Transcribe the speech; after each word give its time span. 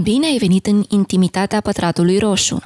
Bine 0.00 0.26
ai 0.26 0.38
venit 0.38 0.66
în 0.66 0.82
intimitatea 0.88 1.60
pătratului 1.60 2.18
roșu! 2.18 2.62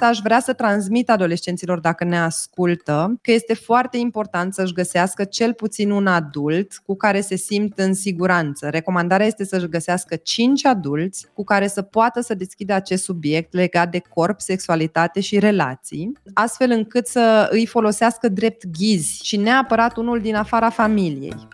aș 0.00 0.18
vrea 0.22 0.40
să 0.40 0.52
transmit 0.52 1.10
adolescenților, 1.10 1.80
dacă 1.80 2.04
ne 2.04 2.18
ascultă, 2.18 3.18
că 3.22 3.32
este 3.32 3.54
foarte 3.54 3.96
important 3.96 4.54
să-și 4.54 4.72
găsească 4.72 5.24
cel 5.24 5.52
puțin 5.52 5.90
un 5.90 6.06
adult 6.06 6.72
cu 6.86 6.96
care 6.96 7.20
se 7.20 7.36
simt 7.36 7.78
în 7.78 7.94
siguranță. 7.94 8.68
Recomandarea 8.68 9.26
este 9.26 9.44
să-și 9.44 9.68
găsească 9.68 10.16
cinci 10.16 10.64
adulți 10.64 11.26
cu 11.34 11.44
care 11.44 11.66
să 11.66 11.82
poată 11.82 12.20
să 12.20 12.34
deschidă 12.34 12.72
acest 12.72 13.04
subiect 13.04 13.52
legat 13.52 13.90
de 13.90 13.98
corp, 13.98 14.40
sexualitate 14.40 15.20
și 15.20 15.38
relații, 15.38 16.12
astfel 16.34 16.70
încât 16.70 17.06
să 17.06 17.48
îi 17.50 17.66
folosească 17.66 18.28
drept 18.28 18.66
ghizi 18.78 19.20
și 19.22 19.36
neapărat 19.36 19.96
unul 19.96 20.20
din 20.20 20.34
afara 20.34 20.70
familiei. 20.70 21.48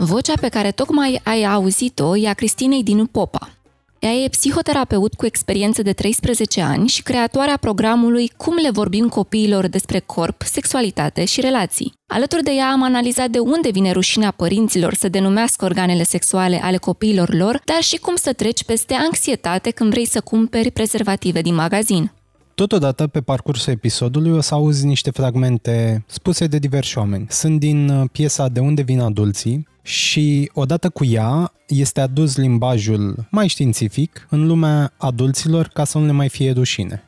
Vocea 0.00 0.32
pe 0.40 0.48
care 0.48 0.70
tocmai 0.70 1.20
ai 1.24 1.44
auzit-o 1.44 2.16
e 2.16 2.28
a 2.28 2.32
Cristinei 2.32 2.82
Dinu 2.82 3.06
Popa. 3.06 3.50
Ea 3.98 4.12
e 4.12 4.28
psihoterapeut 4.28 5.14
cu 5.14 5.26
experiență 5.26 5.82
de 5.82 5.92
13 5.92 6.60
ani 6.60 6.88
și 6.88 7.02
creatoarea 7.02 7.56
programului 7.56 8.30
Cum 8.36 8.54
le 8.54 8.70
vorbim 8.70 9.08
copiilor 9.08 9.66
despre 9.66 9.98
corp, 9.98 10.42
sexualitate 10.42 11.24
și 11.24 11.40
relații. 11.40 11.92
Alături 12.06 12.42
de 12.42 12.50
ea 12.50 12.70
am 12.70 12.82
analizat 12.82 13.30
de 13.30 13.38
unde 13.38 13.70
vine 13.70 13.92
rușinea 13.92 14.30
părinților 14.30 14.94
să 14.94 15.08
denumească 15.08 15.64
organele 15.64 16.02
sexuale 16.02 16.60
ale 16.62 16.76
copiilor 16.76 17.34
lor, 17.34 17.60
dar 17.64 17.82
și 17.82 17.96
cum 17.96 18.16
să 18.16 18.32
treci 18.32 18.64
peste 18.64 18.94
anxietate 18.94 19.70
când 19.70 19.90
vrei 19.90 20.06
să 20.06 20.20
cumperi 20.20 20.70
prezervative 20.70 21.40
din 21.40 21.54
magazin. 21.54 22.10
Totodată, 22.58 23.06
pe 23.06 23.20
parcursul 23.20 23.72
episodului 23.72 24.30
o 24.30 24.40
să 24.40 24.54
auzi 24.54 24.86
niște 24.86 25.10
fragmente 25.10 26.04
spuse 26.06 26.46
de 26.46 26.58
diversi 26.58 26.98
oameni. 26.98 27.26
Sunt 27.28 27.58
din 27.58 27.88
uh, 27.88 28.08
piesa 28.12 28.48
De 28.48 28.60
unde 28.60 28.82
vin 28.82 29.00
adulții 29.00 29.68
și 29.82 30.50
odată 30.54 30.90
cu 30.90 31.04
ea 31.04 31.52
este 31.68 32.00
adus 32.00 32.36
limbajul 32.36 33.26
mai 33.30 33.48
științific 33.48 34.26
în 34.30 34.46
lumea 34.46 34.92
adulților 34.96 35.66
ca 35.66 35.84
să 35.84 35.98
nu 35.98 36.04
le 36.04 36.12
mai 36.12 36.28
fie 36.28 36.50
rușine. 36.50 37.02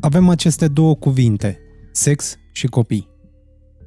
Avem 0.00 0.28
aceste 0.28 0.68
două 0.68 0.94
cuvinte, 0.94 1.58
sex 1.92 2.36
și 2.52 2.66
copii. 2.66 3.08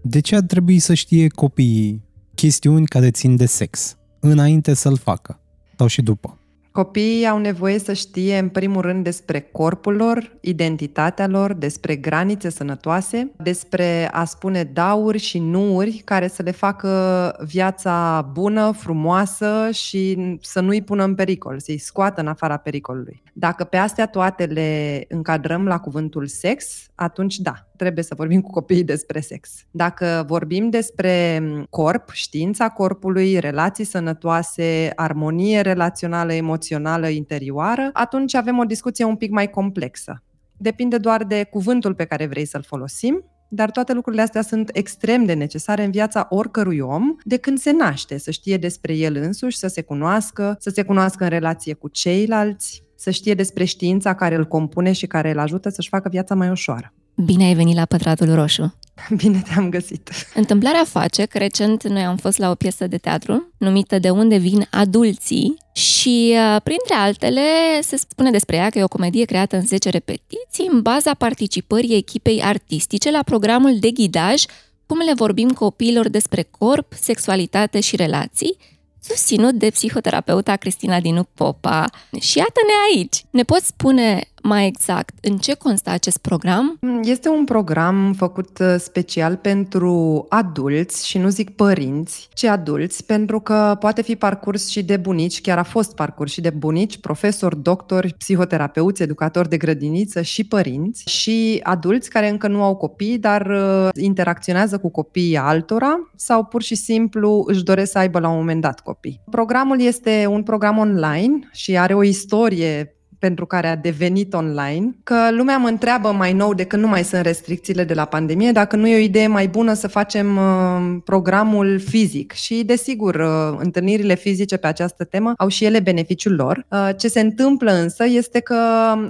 De 0.01 0.19
ce 0.19 0.35
ar 0.35 0.41
trebui 0.41 0.79
să 0.79 0.93
știe 0.93 1.27
copiii 1.27 2.03
chestiuni 2.35 2.85
care 2.85 3.11
țin 3.11 3.35
de 3.35 3.45
sex, 3.45 3.97
înainte 4.19 4.73
să-l 4.73 4.97
facă, 4.97 5.39
sau 5.77 5.87
și 5.87 6.01
după? 6.01 6.38
Copiii 6.71 7.27
au 7.27 7.37
nevoie 7.37 7.79
să 7.79 7.93
știe, 7.93 8.37
în 8.37 8.49
primul 8.49 8.81
rând, 8.81 9.03
despre 9.03 9.39
corpul 9.39 9.95
lor, 9.95 10.37
identitatea 10.41 11.27
lor, 11.27 11.53
despre 11.53 11.95
granițe 11.95 12.49
sănătoase, 12.49 13.31
despre 13.37 14.09
a 14.11 14.25
spune 14.25 14.63
dauri 14.63 15.17
și 15.17 15.39
nuuri 15.39 16.01
care 16.05 16.27
să 16.27 16.43
le 16.43 16.51
facă 16.51 17.35
viața 17.45 18.21
bună, 18.33 18.71
frumoasă 18.71 19.69
și 19.71 20.37
să 20.41 20.59
nu-i 20.59 20.81
pună 20.81 21.03
în 21.03 21.15
pericol, 21.15 21.59
să-i 21.59 21.77
scoată 21.77 22.21
în 22.21 22.27
afara 22.27 22.57
pericolului. 22.57 23.21
Dacă 23.33 23.63
pe 23.63 23.77
astea 23.77 24.07
toate 24.07 24.43
le 24.45 25.05
încadrăm 25.09 25.65
la 25.65 25.79
cuvântul 25.79 26.27
sex, 26.27 26.85
atunci 26.95 27.37
da, 27.37 27.68
trebuie 27.79 28.03
să 28.03 28.13
vorbim 28.15 28.41
cu 28.41 28.51
copiii 28.51 28.83
despre 28.83 29.19
sex. 29.19 29.49
Dacă 29.71 30.23
vorbim 30.27 30.69
despre 30.69 31.41
corp, 31.69 32.09
știința 32.11 32.69
corpului, 32.69 33.39
relații 33.39 33.83
sănătoase, 33.83 34.91
armonie 34.95 35.61
relațională, 35.61 36.33
emoțională, 36.33 37.07
interioară, 37.07 37.89
atunci 37.93 38.35
avem 38.35 38.57
o 38.57 38.63
discuție 38.63 39.05
un 39.05 39.15
pic 39.15 39.31
mai 39.31 39.49
complexă. 39.49 40.23
Depinde 40.57 40.97
doar 40.97 41.23
de 41.23 41.43
cuvântul 41.43 41.93
pe 41.93 42.05
care 42.05 42.25
vrei 42.25 42.45
să-l 42.45 42.63
folosim, 42.63 43.23
dar 43.49 43.71
toate 43.71 43.93
lucrurile 43.93 44.21
astea 44.21 44.41
sunt 44.41 44.69
extrem 44.73 45.25
de 45.25 45.33
necesare 45.33 45.83
în 45.83 45.91
viața 45.91 46.27
oricărui 46.29 46.79
om 46.79 47.03
de 47.23 47.37
când 47.37 47.57
se 47.57 47.71
naște, 47.71 48.17
să 48.17 48.31
știe 48.31 48.57
despre 48.57 48.93
el 48.93 49.15
însuși, 49.15 49.57
să 49.57 49.67
se 49.67 49.81
cunoască, 49.81 50.55
să 50.59 50.69
se 50.69 50.83
cunoască 50.83 51.23
în 51.23 51.29
relație 51.29 51.73
cu 51.73 51.87
ceilalți, 51.87 52.83
să 52.95 53.09
știe 53.09 53.33
despre 53.33 53.63
știința 53.63 54.15
care 54.15 54.35
îl 54.35 54.45
compune 54.45 54.91
și 54.91 55.07
care 55.07 55.31
îl 55.31 55.39
ajută 55.39 55.69
să-și 55.69 55.89
facă 55.89 56.09
viața 56.09 56.35
mai 56.35 56.49
ușoară. 56.49 56.93
Bine 57.25 57.43
ai 57.43 57.53
venit 57.53 57.75
la 57.75 57.85
Pătratul 57.85 58.35
Roșu! 58.35 58.75
Bine 59.21 59.41
te-am 59.53 59.69
găsit! 59.69 60.09
Întâmplarea 60.33 60.83
face 60.83 61.25
că 61.25 61.37
recent 61.37 61.87
noi 61.87 62.03
am 62.03 62.17
fost 62.17 62.37
la 62.37 62.49
o 62.49 62.55
piesă 62.55 62.87
de 62.87 62.97
teatru 62.97 63.53
numită 63.57 63.99
De 63.99 64.09
unde 64.09 64.37
vin 64.37 64.67
adulții 64.71 65.57
și, 65.71 66.35
uh, 66.35 66.61
printre 66.63 66.93
altele, 66.93 67.41
se 67.81 67.97
spune 67.97 68.31
despre 68.31 68.55
ea 68.55 68.69
că 68.69 68.77
e 68.77 68.83
o 68.83 68.87
comedie 68.87 69.25
creată 69.25 69.55
în 69.55 69.65
10 69.65 69.89
repetiții 69.89 70.67
în 70.71 70.81
baza 70.81 71.13
participării 71.13 71.95
echipei 71.95 72.41
artistice 72.43 73.11
la 73.11 73.23
programul 73.23 73.79
de 73.79 73.91
ghidaj 73.91 74.43
Cum 74.85 74.97
le 74.97 75.13
vorbim 75.15 75.49
copiilor 75.49 76.09
despre 76.09 76.47
corp, 76.57 76.93
sexualitate 76.99 77.79
și 77.79 77.95
relații, 77.95 78.57
susținut 78.99 79.53
de 79.53 79.69
psihoterapeuta 79.69 80.55
Cristina 80.55 80.99
Dinu 80.99 81.23
Popa. 81.33 81.89
Și 82.19 82.37
iată-ne 82.37 82.95
aici! 82.95 83.23
Ne 83.29 83.43
poți 83.43 83.65
spune 83.65 84.27
mai 84.43 84.67
exact, 84.67 85.13
în 85.21 85.37
ce 85.37 85.53
constă 85.53 85.89
acest 85.89 86.17
program? 86.17 86.79
Este 87.03 87.29
un 87.29 87.45
program 87.45 88.13
făcut 88.13 88.59
uh, 88.59 88.75
special 88.77 89.35
pentru 89.35 90.25
adulți 90.29 91.07
și 91.07 91.17
nu 91.17 91.29
zic 91.29 91.49
părinți, 91.49 92.29
ci 92.33 92.43
adulți, 92.43 93.05
pentru 93.05 93.39
că 93.39 93.75
poate 93.79 94.01
fi 94.01 94.15
parcurs 94.15 94.69
și 94.69 94.83
de 94.83 94.97
bunici, 94.97 95.41
chiar 95.41 95.57
a 95.57 95.63
fost 95.63 95.95
parcurs 95.95 96.31
și 96.31 96.41
de 96.41 96.49
bunici, 96.49 96.99
profesori, 96.99 97.61
doctori, 97.61 98.13
psihoterapeuți, 98.17 99.01
educatori 99.01 99.49
de 99.49 99.57
grădiniță 99.57 100.21
și 100.21 100.43
părinți 100.43 101.03
și 101.09 101.59
adulți 101.63 102.09
care 102.09 102.29
încă 102.29 102.47
nu 102.47 102.63
au 102.63 102.75
copii, 102.75 103.17
dar 103.17 103.45
uh, 103.45 103.89
interacționează 103.93 104.77
cu 104.77 104.89
copiii 104.89 105.37
altora 105.37 106.11
sau 106.15 106.43
pur 106.43 106.61
și 106.61 106.75
simplu 106.75 107.43
își 107.47 107.63
doresc 107.63 107.91
să 107.91 107.97
aibă 107.97 108.19
la 108.19 108.29
un 108.29 108.37
moment 108.37 108.61
dat 108.61 108.79
copii. 108.79 109.21
Programul 109.29 109.81
este 109.81 110.25
un 110.29 110.43
program 110.43 110.77
online 110.77 111.49
și 111.51 111.77
are 111.77 111.93
o 111.93 112.03
istorie 112.03 112.93
pentru 113.19 113.45
care 113.45 113.67
a 113.67 113.75
devenit 113.75 114.33
online, 114.33 114.95
că 115.03 115.15
lumea 115.31 115.57
mă 115.57 115.67
întreabă 115.67 116.11
mai 116.11 116.33
nou 116.33 116.53
de 116.53 116.63
când 116.63 116.81
nu 116.81 116.87
mai 116.87 117.03
sunt 117.03 117.21
restricțiile 117.21 117.83
de 117.83 117.93
la 117.93 118.05
pandemie, 118.05 118.51
dacă 118.51 118.75
nu 118.75 118.87
e 118.87 118.95
o 118.95 119.03
idee 119.03 119.27
mai 119.27 119.47
bună 119.47 119.73
să 119.73 119.87
facem 119.87 120.37
uh, 120.37 120.97
programul 121.05 121.79
fizic. 121.79 122.31
Și, 122.31 122.63
desigur, 122.63 123.15
uh, 123.15 123.57
întâlnirile 123.57 124.15
fizice 124.15 124.57
pe 124.57 124.67
această 124.67 125.03
temă 125.03 125.33
au 125.37 125.47
și 125.47 125.65
ele 125.65 125.79
beneficiul 125.79 126.35
lor. 126.35 126.65
Uh, 126.69 126.89
ce 126.97 127.07
se 127.07 127.19
întâmplă 127.19 127.71
însă 127.71 128.05
este 128.05 128.39
că 128.39 128.55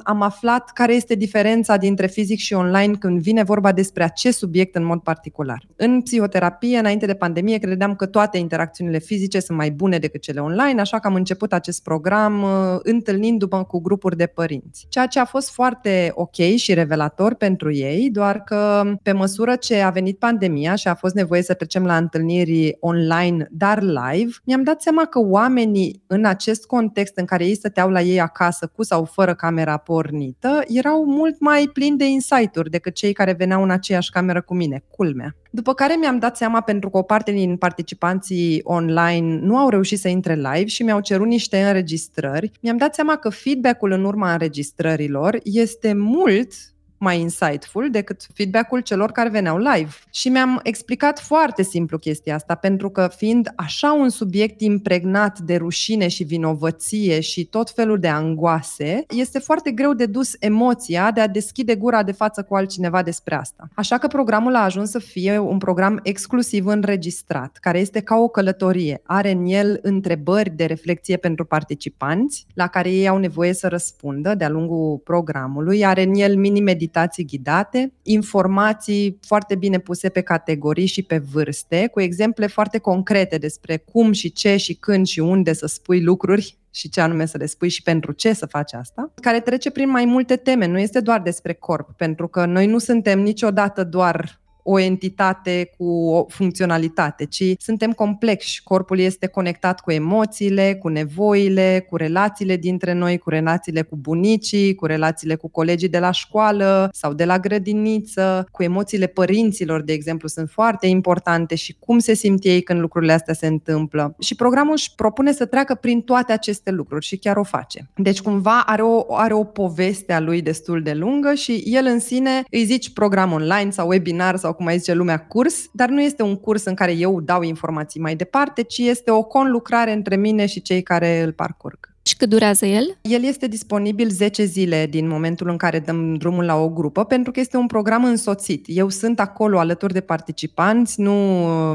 am 0.03 0.22
aflat 0.22 0.70
care 0.70 0.94
este 0.94 1.16
diferența 1.16 1.78
dintre 1.78 2.08
fizic 2.08 2.40
și 2.40 2.53
online 2.53 2.94
când 3.00 3.22
vine 3.22 3.44
vorba 3.44 3.72
despre 3.72 4.03
acest 4.03 4.38
subiect 4.38 4.76
în 4.76 4.86
mod 4.86 5.00
particular. 5.00 5.68
În 5.76 6.02
psihoterapie, 6.02 6.78
înainte 6.78 7.06
de 7.06 7.14
pandemie, 7.14 7.58
credeam 7.58 7.96
că 7.96 8.06
toate 8.06 8.38
interacțiunile 8.38 9.00
fizice 9.00 9.40
sunt 9.40 9.58
mai 9.58 9.72
bune 9.72 9.97
decât 9.97 10.22
cele 10.22 10.40
online, 10.40 10.81
așa 10.81 11.00
că 11.00 11.08
am 11.08 11.16
început 11.16 11.53
acest 11.53 11.84
program 11.84 12.46
întâlnindu-mă 12.84 13.64
cu 13.64 13.80
grupul 13.81 13.98
grupuri 13.99 14.17
de 14.17 14.25
părinți. 14.25 14.85
Ceea 14.89 15.05
ce 15.05 15.19
a 15.19 15.25
fost 15.25 15.51
foarte 15.51 16.11
ok 16.13 16.35
și 16.55 16.73
revelator 16.73 17.33
pentru 17.33 17.73
ei, 17.73 18.09
doar 18.11 18.43
că 18.43 18.83
pe 19.03 19.11
măsură 19.11 19.55
ce 19.55 19.81
a 19.81 19.89
venit 19.89 20.19
pandemia 20.19 20.75
și 20.75 20.87
a 20.87 20.95
fost 20.95 21.15
nevoie 21.15 21.41
să 21.41 21.53
trecem 21.53 21.85
la 21.85 21.97
întâlniri 21.97 22.77
online, 22.79 23.47
dar 23.51 23.81
live, 23.81 24.31
mi-am 24.45 24.63
dat 24.63 24.81
seama 24.81 25.05
că 25.05 25.19
oamenii 25.19 26.03
în 26.07 26.25
acest 26.25 26.65
context 26.65 27.17
în 27.17 27.25
care 27.25 27.45
ei 27.45 27.55
stăteau 27.55 27.89
la 27.89 28.01
ei 28.01 28.19
acasă 28.19 28.71
cu 28.75 28.83
sau 28.83 29.03
fără 29.03 29.35
camera 29.35 29.77
pornită, 29.77 30.61
erau 30.67 31.05
mult 31.05 31.39
mai 31.39 31.69
plini 31.73 31.97
de 31.97 32.07
insight-uri 32.07 32.69
decât 32.69 32.93
cei 32.93 33.13
care 33.13 33.33
veneau 33.33 33.63
în 33.63 33.69
aceeași 33.69 34.11
cameră 34.11 34.41
cu 34.41 34.53
mine, 34.53 34.83
culmea. 34.89 35.35
După 35.49 35.73
care 35.73 35.95
mi-am 35.95 36.19
dat 36.19 36.37
seama, 36.37 36.61
pentru 36.61 36.89
că 36.89 36.97
o 36.97 37.01
parte 37.01 37.31
din 37.31 37.57
participanții 37.57 38.61
online 38.63 39.39
nu 39.41 39.57
au 39.57 39.69
reușit 39.69 39.99
să 39.99 40.07
intre 40.07 40.35
live 40.35 40.65
și 40.65 40.83
mi-au 40.83 40.99
cerut 40.99 41.27
niște 41.27 41.61
înregistrări, 41.61 42.51
mi-am 42.61 42.77
dat 42.77 42.93
seama 42.93 43.15
că 43.15 43.29
feedback-ul 43.29 43.91
în 43.91 44.03
urma 44.03 44.31
înregistrărilor 44.31 45.39
este 45.43 45.93
mult 45.93 46.51
mai 46.99 47.19
insightful 47.19 47.89
decât 47.91 48.27
feedback-ul 48.33 48.79
celor 48.79 49.11
care 49.11 49.29
veneau 49.29 49.57
live. 49.57 49.89
Și 50.09 50.29
mi-am 50.29 50.59
explicat 50.63 51.19
foarte 51.19 51.63
simplu 51.63 51.97
chestia 51.97 52.35
asta, 52.35 52.55
pentru 52.55 52.90
că 52.90 53.09
fiind 53.16 53.51
așa 53.55 53.93
un 53.93 54.09
subiect 54.09 54.61
impregnat 54.61 55.40
de 55.40 55.55
rușine 55.55 56.07
și 56.07 56.23
vinovăție 56.23 57.19
și 57.19 57.46
tot 57.46 57.69
felul 57.69 57.99
de 57.99 58.07
angoase, 58.07 59.05
este 59.09 59.40
foarte 59.40 59.72
greu 59.72 59.93
de 59.93 60.05
dus 60.05 60.35
emoția 60.40 61.11
de 61.11 61.22
a 61.22 61.28
deschide 61.28 61.75
gura 61.75 62.03
de 62.03 62.11
față 62.11 62.43
cu 62.43 62.55
altcineva 62.55 63.03
despre 63.03 63.35
asta. 63.35 63.69
Așa 63.73 63.97
că 63.97 64.07
programul 64.07 64.55
a 64.55 64.63
ajuns 64.63 64.90
să 64.90 64.99
fie 64.99 65.37
un 65.37 65.57
program 65.57 65.99
exclusiv 66.03 66.66
înregistrat, 66.66 67.57
care 67.61 67.79
este 67.79 67.99
ca 67.99 68.16
o 68.16 68.28
călătorie. 68.28 69.02
Are 69.03 69.31
în 69.31 69.45
el 69.45 69.79
întrebări 69.81 70.49
de 70.49 70.66
reflexie 70.66 71.17
pentru 71.17 71.45
participanți, 71.45 72.45
la 72.53 72.67
care 72.67 72.90
ei 72.90 73.07
au 73.07 73.17
nevoie 73.17 73.53
să 73.53 73.67
răspundă 73.67 74.35
de-a 74.35 74.49
lungul 74.49 75.02
programului. 75.03 75.85
Are 75.85 76.03
în 76.03 76.13
el 76.16 76.35
mini-meditații 76.35 76.87
meditații 76.89 76.89
ghidate, 77.24 77.94
informații 78.03 79.20
foarte 79.22 79.56
bine 79.56 79.80
puse 79.80 80.09
pe 80.09 80.22
categorii 80.22 80.86
și 80.86 81.02
pe 81.02 81.18
vârste, 81.18 81.88
cu 81.91 82.02
exemple 82.02 82.47
foarte 82.47 82.78
concrete 82.78 83.38
despre 83.38 83.78
cum 83.78 84.12
și 84.12 84.32
ce 84.32 84.58
și 84.58 84.74
când 84.74 85.08
și 85.08 85.20
unde 85.20 85.53
să 85.53 85.68
spui 85.68 86.03
lucruri 86.03 86.58
și 86.72 86.90
ce 86.90 87.02
anume 87.02 87.26
să 87.26 87.38
le 87.38 87.46
spui 87.46 87.70
și 87.70 87.82
pentru 87.82 88.12
ce 88.12 88.34
să 88.34 88.46
faci 88.46 88.74
asta, 88.74 89.12
care 89.22 89.40
trece 89.40 89.70
prin 89.70 89.90
mai 89.90 90.06
multe 90.06 90.36
teme, 90.36 90.66
nu 90.66 90.80
este 90.80 91.00
doar 91.00 91.22
despre 91.22 91.53
corp, 91.53 91.91
pentru 91.97 92.28
că 92.28 92.46
noi 92.46 92.68
nu 92.68 92.78
suntem 92.78 93.20
niciodată 93.20 93.84
doar 93.84 94.40
o 94.71 94.79
entitate 94.79 95.71
cu 95.77 95.85
o 95.85 96.25
funcționalitate, 96.27 97.25
ci 97.25 97.43
suntem 97.57 97.91
complexi. 97.91 98.63
Corpul 98.63 98.99
este 98.99 99.27
conectat 99.27 99.79
cu 99.79 99.91
emoțiile, 99.91 100.75
cu 100.81 100.87
nevoile, 100.87 101.85
cu 101.89 101.95
relațiile 101.95 102.55
dintre 102.55 102.93
noi, 102.93 103.17
cu 103.17 103.29
relațiile 103.29 103.81
cu 103.81 103.95
bunicii, 103.95 104.75
cu 104.75 104.85
relațiile 104.85 105.35
cu 105.35 105.49
colegii 105.49 105.89
de 105.89 105.99
la 105.99 106.11
școală 106.11 106.89
sau 106.93 107.13
de 107.13 107.25
la 107.25 107.39
grădiniță, 107.39 108.47
cu 108.51 108.63
emoțiile 108.63 109.07
părinților, 109.07 109.81
de 109.81 109.93
exemplu, 109.93 110.27
sunt 110.27 110.49
foarte 110.49 110.87
importante 110.87 111.55
și 111.55 111.75
cum 111.79 111.99
se 111.99 112.13
simt 112.13 112.43
ei 112.43 112.61
când 112.61 112.79
lucrurile 112.79 113.13
astea 113.13 113.33
se 113.33 113.47
întâmplă. 113.47 114.16
Și 114.19 114.35
programul 114.35 114.73
își 114.73 114.95
propune 114.95 115.31
să 115.31 115.45
treacă 115.45 115.75
prin 115.75 116.01
toate 116.01 116.31
aceste 116.31 116.71
lucruri 116.71 117.05
și 117.05 117.17
chiar 117.17 117.37
o 117.37 117.43
face. 117.43 117.89
Deci 117.95 118.21
cumva 118.21 118.63
are 118.66 118.81
o, 118.81 119.16
are 119.16 119.33
o 119.33 119.43
poveste 119.43 120.13
a 120.13 120.19
lui 120.19 120.41
destul 120.41 120.81
de 120.81 120.93
lungă 120.93 121.33
și 121.33 121.63
el 121.66 121.85
în 121.85 121.99
sine 121.99 122.43
îi 122.51 122.66
zici 122.66 122.93
program 122.93 123.31
online 123.31 123.69
sau 123.69 123.87
webinar 123.87 124.35
sau 124.35 124.53
cum 124.59 124.67
mai 124.67 124.78
zice 124.78 124.94
lumea 124.94 125.26
curs, 125.26 125.70
dar 125.72 125.90
nu 125.90 126.02
este 126.02 126.23
un 126.23 126.35
curs 126.35 126.66
în 126.66 126.76
care 126.76 126.91
eu 126.91 127.22
dau 127.22 127.41
informații 127.41 128.00
mai 128.00 128.16
departe, 128.16 128.61
ci 128.61 128.78
este 128.78 129.11
o 129.11 129.23
conlucrare 129.23 129.91
între 129.91 130.16
mine 130.16 130.46
și 130.46 130.61
cei 130.61 130.84
care 130.84 131.22
îl 131.22 131.32
parcurg. 131.32 131.89
Și 132.09 132.16
cât 132.16 132.29
durează 132.29 132.66
el? 132.66 132.97
El 133.02 133.23
este 133.23 133.47
disponibil 133.47 134.09
10 134.09 134.44
zile 134.44 134.85
din 134.85 135.08
momentul 135.08 135.50
în 135.50 135.58
care 135.58 135.79
dăm 135.79 136.16
drumul 136.16 136.46
la 136.46 136.56
o 136.56 136.70
grupă, 136.70 137.03
pentru 137.03 137.32
că 137.32 137.40
este 137.40 137.58
un 137.58 137.67
program 137.67 138.03
însoțit. 138.03 138.66
Eu 138.67 138.90
sunt 138.90 139.20
acolo 139.20 139.59
alături 139.59 139.94
de 139.94 140.02
participanți, 140.02 141.02
nu 141.02 141.14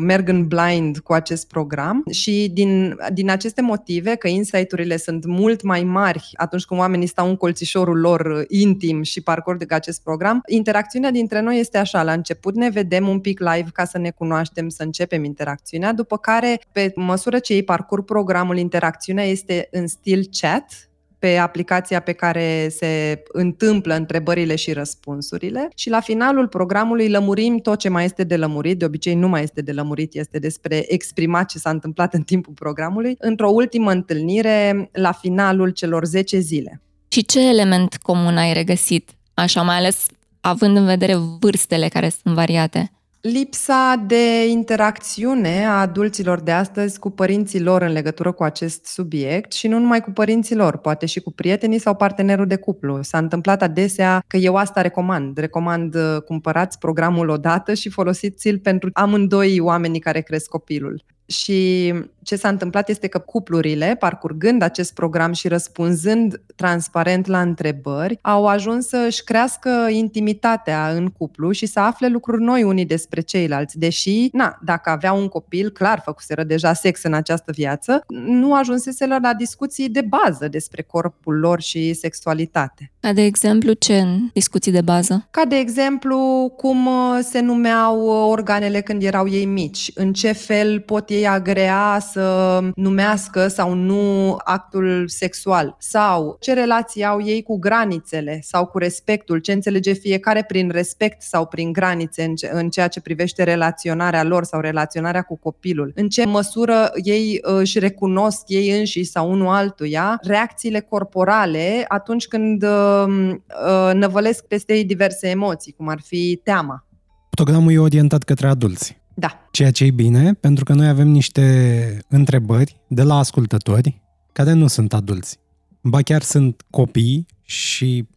merg 0.00 0.28
în 0.28 0.46
blind 0.46 0.98
cu 0.98 1.12
acest 1.12 1.48
program 1.48 2.04
și 2.10 2.50
din, 2.52 2.96
din 3.12 3.30
aceste 3.30 3.62
motive, 3.62 4.14
că 4.14 4.28
insight-urile 4.28 4.96
sunt 4.96 5.24
mult 5.26 5.62
mai 5.62 5.82
mari 5.82 6.30
atunci 6.34 6.64
când 6.64 6.80
oamenii 6.80 7.06
stau 7.06 7.28
în 7.28 7.36
colțișorul 7.36 7.98
lor 7.98 8.44
intim 8.48 9.02
și 9.02 9.20
parcurg 9.20 9.72
acest 9.72 10.02
program, 10.02 10.42
interacțiunea 10.46 11.10
dintre 11.10 11.40
noi 11.40 11.58
este 11.58 11.78
așa. 11.78 12.02
La 12.02 12.12
început 12.12 12.54
ne 12.54 12.68
vedem 12.68 13.08
un 13.08 13.20
pic 13.20 13.40
live 13.40 13.70
ca 13.72 13.84
să 13.84 13.98
ne 13.98 14.10
cunoaștem, 14.10 14.68
să 14.68 14.82
începem 14.82 15.24
interacțiunea, 15.24 15.92
după 15.92 16.16
care, 16.16 16.60
pe 16.72 16.92
măsură 16.94 17.38
ce 17.38 17.52
ei 17.52 17.62
parcurg 17.62 18.04
programul, 18.04 18.58
interacțiunea 18.58 19.24
este 19.24 19.68
în 19.70 19.86
stil 19.86 20.22
chat 20.32 20.88
pe 21.24 21.36
aplicația 21.36 22.00
pe 22.00 22.12
care 22.12 22.68
se 22.68 23.22
întâmplă 23.28 23.94
întrebările 23.94 24.56
și 24.56 24.72
răspunsurile 24.72 25.68
și 25.74 25.88
la 25.88 26.00
finalul 26.00 26.48
programului 26.48 27.08
lămurim 27.08 27.58
tot 27.58 27.78
ce 27.78 27.88
mai 27.88 28.04
este 28.04 28.24
de 28.24 28.36
lămurit, 28.36 28.78
de 28.78 28.84
obicei 28.84 29.14
nu 29.14 29.28
mai 29.28 29.42
este 29.42 29.62
de 29.62 29.72
lămurit, 29.72 30.14
este 30.14 30.38
despre 30.38 30.84
exprimat 30.88 31.48
ce 31.48 31.58
s-a 31.58 31.70
întâmplat 31.70 32.14
în 32.14 32.22
timpul 32.22 32.52
programului, 32.52 33.14
într-o 33.18 33.50
ultimă 33.50 33.90
întâlnire 33.90 34.88
la 34.92 35.12
finalul 35.12 35.70
celor 35.70 36.04
10 36.04 36.38
zile. 36.38 36.82
Și 37.08 37.24
ce 37.24 37.48
element 37.48 37.96
comun 37.96 38.36
ai 38.36 38.52
regăsit, 38.52 39.10
așa 39.34 39.62
mai 39.62 39.76
ales 39.76 40.06
având 40.40 40.76
în 40.76 40.84
vedere 40.84 41.14
vârstele 41.40 41.88
care 41.88 42.08
sunt 42.22 42.34
variate? 42.34 42.92
Lipsa 43.32 44.04
de 44.06 44.46
interacțiune 44.48 45.64
a 45.66 45.80
adulților 45.80 46.40
de 46.40 46.50
astăzi 46.50 46.98
cu 46.98 47.10
părinții 47.10 47.60
lor 47.60 47.82
în 47.82 47.92
legătură 47.92 48.32
cu 48.32 48.42
acest 48.42 48.86
subiect 48.86 49.52
și 49.52 49.68
nu 49.68 49.78
numai 49.78 50.00
cu 50.00 50.10
părinții 50.10 50.54
lor, 50.54 50.76
poate 50.76 51.06
și 51.06 51.20
cu 51.20 51.32
prietenii 51.32 51.78
sau 51.78 51.94
partenerul 51.94 52.46
de 52.46 52.56
cuplu. 52.56 53.02
S-a 53.02 53.18
întâmplat 53.18 53.62
adesea 53.62 54.24
că 54.26 54.36
eu 54.36 54.56
asta 54.56 54.80
recomand. 54.80 55.38
Recomand 55.38 55.94
uh, 55.94 56.16
cumpărați 56.24 56.78
programul 56.78 57.28
odată 57.28 57.74
și 57.74 57.90
folosiți-l 57.90 58.58
pentru 58.58 58.90
amândoi 58.92 59.60
oamenii 59.60 60.00
care 60.00 60.20
cresc 60.20 60.48
copilul. 60.48 61.02
Și 61.26 61.92
ce 62.24 62.36
s-a 62.36 62.48
întâmplat 62.48 62.88
este 62.88 63.06
că 63.06 63.18
cuplurile, 63.18 63.96
parcurgând 63.98 64.62
acest 64.62 64.94
program 64.94 65.32
și 65.32 65.48
răspunzând 65.48 66.40
transparent 66.56 67.26
la 67.26 67.40
întrebări, 67.40 68.18
au 68.22 68.46
ajuns 68.46 68.86
să-și 68.86 69.24
crească 69.24 69.88
intimitatea 69.90 70.90
în 70.90 71.08
cuplu 71.08 71.50
și 71.50 71.66
să 71.66 71.80
afle 71.80 72.08
lucruri 72.08 72.42
noi 72.42 72.62
unii 72.62 72.84
despre 72.86 73.20
ceilalți. 73.20 73.78
Deși, 73.78 74.28
na, 74.32 74.58
dacă 74.62 74.90
aveau 74.90 75.18
un 75.20 75.28
copil, 75.28 75.70
clar 75.70 76.00
făcuseră 76.04 76.44
deja 76.44 76.72
sex 76.72 77.02
în 77.02 77.14
această 77.14 77.52
viață, 77.52 78.04
nu 78.08 78.54
ajunseseră 78.54 79.18
la 79.22 79.34
discuții 79.34 79.88
de 79.88 80.00
bază 80.00 80.48
despre 80.48 80.82
corpul 80.82 81.38
lor 81.38 81.60
și 81.60 81.92
sexualitate. 81.92 82.92
Ca 83.00 83.12
de 83.12 83.24
exemplu, 83.24 83.72
ce 83.72 83.98
în 83.98 84.28
discuții 84.32 84.72
de 84.72 84.80
bază? 84.80 85.28
Ca 85.30 85.44
de 85.44 85.56
exemplu, 85.56 86.52
cum 86.56 86.86
uh, 86.86 87.18
se 87.22 87.40
numeau 87.40 88.00
uh, 88.00 88.30
organele 88.30 88.80
când 88.80 89.02
erau 89.02 89.28
ei 89.28 89.44
mici, 89.44 89.90
în 89.94 90.12
ce 90.12 90.32
fel 90.32 90.80
pot 90.80 91.08
ei 91.08 91.28
agrea 91.28 91.98
să 92.14 92.60
numească 92.74 93.48
sau 93.48 93.74
nu 93.74 94.36
actul 94.44 95.08
sexual 95.08 95.76
sau 95.78 96.36
ce 96.40 96.52
relații 96.52 97.04
au 97.04 97.22
ei 97.24 97.42
cu 97.42 97.58
granițele 97.58 98.40
sau 98.42 98.66
cu 98.66 98.78
respectul, 98.78 99.38
ce 99.38 99.52
înțelege 99.52 99.92
fiecare 99.92 100.44
prin 100.48 100.70
respect 100.70 101.22
sau 101.22 101.46
prin 101.46 101.72
granițe 101.72 102.32
în 102.52 102.68
ceea 102.68 102.88
ce 102.88 103.00
privește 103.00 103.42
relaționarea 103.42 104.24
lor 104.24 104.44
sau 104.44 104.60
relaționarea 104.60 105.22
cu 105.22 105.36
copilul, 105.36 105.92
în 105.94 106.08
ce 106.08 106.24
măsură 106.24 106.90
ei 107.02 107.40
uh, 107.42 107.56
își 107.58 107.78
recunosc 107.78 108.42
ei 108.46 108.78
înși 108.78 109.04
sau 109.04 109.30
unul 109.30 109.48
altuia 109.48 110.18
reacțiile 110.22 110.80
corporale 110.80 111.84
atunci 111.88 112.26
când 112.26 112.62
uh, 112.62 113.04
uh, 113.06 113.94
năvălesc 113.94 114.44
peste 114.44 114.74
ei 114.74 114.84
diverse 114.84 115.28
emoții, 115.28 115.72
cum 115.72 115.88
ar 115.88 116.00
fi 116.04 116.40
teama. 116.44 116.86
Programul 117.30 117.72
e 117.72 117.78
orientat 117.78 118.22
către 118.22 118.46
adulți. 118.46 119.02
Da. 119.14 119.48
Ceea 119.50 119.70
ce 119.70 119.84
e 119.84 119.90
bine, 119.90 120.32
pentru 120.32 120.64
că 120.64 120.72
noi 120.72 120.88
avem 120.88 121.08
niște 121.08 121.98
întrebări 122.08 122.80
de 122.88 123.02
la 123.02 123.18
ascultători 123.18 124.02
care 124.32 124.52
nu 124.52 124.66
sunt 124.66 124.92
adulți. 124.92 125.38
Ba 125.80 126.02
chiar 126.02 126.22
sunt 126.22 126.64
copii 126.70 127.26
și 127.42 128.08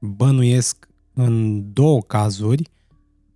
bănuiesc 0.00 0.88
în 1.14 1.64
două 1.72 2.02
cazuri 2.02 2.70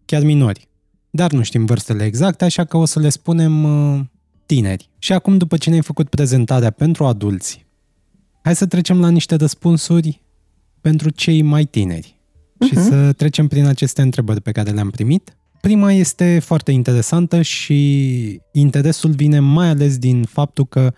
chiar 0.05 0.23
minori. 0.23 0.69
Dar 1.11 1.33
nu 1.33 1.43
știm 1.43 1.65
vârstele 1.65 2.05
exacte, 2.05 2.45
așa 2.45 2.65
că 2.65 2.77
o 2.77 2.85
să 2.85 3.01
le 3.01 3.09
spunem 3.09 3.65
uh, 3.65 4.01
tineri. 4.47 4.91
Și 4.99 5.13
acum, 5.13 5.39
după 5.39 5.57
ce 5.57 5.69
ne-ai 5.69 5.83
făcut 5.83 6.09
prezentarea 6.09 6.71
pentru 6.71 7.05
adulți, 7.05 7.67
hai 8.43 8.57
să 8.57 8.67
trecem 8.67 9.01
la 9.01 9.09
niște 9.09 9.35
răspunsuri 9.35 10.23
pentru 10.81 11.11
cei 11.11 11.43
mai 11.43 11.65
tineri. 11.65 12.17
Uh-huh. 12.17 12.67
Și 12.67 12.75
mhm. 12.75 12.89
să 12.89 13.13
trecem 13.13 13.47
prin 13.47 13.67
aceste 13.67 14.03
întrebări 14.03 14.41
pe 14.41 14.53
care 14.53 14.71
le-am 14.71 14.91
primit 14.91 15.37
Prima 15.61 15.93
este 15.93 16.39
foarte 16.39 16.73
interesantă 16.73 17.43
și 17.43 18.41
interesul 18.53 19.11
vine 19.11 19.39
mai 19.39 19.69
ales 19.69 19.99
din 19.99 20.25
faptul 20.25 20.67
că 20.67 20.93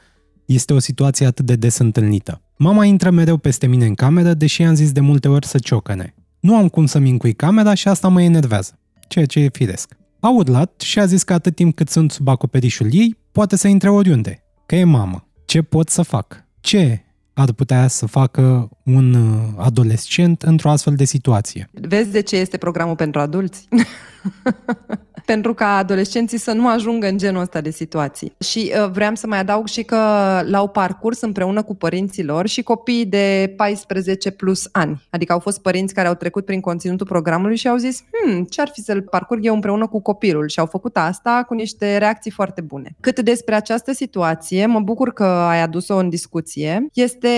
este 0.45 0.73
o 0.73 0.79
situație 0.79 1.27
atât 1.27 1.45
de 1.45 1.57
des 1.57 1.79
întâlnită. 1.79 2.43
Mama 2.57 2.85
intră 2.85 3.11
mereu 3.11 3.37
peste 3.37 3.67
mine 3.67 3.87
în 3.87 3.95
cameră, 3.95 4.35
deși 4.35 4.63
am 4.63 4.75
zis 4.75 4.93
de 4.93 5.01
multe 5.01 5.29
ori 5.29 5.47
să 5.47 5.59
ciocăne. 5.59 6.15
Nu 6.41 6.57
am 6.57 6.69
cum 6.69 6.87
să-mi 6.87 7.11
încui 7.11 7.33
camera 7.33 7.75
și 7.75 7.89
asta 7.89 8.09
mă 8.09 8.23
enervează, 8.23 8.79
ceea 9.09 9.27
ce 9.27 9.41
e 9.41 9.49
firesc. 9.53 9.97
A 10.21 10.31
urlat 10.31 10.81
și 10.81 10.99
a 10.99 11.07
zis 11.07 11.23
că 11.23 11.33
atât 11.33 11.55
timp 11.55 11.75
cât 11.75 11.89
sunt 11.89 12.11
sub 12.11 12.29
acoperișul 12.29 12.89
ei, 12.93 13.17
poate 13.33 13.57
să 13.57 13.69
intre 13.69 13.91
oriunde, 13.91 14.43
că 14.67 14.75
e 14.75 14.85
mamă. 14.85 15.27
Ce 15.45 15.63
pot 15.63 15.89
să 15.89 16.03
fac? 16.03 16.45
Ce 16.61 17.05
ar 17.35 17.53
putea 17.53 17.89
să 17.89 18.07
facă 18.07 18.71
un 18.85 19.15
uh, 19.15 19.65
adolescent 19.65 20.43
într-o 20.43 20.71
astfel 20.71 20.95
de 20.95 21.05
situație. 21.05 21.69
Vezi 21.73 22.11
de 22.11 22.21
ce 22.21 22.37
este 22.37 22.57
programul 22.57 22.97
pentru 22.97 23.21
adulți? 23.21 23.69
pentru 25.25 25.55
ca 25.55 25.77
adolescenții 25.77 26.39
să 26.39 26.53
nu 26.53 26.69
ajungă 26.69 27.07
în 27.07 27.19
genul 27.19 27.41
ăsta 27.41 27.61
de 27.61 27.71
situații. 27.71 28.35
Și 28.39 28.73
uh, 28.83 28.91
vreau 28.91 29.15
să 29.15 29.27
mai 29.27 29.39
adaug 29.39 29.67
și 29.67 29.83
că 29.83 29.97
l-au 30.45 30.69
parcurs 30.69 31.21
împreună 31.21 31.63
cu 31.63 31.75
părinții 31.75 32.25
lor 32.25 32.47
și 32.47 32.63
copiii 32.63 33.07
de 33.07 33.55
14 33.57 34.31
plus 34.31 34.69
ani. 34.73 35.03
Adică 35.11 35.33
au 35.33 35.39
fost 35.39 35.61
părinți 35.61 35.95
care 35.95 36.09
au 36.09 36.15
trecut 36.15 36.45
prin 36.45 36.61
conținutul 36.61 37.07
programului 37.07 37.57
și 37.57 37.69
au 37.69 37.77
zis, 37.77 38.05
hmm, 38.13 38.45
ce 38.45 38.61
ar 38.61 38.71
fi 38.73 38.81
să-l 38.81 39.03
parcurg 39.03 39.45
eu 39.45 39.55
împreună 39.55 39.87
cu 39.87 40.01
copilul? 40.01 40.49
Și 40.49 40.59
au 40.59 40.67
făcut 40.67 40.97
asta 40.97 41.45
cu 41.47 41.55
niște 41.55 41.97
reacții 41.97 42.31
foarte 42.31 42.61
bune. 42.61 42.97
Cât 43.01 43.21
despre 43.21 43.55
această 43.55 43.93
situație, 43.93 44.67
mă 44.67 44.81
bucur 44.81 45.13
că 45.13 45.25
ai 45.25 45.63
adus-o 45.63 45.97
în 45.97 46.09
discuție. 46.09 46.87
Este 46.93 47.29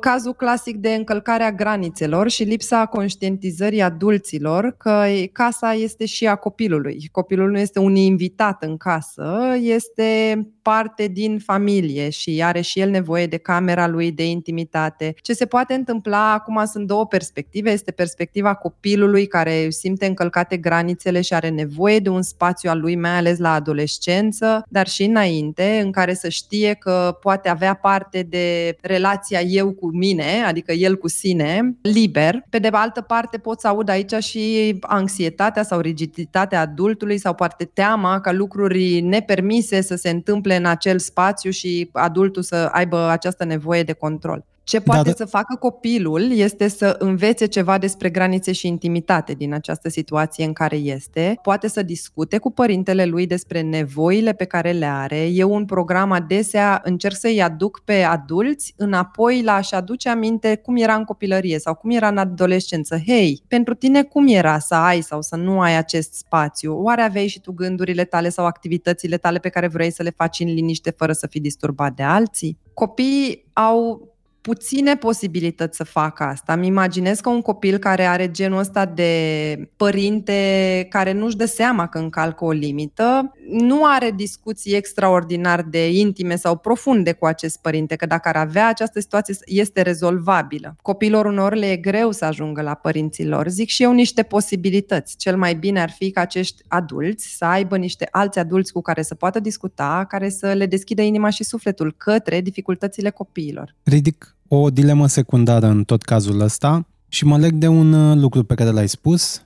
cazul 0.00 0.34
clasic 0.34 0.76
de 0.82 0.94
încălcarea 0.94 1.52
granițelor 1.52 2.28
și 2.28 2.42
lipsa 2.42 2.86
conștientizării 2.86 3.82
adulților 3.82 4.74
că 4.78 5.04
casa 5.32 5.72
este 5.72 6.06
și 6.06 6.26
a 6.26 6.34
copilului. 6.36 7.08
Copilul 7.12 7.50
nu 7.50 7.58
este 7.58 7.78
un 7.78 7.94
invitat 7.94 8.62
în 8.62 8.76
casă, 8.76 9.56
este 9.60 10.38
parte 10.62 11.06
din 11.06 11.38
familie 11.38 12.10
și 12.10 12.42
are 12.44 12.60
și 12.60 12.80
el 12.80 12.90
nevoie 12.90 13.26
de 13.26 13.36
camera 13.36 13.86
lui, 13.86 14.12
de 14.12 14.28
intimitate. 14.28 15.14
Ce 15.20 15.32
se 15.32 15.46
poate 15.46 15.74
întâmpla, 15.74 16.32
acum 16.32 16.64
sunt 16.64 16.86
două 16.86 17.06
perspective, 17.06 17.70
este 17.70 17.90
perspectiva 17.90 18.54
copilului 18.54 19.26
care 19.26 19.70
simte 19.70 20.06
încălcate 20.06 20.56
granițele 20.56 21.20
și 21.20 21.34
are 21.34 21.48
nevoie 21.48 21.98
de 21.98 22.08
un 22.08 22.22
spațiu 22.22 22.70
al 22.70 22.80
lui, 22.80 22.96
mai 22.96 23.16
ales 23.16 23.38
la 23.38 23.52
adolescență, 23.52 24.64
dar 24.68 24.88
și 24.88 25.02
înainte, 25.02 25.80
în 25.84 25.90
care 25.90 26.14
să 26.14 26.28
știe 26.28 26.74
că 26.74 27.18
poate 27.20 27.48
avea 27.48 27.74
parte 27.74 28.22
de 28.22 28.76
relația 28.80 29.40
eu 29.40 29.72
cu 29.72 29.90
mine, 29.96 30.42
adică 30.46 30.72
el 30.72 30.96
cu 30.96 31.08
sine, 31.08 31.76
liber. 31.82 32.44
Pe 32.50 32.58
de 32.58 32.68
altă 32.72 33.00
parte 33.00 33.38
pot 33.38 33.60
să 33.60 33.68
aud 33.68 33.88
aici 33.88 34.14
și 34.14 34.76
anxietatea 34.80 35.62
sau 35.62 35.80
rigiditatea 35.80 36.60
adultului 36.60 37.18
sau 37.18 37.34
poate 37.34 37.64
teama 37.64 38.20
ca 38.20 38.32
lucruri 38.32 39.00
nepermise 39.00 39.80
să 39.80 39.94
se 39.94 40.10
întâmple 40.10 40.51
în 40.56 40.66
acel 40.66 40.98
spațiu 40.98 41.50
și 41.50 41.88
adultul 41.92 42.42
să 42.42 42.68
aibă 42.72 43.08
această 43.08 43.44
nevoie 43.44 43.82
de 43.82 43.92
control. 43.92 44.44
Ce 44.64 44.80
poate 44.80 45.08
da, 45.08 45.14
să 45.16 45.24
facă 45.24 45.56
copilul 45.60 46.30
este 46.30 46.68
să 46.68 46.96
învețe 46.98 47.46
ceva 47.46 47.78
despre 47.78 48.10
granițe 48.10 48.52
și 48.52 48.66
intimitate 48.66 49.32
din 49.32 49.54
această 49.54 49.88
situație 49.88 50.44
în 50.44 50.52
care 50.52 50.76
este. 50.76 51.38
Poate 51.42 51.68
să 51.68 51.82
discute 51.82 52.38
cu 52.38 52.50
părintele 52.50 53.04
lui 53.04 53.26
despre 53.26 53.60
nevoile 53.60 54.32
pe 54.32 54.44
care 54.44 54.72
le 54.72 54.86
are. 54.86 55.26
Eu 55.26 55.54
un 55.54 55.64
program 55.64 56.12
adesea 56.12 56.80
încerc 56.84 57.16
să-i 57.16 57.42
aduc 57.42 57.80
pe 57.84 58.02
adulți 58.02 58.74
înapoi 58.76 59.42
la 59.42 59.54
a-și 59.54 59.74
aduce 59.74 60.08
aminte 60.08 60.56
cum 60.56 60.76
era 60.76 60.94
în 60.94 61.04
copilărie 61.04 61.58
sau 61.58 61.74
cum 61.74 61.90
era 61.90 62.08
în 62.08 62.18
adolescență. 62.18 62.98
Hei, 63.06 63.42
pentru 63.48 63.74
tine 63.74 64.02
cum 64.02 64.26
era 64.28 64.58
să 64.58 64.74
ai 64.74 65.00
sau 65.00 65.22
să 65.22 65.36
nu 65.36 65.60
ai 65.60 65.76
acest 65.76 66.12
spațiu? 66.14 66.82
Oare 66.82 67.02
aveai 67.02 67.26
și 67.26 67.40
tu 67.40 67.52
gândurile 67.52 68.04
tale 68.04 68.28
sau 68.28 68.46
activitățile 68.46 69.16
tale 69.16 69.38
pe 69.38 69.48
care 69.48 69.66
vrei 69.66 69.92
să 69.92 70.02
le 70.02 70.12
faci 70.16 70.40
în 70.40 70.46
liniște 70.46 70.90
fără 70.90 71.12
să 71.12 71.26
fii 71.26 71.40
disturbat 71.40 71.94
de 71.94 72.02
alții? 72.02 72.58
Copiii 72.74 73.50
au 73.52 74.11
puține 74.42 74.96
posibilități 74.96 75.76
să 75.76 75.84
facă 75.84 76.22
asta. 76.22 76.52
Îmi 76.52 76.66
imaginez 76.66 77.20
că 77.20 77.28
un 77.28 77.40
copil 77.40 77.78
care 77.78 78.04
are 78.04 78.30
genul 78.30 78.58
ăsta 78.58 78.86
de 78.86 79.70
părinte 79.76 80.86
care 80.90 81.12
nu-și 81.12 81.36
dă 81.36 81.44
seama 81.44 81.86
că 81.86 81.98
încalcă 81.98 82.44
o 82.44 82.50
limită, 82.50 83.32
nu 83.48 83.84
are 83.84 84.10
discuții 84.16 84.74
extraordinar 84.74 85.62
de 85.62 85.90
intime 85.90 86.36
sau 86.36 86.56
profunde 86.56 87.12
cu 87.12 87.26
acest 87.26 87.58
părinte, 87.60 87.96
că 87.96 88.06
dacă 88.06 88.28
ar 88.28 88.36
avea 88.36 88.68
această 88.68 89.00
situație 89.00 89.34
este 89.44 89.82
rezolvabilă. 89.82 90.76
Copilor 90.82 91.26
uneori 91.26 91.58
le 91.58 91.70
e 91.70 91.76
greu 91.76 92.10
să 92.10 92.24
ajungă 92.24 92.62
la 92.62 92.74
părinților. 92.74 93.48
Zic 93.48 93.68
și 93.68 93.82
eu 93.82 93.92
niște 93.92 94.22
posibilități. 94.22 95.16
Cel 95.16 95.36
mai 95.36 95.54
bine 95.54 95.80
ar 95.80 95.90
fi 95.90 96.10
ca 96.10 96.20
acești 96.20 96.62
adulți 96.68 97.36
să 97.36 97.44
aibă 97.44 97.76
niște 97.76 98.08
alți 98.10 98.38
adulți 98.38 98.72
cu 98.72 98.80
care 98.80 99.02
să 99.02 99.14
poată 99.14 99.40
discuta, 99.40 100.04
care 100.08 100.28
să 100.28 100.52
le 100.52 100.66
deschidă 100.66 101.02
inima 101.02 101.30
și 101.30 101.44
sufletul 101.44 101.94
către 101.96 102.40
dificultățile 102.40 103.10
copiilor. 103.10 103.74
Ridic 103.82 104.31
o 104.54 104.70
dilemă 104.70 105.06
secundară 105.06 105.66
în 105.66 105.84
tot 105.84 106.02
cazul 106.02 106.40
ăsta 106.40 106.86
și 107.08 107.24
mă 107.24 107.38
leg 107.38 107.52
de 107.52 107.68
un 107.68 107.92
uh, 107.92 108.16
lucru 108.16 108.44
pe 108.44 108.54
care 108.54 108.70
l-ai 108.70 108.88
spus, 108.88 109.42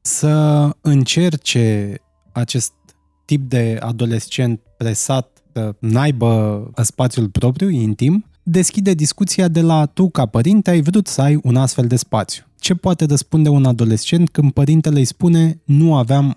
să 0.00 0.68
încerce 0.80 1.94
acest 2.32 2.72
tip 3.24 3.48
de 3.48 3.78
adolescent 3.80 4.60
presat 4.76 5.42
să 5.52 5.74
n-aibă 5.78 6.70
spațiul 6.82 7.28
propriu, 7.28 7.68
intim, 7.68 8.24
deschide 8.42 8.94
discuția 8.94 9.48
de 9.48 9.60
la 9.60 9.86
tu 9.86 10.10
ca 10.10 10.26
părinte 10.26 10.70
ai 10.70 10.82
vrut 10.82 11.06
să 11.06 11.20
ai 11.20 11.40
un 11.42 11.56
astfel 11.56 11.86
de 11.86 11.96
spațiu. 11.96 12.44
Ce 12.58 12.74
poate 12.74 13.04
răspunde 13.04 13.48
un 13.48 13.64
adolescent 13.64 14.30
când 14.30 14.52
părintele 14.52 14.98
îi 14.98 15.04
spune 15.04 15.62
nu 15.64 15.94
aveam 15.96 16.36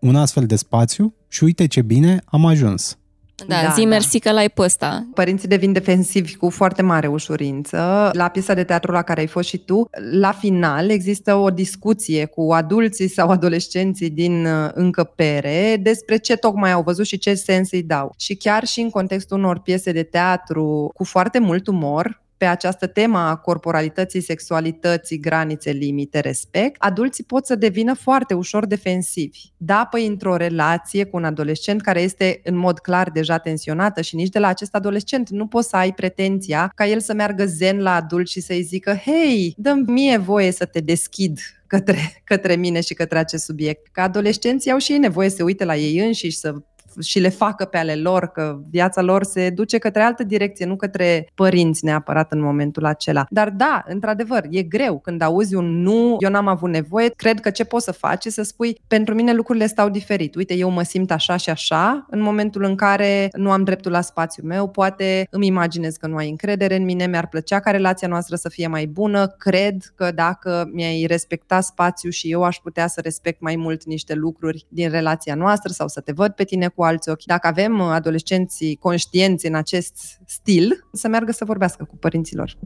un 0.00 0.16
astfel 0.16 0.46
de 0.46 0.56
spațiu 0.56 1.14
și 1.28 1.44
uite 1.44 1.66
ce 1.66 1.82
bine 1.82 2.22
am 2.24 2.46
ajuns. 2.46 2.98
Da, 3.46 3.62
da 3.62 3.70
zi 3.70 3.82
da. 3.82 3.88
mersi 3.88 4.18
că 4.18 4.32
l-ai 4.32 4.50
pe 4.50 4.62
ăsta. 4.62 5.06
Părinții 5.14 5.48
devin 5.48 5.72
defensivi 5.72 6.36
cu 6.36 6.50
foarte 6.50 6.82
mare 6.82 7.06
ușurință. 7.06 8.10
La 8.12 8.28
piesa 8.28 8.54
de 8.54 8.64
teatru 8.64 8.92
la 8.92 9.02
care 9.02 9.20
ai 9.20 9.26
fost 9.26 9.48
și 9.48 9.58
tu, 9.58 9.88
la 10.10 10.32
final 10.32 10.90
există 10.90 11.34
o 11.34 11.50
discuție 11.50 12.24
cu 12.24 12.52
adulții 12.52 13.08
sau 13.08 13.28
adolescenții 13.28 14.10
din 14.10 14.46
uh, 14.46 14.70
încăpere 14.74 15.78
despre 15.82 16.16
ce 16.16 16.36
tocmai 16.36 16.72
au 16.72 16.82
văzut 16.82 17.06
și 17.06 17.18
ce 17.18 17.34
sens 17.34 17.70
îi 17.70 17.82
dau. 17.82 18.14
Și 18.16 18.34
chiar 18.34 18.64
și 18.64 18.80
în 18.80 18.90
contextul 18.90 19.38
unor 19.38 19.58
piese 19.58 19.92
de 19.92 20.02
teatru 20.02 20.90
cu 20.94 21.04
foarte 21.04 21.38
mult 21.38 21.66
umor, 21.66 22.24
pe 22.36 22.44
această 22.44 22.86
temă 22.86 23.18
a 23.18 23.36
corporalității, 23.36 24.20
sexualității, 24.20 25.20
granițe, 25.20 25.70
limite, 25.70 26.20
respect, 26.20 26.76
adulții 26.78 27.24
pot 27.24 27.46
să 27.46 27.54
devină 27.54 27.94
foarte 27.94 28.34
ușor 28.34 28.66
defensivi. 28.66 29.40
Da, 29.56 29.88
păi 29.90 30.06
într-o 30.06 30.36
relație 30.36 31.04
cu 31.04 31.16
un 31.16 31.24
adolescent 31.24 31.80
care 31.80 32.00
este 32.00 32.40
în 32.44 32.56
mod 32.56 32.78
clar 32.78 33.10
deja 33.10 33.38
tensionată 33.38 34.00
și 34.00 34.14
nici 34.14 34.28
de 34.28 34.38
la 34.38 34.48
acest 34.48 34.74
adolescent 34.74 35.30
nu 35.30 35.46
poți 35.46 35.68
să 35.68 35.76
ai 35.76 35.92
pretenția 35.92 36.72
ca 36.74 36.86
el 36.86 37.00
să 37.00 37.14
meargă 37.14 37.44
zen 37.44 37.82
la 37.82 37.94
adult 37.94 38.28
și 38.28 38.40
să-i 38.40 38.62
zică 38.62 38.94
hei, 39.04 39.54
dă 39.56 39.74
mie 39.86 40.16
voie 40.16 40.50
să 40.50 40.64
te 40.64 40.80
deschid 40.80 41.38
către, 41.66 42.22
către 42.24 42.56
mine 42.56 42.80
și 42.80 42.94
către 42.94 43.18
acest 43.18 43.44
subiect. 43.44 43.86
Ca 43.92 44.02
adolescenții 44.02 44.70
au 44.70 44.78
și 44.78 44.92
ei 44.92 44.98
nevoie 44.98 45.28
să 45.28 45.42
uite 45.42 45.64
la 45.64 45.76
ei 45.76 45.98
înșiși, 45.98 46.36
să 46.36 46.54
și 47.00 47.18
le 47.18 47.28
facă 47.28 47.64
pe 47.64 47.76
ale 47.76 47.94
lor, 47.94 48.26
că 48.26 48.58
viața 48.70 49.02
lor 49.02 49.24
se 49.24 49.50
duce 49.50 49.78
către 49.78 50.02
altă 50.02 50.24
direcție, 50.24 50.66
nu 50.66 50.76
către 50.76 51.28
părinți 51.34 51.84
neapărat 51.84 52.32
în 52.32 52.40
momentul 52.40 52.84
acela. 52.84 53.26
Dar 53.30 53.50
da, 53.50 53.84
într-adevăr, 53.86 54.46
e 54.50 54.62
greu 54.62 54.98
când 54.98 55.22
auzi 55.22 55.54
un 55.54 55.82
nu, 55.82 56.16
eu 56.20 56.30
n-am 56.30 56.46
avut 56.46 56.70
nevoie, 56.70 57.08
cred 57.16 57.40
că 57.40 57.50
ce 57.50 57.64
poți 57.64 57.84
să 57.84 57.92
faci 57.92 58.24
e 58.24 58.30
să 58.30 58.42
spui, 58.42 58.80
pentru 58.86 59.14
mine 59.14 59.32
lucrurile 59.32 59.66
stau 59.66 59.88
diferit. 59.88 60.34
Uite, 60.34 60.54
eu 60.54 60.70
mă 60.70 60.82
simt 60.82 61.10
așa 61.10 61.36
și 61.36 61.50
așa 61.50 62.06
în 62.10 62.20
momentul 62.20 62.64
în 62.64 62.74
care 62.74 63.28
nu 63.32 63.50
am 63.50 63.64
dreptul 63.64 63.90
la 63.90 64.00
spațiul 64.00 64.46
meu, 64.46 64.68
poate 64.68 65.26
îmi 65.30 65.46
imaginez 65.46 65.96
că 65.96 66.06
nu 66.06 66.16
ai 66.16 66.28
încredere 66.28 66.76
în 66.76 66.84
mine, 66.84 67.06
mi-ar 67.06 67.28
plăcea 67.28 67.60
ca 67.60 67.70
relația 67.70 68.08
noastră 68.08 68.36
să 68.36 68.48
fie 68.48 68.66
mai 68.66 68.86
bună, 68.86 69.26
cred 69.26 69.92
că 69.94 70.10
dacă 70.14 70.70
mi-ai 70.72 71.04
respecta 71.06 71.60
spațiu 71.60 72.10
și 72.10 72.30
eu 72.30 72.42
aș 72.42 72.56
putea 72.56 72.86
să 72.86 73.00
respect 73.00 73.40
mai 73.40 73.56
mult 73.56 73.84
niște 73.84 74.14
lucruri 74.14 74.66
din 74.68 74.90
relația 74.90 75.34
noastră 75.34 75.72
sau 75.72 75.88
să 75.88 76.00
te 76.00 76.12
văd 76.12 76.32
pe 76.32 76.44
tine 76.44 76.68
cu 76.68 76.82
alți 76.86 77.10
ochi. 77.10 77.24
Dacă 77.24 77.46
avem 77.46 77.78
uh, 77.78 77.86
adolescenții 77.90 78.76
conștienți 78.76 79.46
în 79.46 79.54
acest 79.54 79.96
stil, 80.26 80.86
să 80.92 81.08
meargă 81.08 81.32
să 81.32 81.44
vorbească 81.44 81.84
cu 81.84 81.96
părinților. 81.96 82.56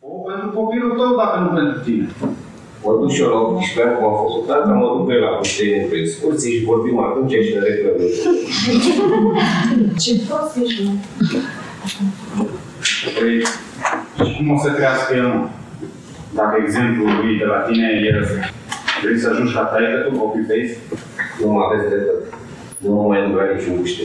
O, 0.00 0.12
pentru 0.28 0.48
copilul 0.58 0.96
tău, 0.98 1.16
dacă 1.16 1.38
nu 1.40 1.48
pentru 1.58 1.80
tine. 1.80 2.08
Mă 2.84 2.92
duc 3.00 3.10
și 3.10 3.22
eu 3.22 3.28
la 3.28 3.40
18 3.40 3.82
ani, 3.82 3.96
cum 3.96 4.06
am 4.10 4.16
fost 4.22 4.46
tată, 4.46 4.68
mă 4.68 4.86
duc 4.94 5.06
pe 5.06 5.14
la 5.14 5.30
Pustenie 5.36 5.86
pe 5.90 5.96
excursie 5.96 6.50
și 6.56 6.64
vorbim 6.64 6.98
atunci 6.98 7.32
și 7.46 7.54
ne 7.54 7.60
reclămim. 7.68 8.10
Ce 10.02 10.12
prost 10.26 10.56
ești, 10.62 10.82
mă. 10.86 10.92
Păi, 13.16 13.34
și 14.26 14.36
cum 14.36 14.50
o 14.54 14.58
să 14.64 14.70
crească 14.76 15.14
el, 15.14 15.50
Dacă 16.34 16.54
exemplul 16.64 17.10
lui 17.20 17.38
de 17.38 17.44
la 17.44 17.58
tine 17.66 17.88
e 18.08 18.10
Vrei 19.02 19.18
să 19.18 19.28
ajungi 19.30 19.52
ca 19.52 19.60
taică 19.60 19.98
tu 20.04 20.10
copy-paste? 20.18 20.78
Nu 21.40 21.52
mă 21.52 21.60
aveți 21.62 21.88
dreptate. 21.88 22.24
Nu 22.78 22.94
mă 22.94 23.02
mai 23.02 23.30
duc 23.30 23.40
niciun 23.56 23.76
buște. 23.76 24.02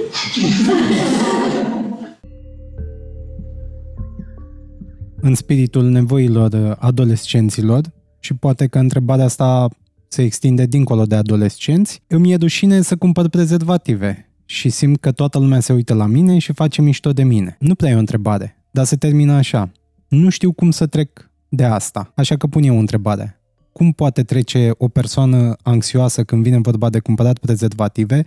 în 5.21 5.35
spiritul 5.35 5.83
nevoilor 5.83 6.77
adolescenților 6.79 7.81
și 8.19 8.33
poate 8.33 8.67
că 8.67 8.79
întrebarea 8.79 9.25
asta 9.25 9.67
se 10.07 10.21
extinde 10.21 10.65
dincolo 10.65 11.03
de 11.03 11.15
adolescenți, 11.15 12.01
îmi 12.07 12.31
e 12.31 12.35
rușine 12.35 12.81
să 12.81 12.95
cumpăr 12.95 13.29
prezervative 13.29 14.29
și 14.45 14.69
simt 14.69 14.99
că 14.99 15.11
toată 15.11 15.39
lumea 15.39 15.59
se 15.59 15.73
uită 15.73 15.93
la 15.93 16.05
mine 16.05 16.37
și 16.37 16.53
face 16.53 16.81
mișto 16.81 17.11
de 17.11 17.23
mine. 17.23 17.55
Nu 17.59 17.75
prea 17.75 17.89
e 17.89 17.95
o 17.95 17.99
întrebare, 17.99 18.63
dar 18.71 18.85
se 18.85 18.95
termină 18.95 19.33
așa. 19.33 19.71
Nu 20.07 20.29
știu 20.29 20.51
cum 20.51 20.71
să 20.71 20.85
trec 20.85 21.29
de 21.49 21.63
asta, 21.63 22.11
așa 22.15 22.35
că 22.35 22.47
pun 22.47 22.63
eu 22.63 22.75
o 22.75 22.79
întrebare 22.79 23.39
cum 23.77 23.91
poate 23.91 24.24
trece 24.24 24.72
o 24.77 24.88
persoană 24.88 25.55
anxioasă 25.63 26.24
când 26.24 26.44
vine 26.44 26.60
vorba 26.60 26.89
de 26.89 27.00
cumpărat 27.00 27.38
prezervative, 27.38 28.25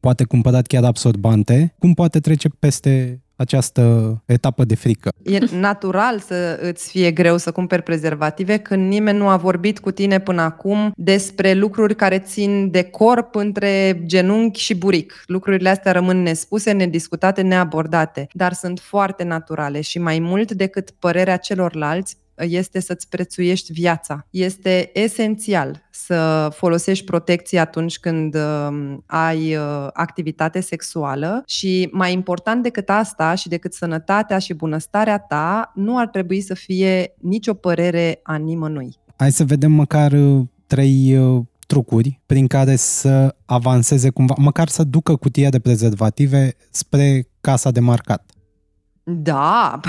poate 0.00 0.24
cumpărat 0.24 0.66
chiar 0.66 0.84
absorbante, 0.84 1.74
cum 1.78 1.94
poate 1.94 2.20
trece 2.20 2.48
peste 2.58 3.20
această 3.36 3.82
etapă 4.26 4.64
de 4.64 4.74
frică. 4.74 5.10
E 5.22 5.38
natural 5.56 6.18
să 6.18 6.58
îți 6.62 6.90
fie 6.90 7.10
greu 7.10 7.36
să 7.36 7.52
cumperi 7.52 7.82
prezervative 7.82 8.56
când 8.56 8.88
nimeni 8.88 9.18
nu 9.18 9.28
a 9.28 9.36
vorbit 9.36 9.78
cu 9.78 9.90
tine 9.90 10.20
până 10.20 10.42
acum 10.42 10.92
despre 10.96 11.54
lucruri 11.54 11.94
care 11.96 12.18
țin 12.18 12.70
de 12.70 12.82
corp 12.82 13.34
între 13.34 14.02
genunchi 14.04 14.60
și 14.60 14.74
buric. 14.74 15.24
Lucrurile 15.26 15.68
astea 15.68 15.92
rămân 15.92 16.22
nespuse, 16.22 16.72
nediscutate, 16.72 17.42
neabordate, 17.42 18.26
dar 18.32 18.52
sunt 18.52 18.80
foarte 18.80 19.24
naturale 19.24 19.80
și 19.80 19.98
mai 19.98 20.18
mult 20.18 20.52
decât 20.52 20.90
părerea 20.90 21.36
celorlalți, 21.36 22.16
este 22.36 22.80
să-ți 22.80 23.08
prețuiești 23.08 23.72
viața. 23.72 24.26
Este 24.30 24.90
esențial 24.92 25.82
să 25.90 26.48
folosești 26.54 27.04
protecție 27.04 27.58
atunci 27.58 27.98
când 27.98 28.34
uh, 28.34 28.96
ai 29.06 29.56
uh, 29.56 29.88
activitate 29.92 30.60
sexuală 30.60 31.42
și 31.46 31.88
mai 31.92 32.12
important 32.12 32.62
decât 32.62 32.88
asta 32.88 33.34
și 33.34 33.48
decât 33.48 33.72
sănătatea 33.72 34.38
și 34.38 34.54
bunăstarea 34.54 35.18
ta, 35.18 35.72
nu 35.74 35.98
ar 35.98 36.08
trebui 36.08 36.40
să 36.40 36.54
fie 36.54 37.14
nicio 37.20 37.54
părere 37.54 38.20
a 38.22 38.36
nimănui. 38.36 38.96
Hai 39.16 39.32
să 39.32 39.44
vedem 39.44 39.72
măcar 39.72 40.12
uh, 40.12 40.42
trei 40.66 41.16
uh, 41.18 41.42
trucuri 41.66 42.20
prin 42.26 42.46
care 42.46 42.76
să 42.76 43.34
avanseze 43.44 44.10
cumva, 44.10 44.34
măcar 44.38 44.68
să 44.68 44.84
ducă 44.84 45.16
cutia 45.16 45.50
de 45.50 45.58
prezervative 45.58 46.56
spre 46.70 47.28
casa 47.40 47.70
de 47.70 47.80
marcat. 47.80 48.33
Da, 49.06 49.80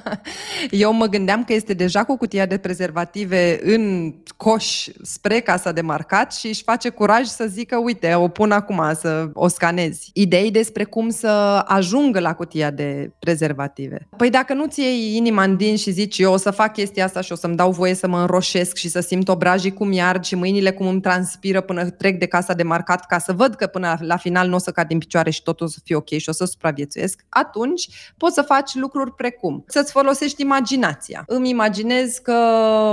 eu 0.70 0.92
mă 0.92 1.06
gândeam 1.06 1.44
că 1.44 1.52
este 1.52 1.72
deja 1.72 2.04
cu 2.04 2.16
cutia 2.16 2.46
de 2.46 2.56
prezervative 2.56 3.60
în 3.62 4.14
coș 4.36 4.86
spre 5.02 5.40
casa 5.40 5.72
de 5.72 5.80
marcat 5.80 6.34
și 6.34 6.46
își 6.46 6.62
face 6.62 6.88
curaj 6.88 7.26
să 7.26 7.46
zică, 7.48 7.76
uite, 7.76 8.14
o 8.14 8.28
pun 8.28 8.50
acum 8.50 8.82
să 8.94 9.30
o 9.32 9.48
scanezi. 9.48 10.10
Idei 10.12 10.50
despre 10.50 10.84
cum 10.84 11.08
să 11.08 11.28
ajungă 11.66 12.20
la 12.20 12.34
cutia 12.34 12.70
de 12.70 13.12
prezervative. 13.18 14.08
Păi 14.16 14.30
dacă 14.30 14.54
nu 14.54 14.66
ți 14.66 14.80
iei 14.80 15.16
inima 15.16 15.42
în 15.42 15.56
din 15.56 15.76
și 15.76 15.90
zici, 15.90 16.18
eu 16.18 16.32
o 16.32 16.36
să 16.36 16.50
fac 16.50 16.72
chestia 16.72 17.04
asta 17.04 17.20
și 17.20 17.32
o 17.32 17.36
să-mi 17.36 17.56
dau 17.56 17.70
voie 17.70 17.94
să 17.94 18.08
mă 18.08 18.18
înroșesc 18.20 18.76
și 18.76 18.88
să 18.88 19.00
simt 19.00 19.28
obrajii 19.28 19.72
cum 19.72 19.92
iard 19.92 20.24
și 20.24 20.34
mâinile 20.34 20.72
cum 20.72 20.86
îmi 20.86 21.00
transpiră 21.00 21.60
până 21.60 21.90
trec 21.90 22.18
de 22.18 22.26
casa 22.26 22.52
de 22.52 22.62
marcat 22.62 23.06
ca 23.06 23.18
să 23.18 23.32
văd 23.32 23.54
că 23.54 23.66
până 23.66 23.96
la 24.00 24.16
final 24.16 24.48
nu 24.48 24.54
o 24.54 24.58
să 24.58 24.70
cad 24.70 24.86
din 24.86 24.98
picioare 24.98 25.30
și 25.30 25.42
totul 25.42 25.66
o 25.66 25.68
să 25.68 25.78
fie 25.84 25.96
ok 25.96 26.08
și 26.08 26.28
o 26.28 26.32
să 26.32 26.44
supraviețuiesc, 26.44 27.24
atunci 27.28 27.88
poți 28.16 28.34
să 28.34 28.42
faci 28.46 28.74
lucruri 28.74 29.14
precum 29.14 29.64
să-ți 29.66 29.92
folosești 29.92 30.42
imaginația. 30.42 31.24
Îmi 31.26 31.48
imaginez 31.48 32.18
că 32.18 32.36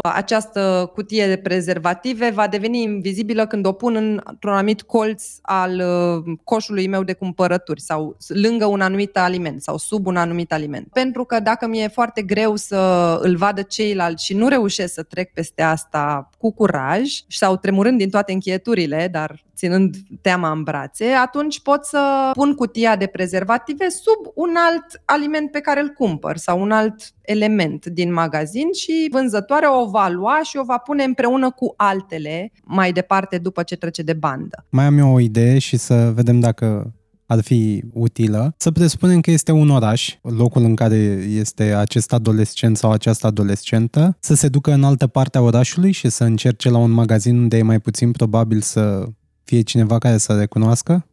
această 0.04 0.92
cutie 0.94 1.28
de 1.28 1.38
prezervative 1.38 2.30
va 2.30 2.48
deveni 2.48 2.82
invizibilă 2.82 3.48
când 3.48 3.66
o 3.66 3.72
pun 3.72 3.96
într-un 4.26 4.54
anumit 4.54 4.82
colț 4.82 5.24
al 5.42 5.82
uh, 6.26 6.34
coșului 6.44 6.88
meu 6.88 7.04
de 7.04 7.14
cumpărături 7.14 7.82
sau 7.82 8.18
lângă 8.28 8.66
un 8.66 8.82
anumit 8.82 9.18
aliment 9.18 9.62
sau 9.62 9.78
sub 9.78 10.06
un 10.06 10.16
anumit 10.16 10.54
aliment. 10.54 10.88
Pentru 10.94 11.24
că 11.24 11.40
dacă 11.40 11.68
mi-e 11.68 11.88
foarte 11.88 12.22
greu 12.22 12.56
să 12.56 13.20
îl 13.22 13.36
vadă 13.36 13.62
ceilalți 13.62 14.26
și 14.26 14.34
nu 14.34 14.48
reușesc 14.48 14.94
să 14.94 15.04
trec 15.04 15.34
peste 15.34 15.62
asta 15.62 16.30
cu 16.38 16.54
curaj 16.54 17.10
sau 17.28 17.58
tremurând 17.58 17.98
din 17.98 18.10
toate 18.10 18.32
închieturile, 18.32 19.08
dar 19.12 19.44
ținând 19.56 19.96
teama 20.22 20.52
în 20.52 20.64
brațe, 20.64 21.06
atunci 21.06 21.62
pot 21.62 21.86
să 21.86 22.30
pun 22.34 22.56
cutia 22.56 22.96
de 22.96 23.06
prezervative 23.06 23.90
sub 23.90 24.32
un 24.34 24.50
alt 24.58 25.02
aliment 25.06 25.41
pe 25.48 25.60
care 25.60 25.82
îl 25.82 25.90
cumpăr 25.90 26.38
sau 26.38 26.62
un 26.62 26.72
alt 26.72 27.14
element 27.22 27.86
din 27.86 28.14
magazin 28.14 28.72
și 28.74 29.08
vânzătoarea 29.12 29.82
o 29.82 29.90
va 29.90 30.10
lua 30.10 30.40
și 30.44 30.58
o 30.58 30.64
va 30.64 30.78
pune 30.78 31.04
împreună 31.04 31.52
cu 31.52 31.74
altele 31.78 32.52
mai 32.64 32.92
departe 32.92 33.38
după 33.38 33.64
ce 33.64 33.76
trece 33.76 34.02
de 34.02 34.14
bandă. 34.14 34.66
Mai 34.70 34.86
am 34.86 34.98
eu 34.98 35.14
o 35.14 35.20
idee 35.20 35.60
și 35.60 35.78
să 35.78 36.12
vedem 36.16 36.40
dacă 36.40 36.94
ar 37.32 37.42
fi 37.42 37.84
utilă. 37.94 38.54
Să 38.58 38.72
presupunem 38.72 39.22
că 39.22 39.32
este 39.32 39.52
un 39.52 39.70
oraș, 39.70 40.16
locul 40.22 40.64
în 40.64 40.76
care 40.76 40.96
este 41.30 41.64
acest 41.64 42.14
adolescent 42.14 42.78
sau 42.78 42.92
această 42.92 43.28
adolescentă, 43.28 44.18
să 44.20 44.34
se 44.34 44.48
ducă 44.48 44.74
în 44.74 44.84
altă 44.84 45.08
parte 45.08 45.38
a 45.38 45.42
orașului 45.42 45.92
și 45.92 46.10
să 46.10 46.24
încerce 46.24 46.70
la 46.70 46.78
un 46.78 46.92
magazin 46.92 47.38
unde 47.38 47.58
e 47.58 47.62
mai 47.62 47.80
puțin 47.80 48.12
probabil 48.12 48.62
să 48.62 49.08
fie 49.44 49.62
cineva 49.62 49.98
care 49.98 50.18
să 50.18 50.34
recunoască? 50.34 51.06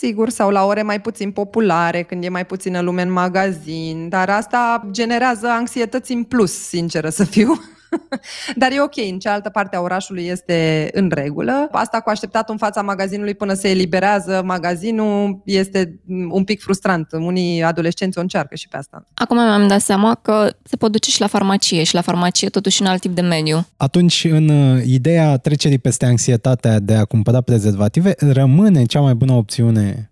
Sigur, 0.00 0.28
sau 0.28 0.50
la 0.50 0.64
ore 0.64 0.82
mai 0.82 1.00
puțin 1.00 1.30
populare, 1.30 2.02
când 2.02 2.24
e 2.24 2.28
mai 2.28 2.46
puțină 2.46 2.80
lume 2.80 3.02
în 3.02 3.12
magazin, 3.12 4.08
dar 4.08 4.30
asta 4.30 4.88
generează 4.90 5.46
anxietăți 5.48 6.12
în 6.12 6.24
plus, 6.24 6.52
sinceră 6.52 7.08
să 7.08 7.24
fiu. 7.24 7.60
Dar 8.60 8.72
e 8.72 8.80
ok, 8.80 8.96
în 9.10 9.18
cealaltă 9.18 9.48
parte 9.48 9.76
a 9.76 9.80
orașului 9.80 10.26
este 10.26 10.88
în 10.92 11.10
regulă. 11.14 11.68
Asta 11.70 12.00
cu 12.00 12.10
așteptat 12.10 12.50
în 12.50 12.56
fața 12.56 12.82
magazinului 12.82 13.34
până 13.34 13.52
se 13.52 13.70
eliberează 13.70 14.42
magazinul 14.44 15.42
este 15.44 16.00
un 16.30 16.44
pic 16.44 16.60
frustrant. 16.60 17.12
Unii 17.12 17.62
adolescenți 17.62 18.18
o 18.18 18.20
încearcă 18.20 18.54
și 18.54 18.68
pe 18.68 18.76
asta. 18.76 19.06
Acum 19.14 19.36
mi-am 19.36 19.68
dat 19.68 19.80
seama 19.80 20.14
că 20.14 20.50
se 20.62 20.76
pot 20.76 20.92
duce 20.92 21.10
și 21.10 21.20
la 21.20 21.26
farmacie 21.26 21.82
și 21.82 21.94
la 21.94 22.00
farmacie 22.00 22.48
totuși 22.48 22.82
un 22.82 22.88
alt 22.88 23.00
tip 23.00 23.14
de 23.14 23.20
mediu. 23.20 23.66
Atunci, 23.76 24.26
în 24.30 24.48
uh, 24.48 24.82
ideea 24.84 25.36
trecerii 25.36 25.78
peste 25.78 26.06
anxietatea 26.06 26.78
de 26.78 26.94
a 26.94 27.04
cumpăra 27.04 27.40
prezervative, 27.40 28.14
rămâne 28.18 28.84
cea 28.84 29.00
mai 29.00 29.14
bună 29.14 29.32
opțiune 29.32 30.10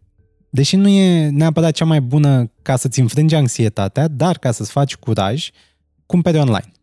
Deși 0.50 0.76
nu 0.76 0.88
e 0.88 1.28
neapărat 1.28 1.72
cea 1.72 1.84
mai 1.84 2.00
bună 2.00 2.50
ca 2.62 2.76
să-ți 2.76 3.00
înfrângi 3.00 3.34
anxietatea, 3.34 4.08
dar 4.08 4.38
ca 4.38 4.50
să-ți 4.50 4.70
faci 4.70 4.96
curaj, 4.96 5.48
cumpere 6.06 6.38
online 6.38 6.75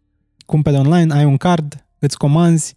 cumperi 0.45 0.77
online, 0.77 1.13
ai 1.13 1.25
un 1.25 1.37
card, 1.37 1.85
îți 1.99 2.17
comanzi, 2.17 2.75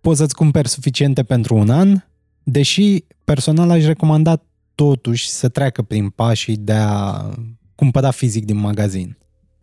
poți 0.00 0.18
să-ți 0.18 0.34
cumperi 0.34 0.68
suficiente 0.68 1.22
pentru 1.22 1.54
un 1.54 1.70
an, 1.70 2.02
deși 2.42 3.04
personal 3.24 3.70
aș 3.70 3.84
recomanda 3.84 4.42
totuși 4.74 5.28
să 5.28 5.48
treacă 5.48 5.82
prin 5.82 6.08
pașii 6.08 6.56
de 6.56 6.72
a 6.72 7.30
cumpăra 7.74 8.10
fizic 8.10 8.44
din 8.44 8.56
magazin. 8.56 9.18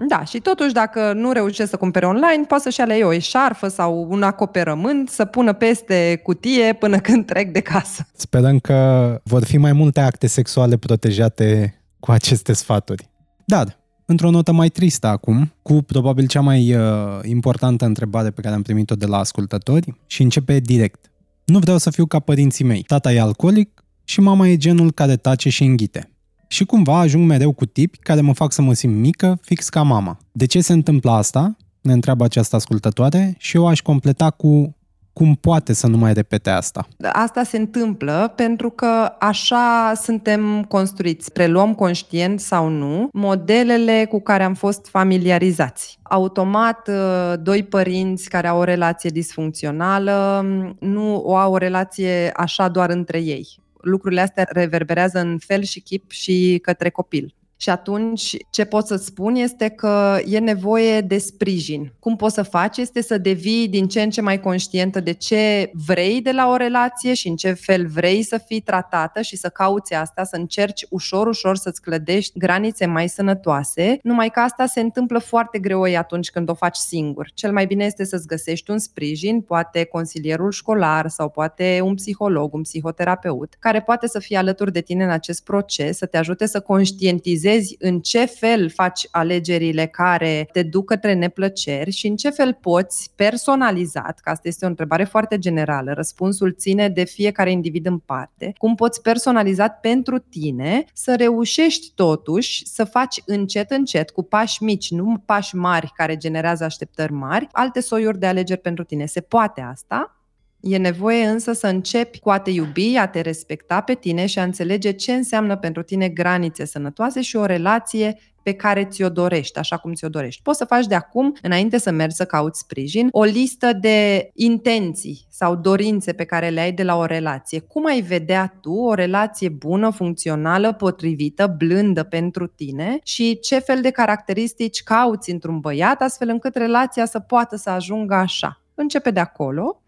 Da, 0.08 0.24
și 0.24 0.40
totuși 0.40 0.74
dacă 0.74 1.14
nu 1.14 1.32
reușește 1.32 1.66
să 1.66 1.78
cumpere 1.78 2.06
online, 2.06 2.44
poate 2.48 2.64
să-și 2.64 2.82
alea 2.82 3.08
o 3.08 3.14
eșarfă 3.14 3.68
sau 3.68 4.08
un 4.10 4.24
acoperământ 4.24 5.10
să 5.10 5.26
pună 5.26 5.54
peste 5.54 6.20
cutie 6.24 6.74
până 6.74 7.00
când 7.00 7.26
trec 7.26 7.52
de 7.52 7.60
casă. 7.60 8.08
Sperăm 8.14 8.60
că 8.60 9.20
vor 9.24 9.44
fi 9.44 9.58
mai 9.58 9.74
multe 9.74 10.00
acte 10.00 10.28
sexuale 10.28 10.78
protejate 10.78 11.76
cu 12.00 12.12
aceste 12.12 12.54
sfaturi. 12.54 13.10
Dar 13.46 13.80
într-o 14.12 14.30
notă 14.30 14.52
mai 14.52 14.70
tristă 14.70 15.08
acum, 15.08 15.54
cu 15.62 15.82
probabil 15.82 16.28
cea 16.28 16.42
mai 16.42 16.76
uh, 16.76 16.82
importantă 17.24 17.86
întrebare 17.86 18.30
pe 18.30 18.42
care 18.42 18.56
am 18.56 18.62
primit-o 18.62 18.96
de 18.96 19.06
la 19.06 19.18
ascultători 19.18 19.96
și 20.08 20.22
începe 20.22 20.60
direct. 20.60 21.12
Nu 21.46 21.60
vreau 21.60 21.78
să 21.78 21.90
fiu 21.90 22.06
ca 22.06 22.20
părinții 22.20 22.66
mei. 22.66 22.82
Tata 22.82 23.14
e 23.14 23.20
alcoolic 23.20 23.84
și 24.04 24.20
mama 24.20 24.48
e 24.48 24.58
genul 24.58 24.92
care 24.92 25.16
tace 25.16 25.50
și 25.50 25.64
înghite. 25.64 26.12
Și 26.48 26.66
cumva 26.66 27.00
ajung 27.00 27.28
mereu 27.28 27.52
cu 27.52 27.66
tipi 27.66 27.98
care 27.98 28.22
mă 28.22 28.34
fac 28.34 28.52
să 28.52 28.62
mă 28.62 28.74
simt 28.74 28.96
mică, 28.96 29.40
fix 29.42 29.70
ca 29.70 29.82
mama. 29.82 30.18
De 30.32 30.46
ce 30.46 30.62
se 30.62 30.74
întâmplă 30.74 31.12
asta? 31.12 31.58
Ne 31.82 31.94
întreabă 31.94 32.24
această 32.24 32.56
ascultătoare 32.56 33.36
și 33.38 33.56
eu 33.56 33.68
aș 33.68 33.82
completa 33.82 34.30
cu 34.30 34.76
cum 35.14 35.36
poate 35.36 35.74
să 35.74 35.88
nu 35.88 35.98
mai 35.98 36.14
repete 36.14 36.50
asta? 36.50 36.88
Asta 37.12 37.44
se 37.44 37.58
întâmplă 37.58 38.34
pentru 38.36 38.70
că 38.70 39.16
așa 39.20 39.94
suntem 39.96 40.64
construiți. 40.64 41.32
Preluăm 41.32 41.76
conștient 41.76 42.40
sau 42.40 42.68
nu 42.68 43.10
modelele 43.14 44.06
cu 44.10 44.22
care 44.22 44.44
am 44.44 44.54
fost 44.54 44.88
familiarizați. 44.88 46.00
Automat, 46.02 46.88
ă, 46.88 47.36
doi 47.36 47.64
părinți 47.64 48.30
care 48.30 48.48
au 48.48 48.60
o 48.60 48.64
relație 48.64 49.10
disfuncțională 49.10 50.46
nu 50.80 51.16
o 51.16 51.36
au 51.36 51.54
o 51.54 51.58
relație 51.58 52.32
așa 52.36 52.68
doar 52.68 52.90
între 52.90 53.20
ei. 53.20 53.48
Lucrurile 53.82 54.22
astea 54.22 54.48
reverberează 54.50 55.20
în 55.20 55.38
fel 55.38 55.62
și 55.62 55.80
chip 55.80 56.12
și 56.12 56.60
către 56.62 56.90
copil. 56.90 57.36
Și 57.62 57.70
atunci 57.70 58.36
ce 58.50 58.66
pot 58.66 58.88
să 58.88 58.96
spun 58.96 59.36
este 59.36 59.70
că 59.70 60.18
e 60.26 60.40
nevoie 60.40 61.02
de 61.02 61.18
sprijin. 61.18 61.94
Cum 62.00 62.16
poți 62.16 62.34
să 62.34 62.44
faci 62.44 62.78
este 62.78 63.02
să 63.02 63.18
devii 63.18 63.68
din 63.68 63.88
ce 63.88 64.02
în 64.02 64.10
ce 64.10 64.22
mai 64.22 64.40
conștientă 64.40 65.00
de 65.00 65.12
ce 65.12 65.72
vrei 65.74 66.22
de 66.22 66.32
la 66.32 66.50
o 66.50 66.56
relație 66.56 67.14
și 67.14 67.28
în 67.28 67.36
ce 67.36 67.52
fel 67.52 67.88
vrei 67.88 68.24
să 68.24 68.38
fii 68.46 68.60
tratată 68.60 69.22
și 69.22 69.38
să 69.38 69.50
cauți 69.50 69.94
asta, 69.94 70.24
să 70.24 70.36
încerci 70.36 70.86
ușor, 70.90 71.28
ușor 71.28 71.56
să-ți 71.56 71.82
clădești 71.82 72.40
granițe 72.40 72.86
mai 72.86 73.10
sănătoase, 73.10 74.00
numai 74.04 74.30
că 74.30 74.40
asta 74.40 74.66
se 74.66 74.80
întâmplă 74.80 75.20
foarte 75.20 75.60
greu 75.60 75.82
atunci 75.82 76.30
când 76.30 76.50
o 76.50 76.54
faci 76.54 76.76
singur. 76.76 77.32
Cel 77.34 77.52
mai 77.52 77.66
bine 77.66 77.86
este 77.86 78.06
să-ți 78.06 78.28
găsești 78.28 78.72
un 78.72 78.78
sprijin, 78.78 79.42
poate 79.42 79.84
consilierul 79.84 80.52
școlar 80.52 81.10
sau 81.10 81.30
poate 81.30 81.80
un 81.84 81.96
psiholog, 81.96 82.54
un 82.54 82.62
psihoterapeut, 82.62 83.56
care 83.60 83.82
poate 83.82 84.08
să 84.08 84.20
fie 84.20 84.38
alături 84.38 84.72
de 84.72 84.82
tine 84.82 85.04
în 85.04 85.10
acest 85.10 85.44
proces, 85.44 85.98
să 85.98 86.06
te 86.06 86.18
ajute 86.18 86.46
să 86.46 86.60
conștientizezi 86.60 87.50
vezi 87.52 87.76
în 87.80 88.00
ce 88.00 88.26
fel 88.26 88.70
faci 88.70 89.08
alegerile 89.12 89.86
care 89.86 90.48
te 90.52 90.64
duc 90.64 90.86
către 90.86 91.14
neplăceri 91.14 91.92
și 91.92 92.08
în 92.08 92.16
ce 92.16 92.30
fel 92.30 92.58
poți 92.62 93.12
personalizat, 93.16 94.20
că 94.20 94.30
asta 94.30 94.48
este 94.48 94.66
o 94.66 94.68
întrebare 94.68 95.04
foarte 95.04 95.38
generală, 95.38 95.92
răspunsul 95.94 96.56
ține 96.58 96.90
de 96.90 97.04
fiecare 97.04 97.52
individ 97.52 97.86
în 97.86 97.98
parte, 97.98 98.54
cum 98.58 98.76
poți 98.76 99.02
personalizat 99.02 99.80
pentru 99.80 100.18
tine 100.18 100.86
să 100.94 101.16
reușești 101.16 101.92
totuși 101.96 102.68
să 102.68 102.84
faci 102.84 103.22
încet 103.26 103.72
încet, 103.72 104.10
cu 104.10 104.24
pași 104.24 104.64
mici, 104.64 104.92
nu 104.92 105.24
pași 105.26 105.56
mari 105.56 105.92
care 105.96 106.18
generează 106.18 106.64
așteptări 106.64 107.12
mari, 107.12 107.48
alte 107.52 107.80
soiuri 107.80 108.20
de 108.20 108.26
alegeri 108.26 108.60
pentru 108.60 108.84
tine. 108.84 109.06
Se 109.06 109.22
poate 109.22 109.62
asta, 109.62 110.21
E 110.62 110.78
nevoie 110.78 111.26
însă 111.26 111.54
să 111.54 111.68
începi 111.68 112.20
cu 112.20 112.30
a 112.30 112.40
te 112.40 112.50
iubi, 112.50 112.96
a 112.98 113.08
te 113.08 113.22
respecta 113.22 113.82
pe 113.82 113.94
tine 113.94 114.26
și 114.26 114.40
a 114.40 114.44
înțelege 114.44 114.92
ce 114.92 115.14
înseamnă 115.14 115.58
pentru 115.58 115.82
tine 115.82 116.10
granițe 116.10 116.66
sănătoase 116.66 117.22
și 117.22 117.36
o 117.36 117.46
relație 117.46 118.18
pe 118.44 118.54
care 118.54 118.86
ți-o 118.86 119.10
dorești, 119.10 119.58
așa 119.58 119.78
cum 119.78 119.94
ți-o 119.94 120.10
dorești. 120.10 120.42
Poți 120.42 120.58
să 120.58 120.66
faci 120.66 120.86
de 120.86 120.96
acum, 120.96 121.36
înainte 121.42 121.78
să 121.78 121.92
mergi 121.92 122.16
să 122.16 122.26
cauți 122.26 122.60
sprijin, 122.60 123.08
o 123.12 123.24
listă 123.24 123.74
de 123.74 124.30
intenții 124.34 125.26
sau 125.30 125.56
dorințe 125.56 126.14
pe 126.14 126.24
care 126.24 126.50
le 126.50 126.60
ai 126.60 126.72
de 126.72 126.84
la 126.84 126.98
o 126.98 127.06
relație. 127.06 127.60
Cum 127.60 127.86
ai 127.86 128.02
vedea 128.02 128.58
tu 128.62 128.74
o 128.74 128.94
relație 128.94 129.50
bună, 129.50 129.90
funcțională, 129.90 130.74
potrivită, 130.74 131.56
blândă 131.58 132.04
pentru 132.04 132.48
tine 132.48 133.00
și 133.04 133.40
ce 133.40 133.60
fel 133.60 133.82
de 133.82 133.90
caracteristici 133.90 134.84
cauți 134.84 135.32
într-un 135.32 135.60
băiat, 135.60 136.02
astfel 136.02 136.30
încât 136.30 136.56
relația 136.56 137.06
să 137.06 137.20
poată 137.20 137.56
să 137.56 137.70
ajungă 137.70 138.14
așa. 138.14 138.62
Începe 138.76 139.12
de 139.12 139.20
acolo 139.20 139.81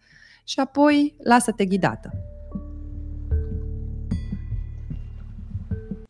și 0.43 0.59
apoi 0.59 1.15
lasă-te 1.23 1.65
ghidată. 1.65 2.09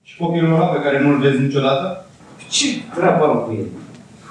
Și 0.01 0.17
copilul 0.17 0.53
ăla 0.53 0.65
pe 0.65 0.81
care 0.81 1.01
nu-l 1.01 1.19
vezi 1.19 1.41
niciodată? 1.41 2.05
Ce 2.49 2.67
treabă 2.95 3.25
am 3.25 3.37
cu 3.37 3.53
el? 3.59 3.65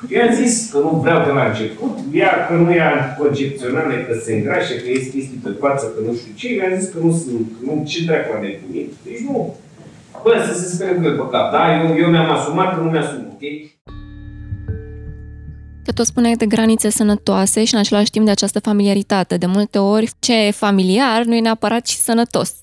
Eu 0.08 0.22
am 0.28 0.34
zis 0.34 0.70
că 0.70 0.78
nu 0.78 0.88
vreau 0.88 1.24
de 1.24 1.30
la 1.30 1.44
început, 1.44 1.98
ea 2.12 2.46
că 2.46 2.54
nu 2.54 2.70
e 2.72 2.80
anticoncepțională, 2.80 3.94
că 3.94 4.14
se 4.24 4.34
îngrașe, 4.34 4.74
că 4.82 4.90
este 4.90 5.10
chestii 5.10 5.40
pe 5.42 5.50
față, 5.60 5.86
că 5.86 6.00
nu 6.06 6.14
știu 6.14 6.32
ce, 6.34 6.48
mi-a 6.48 6.76
zis 6.78 6.88
că 6.92 6.98
nu 7.02 7.12
sunt, 7.12 7.46
nu, 7.64 7.84
ce 7.86 8.04
dracu 8.04 8.32
a 8.36 8.40
nebunit. 8.40 8.92
Deci 9.04 9.20
nu. 9.28 9.56
Bă, 10.22 10.44
să 10.46 10.54
se 10.58 10.74
spune 10.74 10.92
că 10.92 11.06
e 11.06 11.10
păcat. 11.10 11.52
Da, 11.52 11.62
eu, 11.76 11.96
eu 11.96 12.08
mi-am 12.10 12.30
asumat 12.30 12.74
că 12.74 12.80
nu 12.80 12.90
mi-asum. 12.90 13.32
înainte. 13.40 13.72
Că 15.84 15.92
tot 15.92 16.06
spuneai 16.06 16.34
de 16.36 16.46
granițe 16.46 16.90
sănătoase 16.90 17.64
și 17.64 17.74
în 17.74 17.80
același 17.80 18.10
timp 18.10 18.24
de 18.24 18.30
această 18.30 18.60
familiaritate. 18.60 19.36
De 19.36 19.46
multe 19.46 19.78
ori, 19.78 20.10
ce 20.18 20.46
e 20.46 20.50
familiar 20.50 21.24
nu 21.24 21.34
e 21.34 21.40
neapărat 21.40 21.86
și 21.86 21.96
sănătos. 21.96 22.54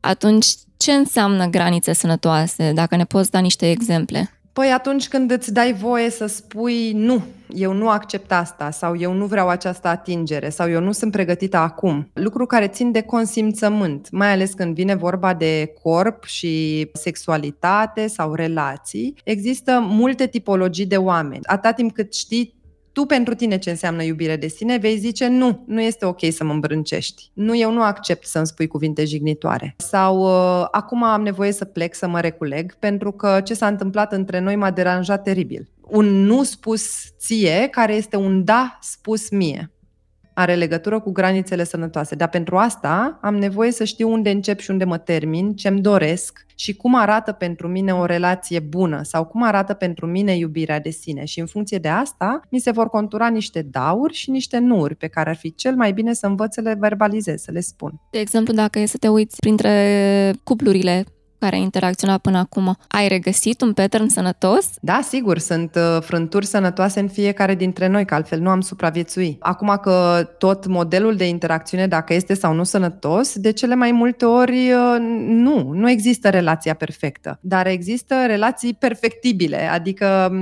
Atunci, 0.00 0.46
ce 0.76 0.92
înseamnă 0.92 1.46
granițe 1.46 1.92
sănătoase? 1.92 2.72
Dacă 2.72 2.96
ne 2.96 3.04
poți 3.04 3.30
da 3.30 3.38
niște 3.38 3.70
exemple. 3.70 4.37
Păi 4.58 4.70
atunci 4.70 5.08
când 5.08 5.30
îți 5.30 5.52
dai 5.52 5.72
voie 5.72 6.10
să 6.10 6.26
spui 6.26 6.92
nu, 6.92 7.22
eu 7.48 7.72
nu 7.72 7.88
accept 7.88 8.32
asta 8.32 8.70
sau 8.70 8.96
eu 8.96 9.12
nu 9.12 9.26
vreau 9.26 9.48
această 9.48 9.88
atingere 9.88 10.48
sau 10.48 10.70
eu 10.70 10.80
nu 10.80 10.92
sunt 10.92 11.12
pregătită 11.12 11.56
acum. 11.56 12.10
Lucru 12.12 12.46
care 12.46 12.68
țin 12.68 12.92
de 12.92 13.00
consimțământ, 13.00 14.10
mai 14.10 14.32
ales 14.32 14.52
când 14.52 14.74
vine 14.74 14.94
vorba 14.94 15.34
de 15.34 15.72
corp 15.82 16.24
și 16.24 16.86
sexualitate 16.92 18.06
sau 18.06 18.34
relații. 18.34 19.14
Există 19.24 19.86
multe 19.88 20.26
tipologii 20.26 20.86
de 20.86 20.96
oameni. 20.96 21.44
Atâta 21.46 21.72
timp 21.72 21.92
cât 21.92 22.14
știi 22.14 22.54
tu 22.98 23.04
pentru 23.04 23.34
tine 23.34 23.58
ce 23.58 23.70
înseamnă 23.70 24.02
iubire 24.02 24.36
de 24.36 24.46
sine, 24.46 24.76
vei 24.76 24.98
zice 24.98 25.26
nu, 25.26 25.62
nu 25.66 25.80
este 25.80 26.04
ok 26.04 26.18
să 26.30 26.44
mă 26.44 26.52
îmbrâncești. 26.52 27.30
Nu, 27.32 27.56
eu 27.56 27.72
nu 27.72 27.82
accept 27.82 28.26
să-mi 28.26 28.46
spui 28.46 28.66
cuvinte 28.66 29.04
jignitoare. 29.04 29.74
Sau 29.76 30.18
uh, 30.18 30.66
acum 30.70 31.02
am 31.02 31.22
nevoie 31.22 31.52
să 31.52 31.64
plec, 31.64 31.94
să 31.94 32.08
mă 32.08 32.20
reculeg, 32.20 32.74
pentru 32.74 33.12
că 33.12 33.40
ce 33.44 33.54
s-a 33.54 33.66
întâmplat 33.66 34.12
între 34.12 34.38
noi 34.40 34.56
m-a 34.56 34.70
deranjat 34.70 35.22
teribil. 35.22 35.68
Un 35.80 36.06
nu 36.06 36.42
spus 36.42 36.82
ție, 37.18 37.68
care 37.70 37.94
este 37.94 38.16
un 38.16 38.44
da 38.44 38.78
spus 38.80 39.30
mie 39.30 39.70
are 40.38 40.54
legătură 40.54 41.00
cu 41.00 41.10
granițele 41.10 41.64
sănătoase. 41.64 42.14
Dar 42.14 42.28
pentru 42.28 42.56
asta 42.56 43.18
am 43.22 43.36
nevoie 43.36 43.70
să 43.70 43.84
știu 43.84 44.10
unde 44.10 44.30
încep 44.30 44.60
și 44.60 44.70
unde 44.70 44.84
mă 44.84 44.98
termin, 44.98 45.54
ce-mi 45.54 45.80
doresc 45.80 46.46
și 46.54 46.76
cum 46.76 46.94
arată 46.94 47.32
pentru 47.32 47.68
mine 47.68 47.94
o 47.94 48.04
relație 48.04 48.60
bună 48.60 49.02
sau 49.02 49.24
cum 49.24 49.42
arată 49.42 49.74
pentru 49.74 50.06
mine 50.06 50.36
iubirea 50.36 50.80
de 50.80 50.90
sine. 50.90 51.24
Și 51.24 51.40
în 51.40 51.46
funcție 51.46 51.78
de 51.78 51.88
asta, 51.88 52.40
mi 52.50 52.58
se 52.58 52.70
vor 52.70 52.88
contura 52.88 53.28
niște 53.28 53.62
dauri 53.62 54.14
și 54.14 54.30
niște 54.30 54.58
nuri 54.58 54.94
pe 54.94 55.06
care 55.06 55.30
ar 55.30 55.36
fi 55.36 55.54
cel 55.54 55.74
mai 55.74 55.92
bine 55.92 56.12
să 56.12 56.26
învăț 56.26 56.54
să 56.54 56.60
le 56.60 56.76
verbalizez, 56.78 57.42
să 57.42 57.50
le 57.50 57.60
spun. 57.60 57.92
De 58.10 58.18
exemplu, 58.18 58.54
dacă 58.54 58.78
e 58.78 58.86
să 58.86 58.96
te 58.96 59.08
uiți 59.08 59.36
printre 59.36 60.32
cuplurile 60.44 61.04
care 61.38 61.56
ai 61.56 61.62
interacționat 61.62 62.20
până 62.20 62.38
acum, 62.38 62.76
ai 62.88 63.08
regăsit 63.08 63.60
un 63.60 63.72
pattern 63.72 64.08
sănătos? 64.08 64.70
Da, 64.80 65.00
sigur, 65.02 65.38
sunt 65.38 65.74
uh, 65.74 66.02
frânturi 66.02 66.46
sănătoase 66.46 67.00
în 67.00 67.08
fiecare 67.08 67.54
dintre 67.54 67.86
noi, 67.86 68.04
că 68.04 68.14
altfel 68.14 68.40
nu 68.40 68.50
am 68.50 68.60
supraviețui. 68.60 69.36
Acum 69.40 69.78
că 69.82 70.28
tot 70.38 70.66
modelul 70.66 71.16
de 71.16 71.28
interacțiune, 71.28 71.86
dacă 71.86 72.14
este 72.14 72.34
sau 72.34 72.54
nu 72.54 72.64
sănătos, 72.64 73.38
de 73.38 73.50
cele 73.50 73.74
mai 73.74 73.92
multe 73.92 74.24
ori 74.24 74.72
uh, 74.72 74.96
nu, 75.26 75.70
nu 75.72 75.90
există 75.90 76.28
relația 76.28 76.74
perfectă, 76.74 77.38
dar 77.40 77.66
există 77.66 78.14
relații 78.26 78.74
perfectibile, 78.74 79.68
adică 79.72 80.32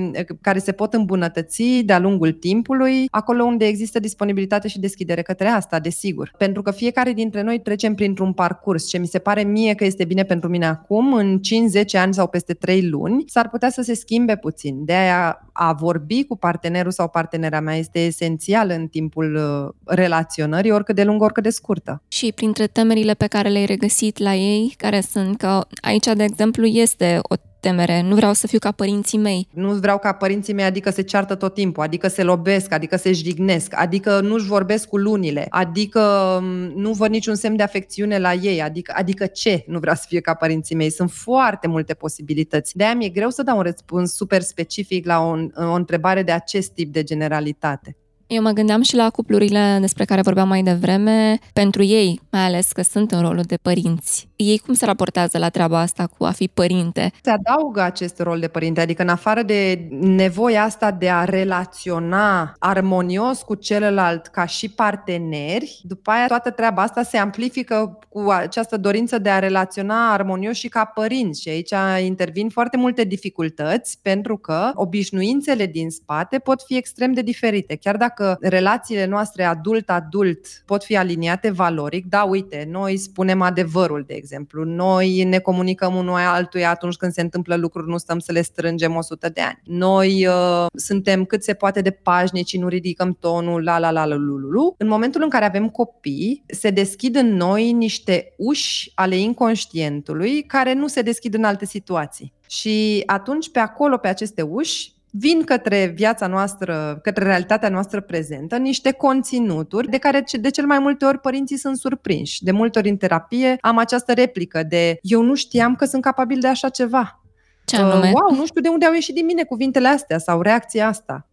care 0.40 0.58
se 0.58 0.72
pot 0.72 0.94
îmbunătăți 0.94 1.82
de-a 1.84 1.98
lungul 1.98 2.32
timpului, 2.32 3.06
acolo 3.10 3.44
unde 3.44 3.66
există 3.66 3.98
disponibilitate 3.98 4.68
și 4.68 4.80
deschidere 4.80 5.22
către 5.22 5.46
asta, 5.48 5.78
desigur. 5.78 6.32
Pentru 6.38 6.62
că 6.62 6.70
fiecare 6.70 7.12
dintre 7.12 7.42
noi 7.42 7.60
trecem 7.60 7.94
printr-un 7.94 8.32
parcurs. 8.32 8.88
Ce 8.88 8.98
mi 8.98 9.06
se 9.06 9.18
pare 9.18 9.42
mie 9.42 9.74
că 9.74 9.84
este 9.84 10.04
bine 10.04 10.22
pentru 10.22 10.48
mine 10.48 10.66
acum, 10.66 10.85
acum, 10.86 11.12
în 11.12 11.40
5-10 11.84 11.98
ani 12.00 12.14
sau 12.14 12.26
peste 12.26 12.54
3 12.54 12.88
luni, 12.88 13.24
s-ar 13.26 13.48
putea 13.48 13.70
să 13.70 13.82
se 13.82 13.94
schimbe 13.94 14.36
puțin. 14.36 14.84
De 14.84 14.92
aia 14.92 15.48
a 15.52 15.72
vorbi 15.72 16.24
cu 16.24 16.36
partenerul 16.36 16.90
sau 16.90 17.08
partenera 17.08 17.60
mea 17.60 17.76
este 17.76 17.98
esențial 18.04 18.70
în 18.70 18.86
timpul 18.86 19.34
uh, 19.34 19.94
relaționării, 19.96 20.70
oricât 20.70 20.94
de 20.94 21.04
lungă, 21.04 21.24
oricât 21.24 21.42
de 21.42 21.50
scurtă. 21.50 22.02
Și 22.08 22.32
printre 22.32 22.66
temerile 22.66 23.14
pe 23.14 23.26
care 23.26 23.48
le-ai 23.48 23.66
regăsit 23.66 24.18
la 24.18 24.34
ei, 24.34 24.74
care 24.76 25.00
sunt 25.00 25.36
că 25.36 25.66
aici, 25.80 26.06
de 26.06 26.24
exemplu, 26.24 26.66
este 26.66 27.18
o 27.22 27.34
temere, 27.66 28.02
nu 28.02 28.14
vreau 28.14 28.32
să 28.32 28.46
fiu 28.46 28.58
ca 28.58 28.72
părinții 28.72 29.18
mei. 29.18 29.48
Nu 29.52 29.72
vreau 29.72 29.98
ca 29.98 30.12
părinții 30.12 30.54
mei, 30.54 30.64
adică 30.64 30.90
se 30.90 31.02
ceartă 31.02 31.34
tot 31.34 31.54
timpul, 31.54 31.82
adică 31.82 32.08
se 32.08 32.22
lobesc, 32.22 32.72
adică 32.72 32.96
se 32.96 33.12
jignesc, 33.12 33.72
adică 33.76 34.20
nu-și 34.20 34.46
vorbesc 34.46 34.88
cu 34.88 34.96
lunile, 34.96 35.46
adică 35.48 36.38
mm, 36.42 36.72
nu 36.80 36.92
văd 36.92 37.10
niciun 37.10 37.34
semn 37.34 37.56
de 37.56 37.62
afecțiune 37.62 38.18
la 38.18 38.32
ei, 38.32 38.62
adică, 38.62 38.92
adică 38.96 39.26
ce 39.26 39.64
nu 39.66 39.78
vreau 39.78 39.94
să 39.94 40.04
fie 40.08 40.20
ca 40.20 40.34
părinții 40.34 40.76
mei. 40.76 40.90
Sunt 40.90 41.10
foarte 41.10 41.66
multe 41.66 41.94
posibilități. 41.94 42.76
De-aia 42.76 42.94
mi-e 42.94 43.08
greu 43.08 43.30
să 43.30 43.42
dau 43.42 43.56
un 43.56 43.62
răspuns 43.62 44.14
super 44.14 44.40
specific 44.40 45.06
la 45.06 45.20
o, 45.20 45.36
o 45.54 45.72
întrebare 45.72 46.22
de 46.22 46.32
acest 46.32 46.70
tip 46.70 46.92
de 46.92 47.02
generalitate. 47.02 47.96
Eu 48.28 48.42
mă 48.42 48.50
gândeam 48.50 48.82
și 48.82 48.96
la 48.96 49.10
cuplurile 49.10 49.76
despre 49.80 50.04
care 50.04 50.20
vorbeam 50.20 50.48
mai 50.48 50.62
devreme, 50.62 51.38
pentru 51.52 51.82
ei, 51.82 52.20
mai 52.30 52.44
ales 52.44 52.72
că 52.72 52.82
sunt 52.82 53.12
în 53.12 53.20
rolul 53.20 53.42
de 53.42 53.56
părinți. 53.62 54.28
Ei 54.36 54.58
cum 54.58 54.74
se 54.74 54.84
raportează 54.84 55.38
la 55.38 55.48
treaba 55.48 55.78
asta 55.78 56.08
cu 56.18 56.24
a 56.24 56.30
fi 56.30 56.48
părinte? 56.48 57.12
Se 57.22 57.30
adaugă 57.30 57.80
acest 57.80 58.20
rol 58.20 58.38
de 58.38 58.48
părinte, 58.48 58.80
adică 58.80 59.02
în 59.02 59.08
afară 59.08 59.42
de 59.42 59.88
nevoia 60.00 60.62
asta 60.62 60.90
de 60.90 61.10
a 61.10 61.24
relaționa 61.24 62.54
armonios 62.58 63.42
cu 63.42 63.54
celălalt 63.54 64.26
ca 64.26 64.46
și 64.46 64.68
parteneri, 64.68 65.80
după 65.82 66.10
aia 66.10 66.26
toată 66.26 66.50
treaba 66.50 66.82
asta 66.82 67.02
se 67.02 67.16
amplifică 67.16 67.98
cu 68.08 68.30
această 68.30 68.76
dorință 68.76 69.18
de 69.18 69.30
a 69.30 69.38
relaționa 69.38 70.12
armonios 70.12 70.56
și 70.56 70.68
ca 70.68 70.84
părinți. 70.84 71.40
Și 71.40 71.48
aici 71.48 72.04
intervin 72.04 72.48
foarte 72.48 72.76
multe 72.76 73.04
dificultăți 73.04 73.98
pentru 74.02 74.36
că 74.36 74.70
obișnuințele 74.74 75.66
din 75.66 75.90
spate 75.90 76.38
pot 76.38 76.62
fi 76.62 76.76
extrem 76.76 77.12
de 77.12 77.22
diferite. 77.22 77.76
Chiar 77.76 77.96
dacă 77.96 78.15
dacă 78.16 78.36
relațiile 78.40 79.06
noastre 79.06 79.44
adult-adult 79.44 80.46
pot 80.64 80.84
fi 80.84 80.96
aliniate 80.96 81.50
valoric, 81.50 82.06
da, 82.06 82.22
uite, 82.22 82.68
noi 82.70 82.96
spunem 82.96 83.42
adevărul, 83.42 84.04
de 84.06 84.14
exemplu, 84.14 84.64
noi 84.64 85.24
ne 85.24 85.38
comunicăm 85.38 85.94
unul 85.94 86.14
altuia 86.14 86.70
atunci 86.70 86.96
când 86.96 87.12
se 87.12 87.20
întâmplă 87.20 87.56
lucruri, 87.56 87.88
nu 87.88 87.98
stăm 87.98 88.18
să 88.18 88.32
le 88.32 88.42
strângem 88.42 88.96
100 88.96 89.28
de 89.28 89.40
ani. 89.40 89.60
Noi 89.64 90.26
uh, 90.26 90.66
suntem 90.74 91.24
cât 91.24 91.42
se 91.42 91.54
poate 91.54 91.80
de 91.80 91.90
pașnici, 91.90 92.56
nu 92.56 92.68
ridicăm 92.68 93.16
tonul, 93.20 93.62
la 93.62 93.78
la 93.78 93.90
la 93.90 94.04
la 94.04 94.14
lu. 94.14 94.74
În 94.78 94.88
momentul 94.88 95.22
în 95.22 95.28
care 95.28 95.44
avem 95.44 95.68
copii, 95.68 96.44
se 96.46 96.70
deschid 96.70 97.16
în 97.16 97.36
noi 97.36 97.72
niște 97.72 98.34
uși 98.36 98.92
ale 98.94 99.16
inconștientului 99.16 100.42
care 100.42 100.72
nu 100.72 100.86
se 100.86 101.02
deschid 101.02 101.34
în 101.34 101.44
alte 101.44 101.64
situații. 101.64 102.34
Și 102.48 103.02
atunci, 103.06 103.50
pe 103.50 103.58
acolo, 103.58 103.96
pe 103.96 104.08
aceste 104.08 104.42
uși, 104.42 104.95
vin 105.18 105.44
către 105.44 105.92
viața 105.94 106.26
noastră, 106.26 106.98
către 107.02 107.24
realitatea 107.24 107.68
noastră 107.68 108.00
prezentă, 108.00 108.56
niște 108.56 108.92
conținuturi 108.92 109.88
de 109.88 109.98
care 109.98 110.24
de 110.40 110.50
cel 110.50 110.66
mai 110.66 110.78
multe 110.78 111.04
ori 111.04 111.18
părinții 111.18 111.56
sunt 111.56 111.76
surprinși. 111.76 112.44
De 112.44 112.50
multe 112.50 112.78
ori 112.78 112.88
în 112.88 112.96
terapie 112.96 113.56
am 113.60 113.78
această 113.78 114.12
replică 114.12 114.62
de 114.62 114.98
eu 115.02 115.22
nu 115.22 115.34
știam 115.34 115.74
că 115.74 115.84
sunt 115.84 116.02
capabil 116.02 116.40
de 116.40 116.48
așa 116.48 116.68
ceva. 116.68 117.20
Ce 117.64 117.76
anume? 117.76 118.12
wow, 118.12 118.38
nu 118.38 118.46
știu 118.46 118.60
de 118.60 118.68
unde 118.68 118.86
au 118.86 118.92
ieșit 118.92 119.14
din 119.14 119.24
mine 119.24 119.42
cuvintele 119.42 119.88
astea 119.88 120.18
sau 120.18 120.40
reacția 120.40 120.88
asta. 120.88 121.28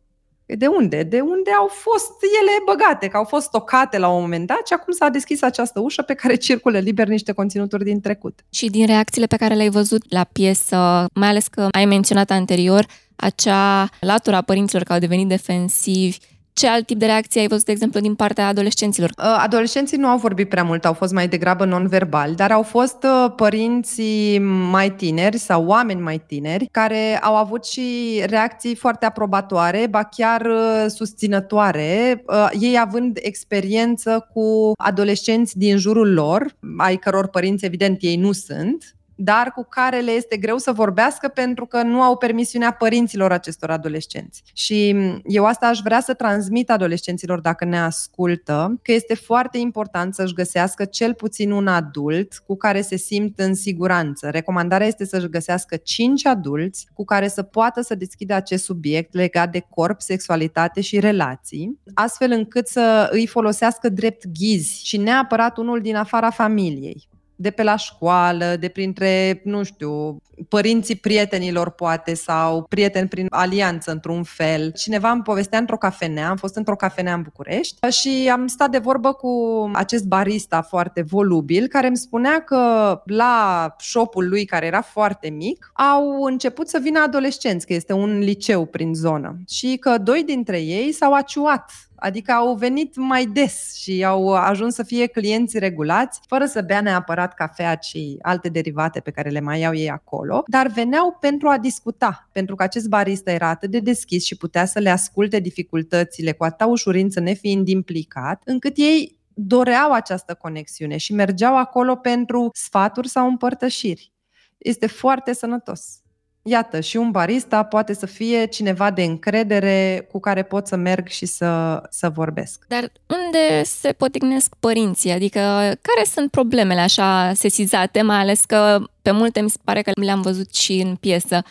De 0.46 0.68
unde? 0.68 1.04
De 1.04 1.20
unde 1.20 1.52
au 1.60 1.68
fost 1.68 2.12
ele 2.42 2.52
băgate, 2.66 3.08
că 3.08 3.18
au 3.18 3.24
fost 3.24 3.46
stocate 3.46 3.98
la 3.98 4.10
un 4.10 4.22
moment 4.22 4.48
dat 4.48 4.68
și 4.68 4.74
acum 4.74 4.94
s-a 4.94 5.10
deschis 5.10 5.42
această 5.42 5.80
ușă 5.80 6.02
pe 6.02 6.14
care 6.14 6.36
circulă 6.36 6.80
liber 6.80 7.08
niște 7.08 7.32
conținuturi 7.32 7.84
din 7.84 8.02
trecut. 8.02 8.40
Și 8.50 8.70
din 8.70 8.86
reacțiile 8.86 9.28
pe 9.28 9.36
care 9.36 9.54
le-ai 9.54 9.70
văzut 9.70 10.12
la 10.12 10.24
piesă, 10.24 11.06
mai 11.14 11.28
ales 11.28 11.48
că 11.48 11.68
ai 11.72 11.86
menționat 11.86 12.30
anterior 12.30 12.86
acea 13.16 13.90
latura 14.00 14.42
părinților 14.42 14.84
care 14.84 14.94
au 14.94 15.00
devenit 15.00 15.28
defensivi, 15.28 16.18
ce 16.54 16.68
alt 16.68 16.86
tip 16.86 16.98
de 16.98 17.06
reacție 17.06 17.42
ai 17.42 17.48
văzut, 17.48 17.66
de 17.66 17.72
exemplu, 17.72 18.00
din 18.00 18.16
partea 18.16 18.48
adolescenților? 18.48 19.10
Uh, 19.18 19.36
adolescenții 19.40 19.98
nu 19.98 20.08
au 20.08 20.18
vorbit 20.18 20.50
prea 20.50 20.64
mult, 20.64 20.86
au 20.86 20.94
fost 20.94 21.14
mai 21.14 21.28
degrabă 21.28 21.66
non-verbali, 21.66 22.36
dar 22.36 22.52
au 22.52 22.62
fost 22.62 23.04
uh, 23.04 23.34
părinții 23.36 24.40
mai 24.72 24.92
tineri 24.96 25.38
sau 25.38 25.66
oameni 25.66 26.02
mai 26.02 26.24
tineri 26.28 26.68
care 26.72 27.20
au 27.22 27.36
avut 27.36 27.66
și 27.66 28.22
reacții 28.26 28.76
foarte 28.76 29.06
aprobatoare, 29.06 29.88
ba 29.90 30.04
chiar 30.04 30.42
uh, 30.42 30.86
susținătoare, 30.88 32.24
ei 32.60 32.78
având 32.80 33.18
experiență 33.22 34.28
cu 34.34 34.72
adolescenți 34.78 35.58
din 35.58 35.78
jurul 35.78 36.14
lor, 36.14 36.56
ai 36.78 36.96
căror 36.96 37.28
părinți, 37.28 37.66
evident, 37.66 37.98
ei 38.02 38.16
nu 38.16 38.32
sunt, 38.32 38.96
dar 39.24 39.52
cu 39.52 39.66
care 39.70 40.00
le 40.00 40.12
este 40.12 40.38
greu 40.38 40.58
să 40.58 40.72
vorbească 40.72 41.28
pentru 41.28 41.66
că 41.66 41.82
nu 41.82 42.02
au 42.02 42.18
permisiunea 42.18 42.72
părinților 42.72 43.32
acestor 43.32 43.70
adolescenți. 43.70 44.44
Și 44.54 44.96
eu 45.26 45.46
asta 45.46 45.68
aș 45.68 45.80
vrea 45.84 46.00
să 46.00 46.14
transmit 46.14 46.70
adolescenților 46.70 47.40
dacă 47.40 47.66
ne 47.66 47.80
ascultă, 47.80 48.80
că 48.82 48.92
este 48.92 49.16
foarte 49.16 49.58
important 49.58 50.14
să-și 50.14 50.34
găsească 50.34 50.86
cel 50.86 51.14
puțin 51.14 51.52
un 51.52 51.68
adult 51.68 52.44
cu 52.46 52.58
care 52.58 52.82
se 52.82 52.96
simt 52.96 53.40
în 53.40 53.56
siguranță. 53.56 54.30
Recomandarea 54.30 54.88
este 54.88 55.06
să-și 55.06 55.30
găsească 55.30 55.76
cinci 55.76 56.26
adulți 56.26 56.88
cu 56.94 57.06
care 57.06 57.28
să 57.28 57.44
poată 57.44 57.82
să 57.82 57.96
deschidă 57.96 58.34
acest 58.34 58.64
subiect 58.64 59.14
legat 59.14 59.52
de 59.52 59.66
corp, 59.70 60.02
sexualitate 60.02 60.82
și 60.82 61.00
relații, 61.00 61.80
astfel 61.94 62.32
încât 62.32 62.68
să 62.68 63.10
îi 63.12 63.28
folosească 63.28 63.90
drept 63.90 64.26
ghizi 64.28 64.86
și 64.86 64.98
neapărat 64.98 65.58
unul 65.58 65.82
din 65.82 65.96
afara 65.96 66.30
familiei 66.30 67.12
de 67.36 67.52
pe 67.52 67.64
la 67.64 67.76
școală, 67.76 68.56
de 68.60 68.68
printre, 68.68 69.42
nu 69.44 69.64
știu, 69.64 70.22
părinții 70.48 70.96
prietenilor 70.96 71.70
poate 71.70 72.14
sau 72.14 72.64
prieteni 72.64 73.08
prin 73.08 73.28
alianță 73.30 73.92
într-un 73.92 74.24
fel. 74.24 74.72
Cineva 74.72 75.10
îmi 75.10 75.22
povestea 75.22 75.60
într-o 75.60 75.78
cafenea, 75.78 76.30
am 76.30 76.36
fost 76.36 76.56
într-o 76.56 76.76
cafenea 76.76 77.14
în 77.14 77.22
București 77.22 77.88
și 77.90 78.30
am 78.32 78.48
stat 78.48 78.70
de 78.70 78.78
vorbă 78.78 79.14
cu 79.14 79.32
acest 79.74 80.06
barista 80.06 80.62
foarte 80.62 81.02
volubil 81.02 81.68
care 81.68 81.88
îmi 81.88 81.98
spunea 81.98 82.40
că 82.40 83.02
la 83.06 83.76
shopul 83.80 84.30
lui, 84.30 84.46
care 84.46 84.66
era 84.66 84.82
foarte 84.82 85.30
mic, 85.30 85.72
au 85.74 86.24
început 86.24 86.70
să 86.70 86.80
vină 86.82 87.00
adolescenți, 87.00 87.66
că 87.66 87.74
este 87.74 87.94
un 87.94 88.20
liceu 88.20 88.66
prin 88.66 88.94
zonă 88.94 89.38
și 89.48 89.78
că 89.80 89.98
doi 89.98 90.24
dintre 90.24 90.62
ei 90.62 90.92
s-au 90.92 91.14
aciuat 91.14 91.72
Adică 92.04 92.32
au 92.32 92.56
venit 92.56 92.96
mai 92.96 93.26
des 93.26 93.74
și 93.76 94.06
au 94.06 94.34
ajuns 94.34 94.74
să 94.74 94.84
fie 94.84 95.08
clienți 95.08 95.60
regulați, 95.60 96.20
fără 96.28 96.46
să 96.46 96.62
bea 96.62 96.82
neapărat 96.82 97.34
cafea, 97.34 97.76
ci 97.76 97.98
alte 98.22 98.50
derivate 98.50 99.00
pe 99.00 99.12
care 99.12 99.30
le 99.30 99.40
mai 99.40 99.60
iau 99.60 99.74
ei 99.74 99.90
acolo, 99.90 100.44
dar 100.48 100.68
veneau 100.68 101.18
pentru 101.20 101.48
a 101.48 101.58
discuta, 101.58 102.30
pentru 102.32 102.56
că 102.56 102.64
acest 102.64 102.88
barista 102.88 103.32
era 103.32 103.50
atât 103.50 103.72
de 103.72 103.80
deschis 103.80 104.26
și 104.26 104.38
putea 104.38 104.66
să 104.66 104.80
le 104.80 104.90
asculte 104.90 105.40
dificultățile 105.40 106.32
cu 106.32 106.44
atâta 106.44 106.66
ușurință, 106.66 107.20
nefiind 107.20 107.68
implicat, 107.68 108.42
încât 108.46 108.78
ei 108.78 109.20
doreau 109.34 109.92
această 109.92 110.34
conexiune 110.34 110.98
și 110.98 111.14
mergeau 111.14 111.58
acolo 111.58 111.96
pentru 111.96 112.50
sfaturi 112.54 113.08
sau 113.08 113.28
împărtășiri. 113.28 114.12
Este 114.58 114.88
foarte 114.88 115.34
sănătos. 115.34 116.03
Iată, 116.46 116.80
și 116.80 116.98
un 116.98 117.12
barista 117.12 117.64
poate 117.64 117.94
să 117.94 118.06
fie 118.06 118.46
cineva 118.46 118.92
de 118.92 119.04
încredere 119.04 120.08
cu 120.12 120.20
care 120.20 120.44
pot 120.44 120.68
să 120.68 120.76
merg 120.76 121.08
și 121.08 121.26
să, 121.26 121.82
să 121.90 122.10
vorbesc. 122.10 122.66
Dar 122.68 122.92
unde 123.08 123.64
se 123.64 123.92
potignesc 123.92 124.54
părinții? 124.60 125.12
Adică 125.12 125.40
care 125.82 126.04
sunt 126.14 126.32
problemele 126.32 126.80
așa 126.80 127.32
sesizate, 127.34 128.02
mai 128.02 128.18
ales 128.18 128.46
că 128.46 128.84
pe 129.02 129.12
multe 129.12 129.42
mi 129.42 129.50
se 129.50 129.58
pare 129.64 129.82
că 129.82 129.92
le-am 129.96 130.22
văzut 130.22 130.54
și 130.54 130.80
în 130.80 130.96
piesă. 130.96 131.42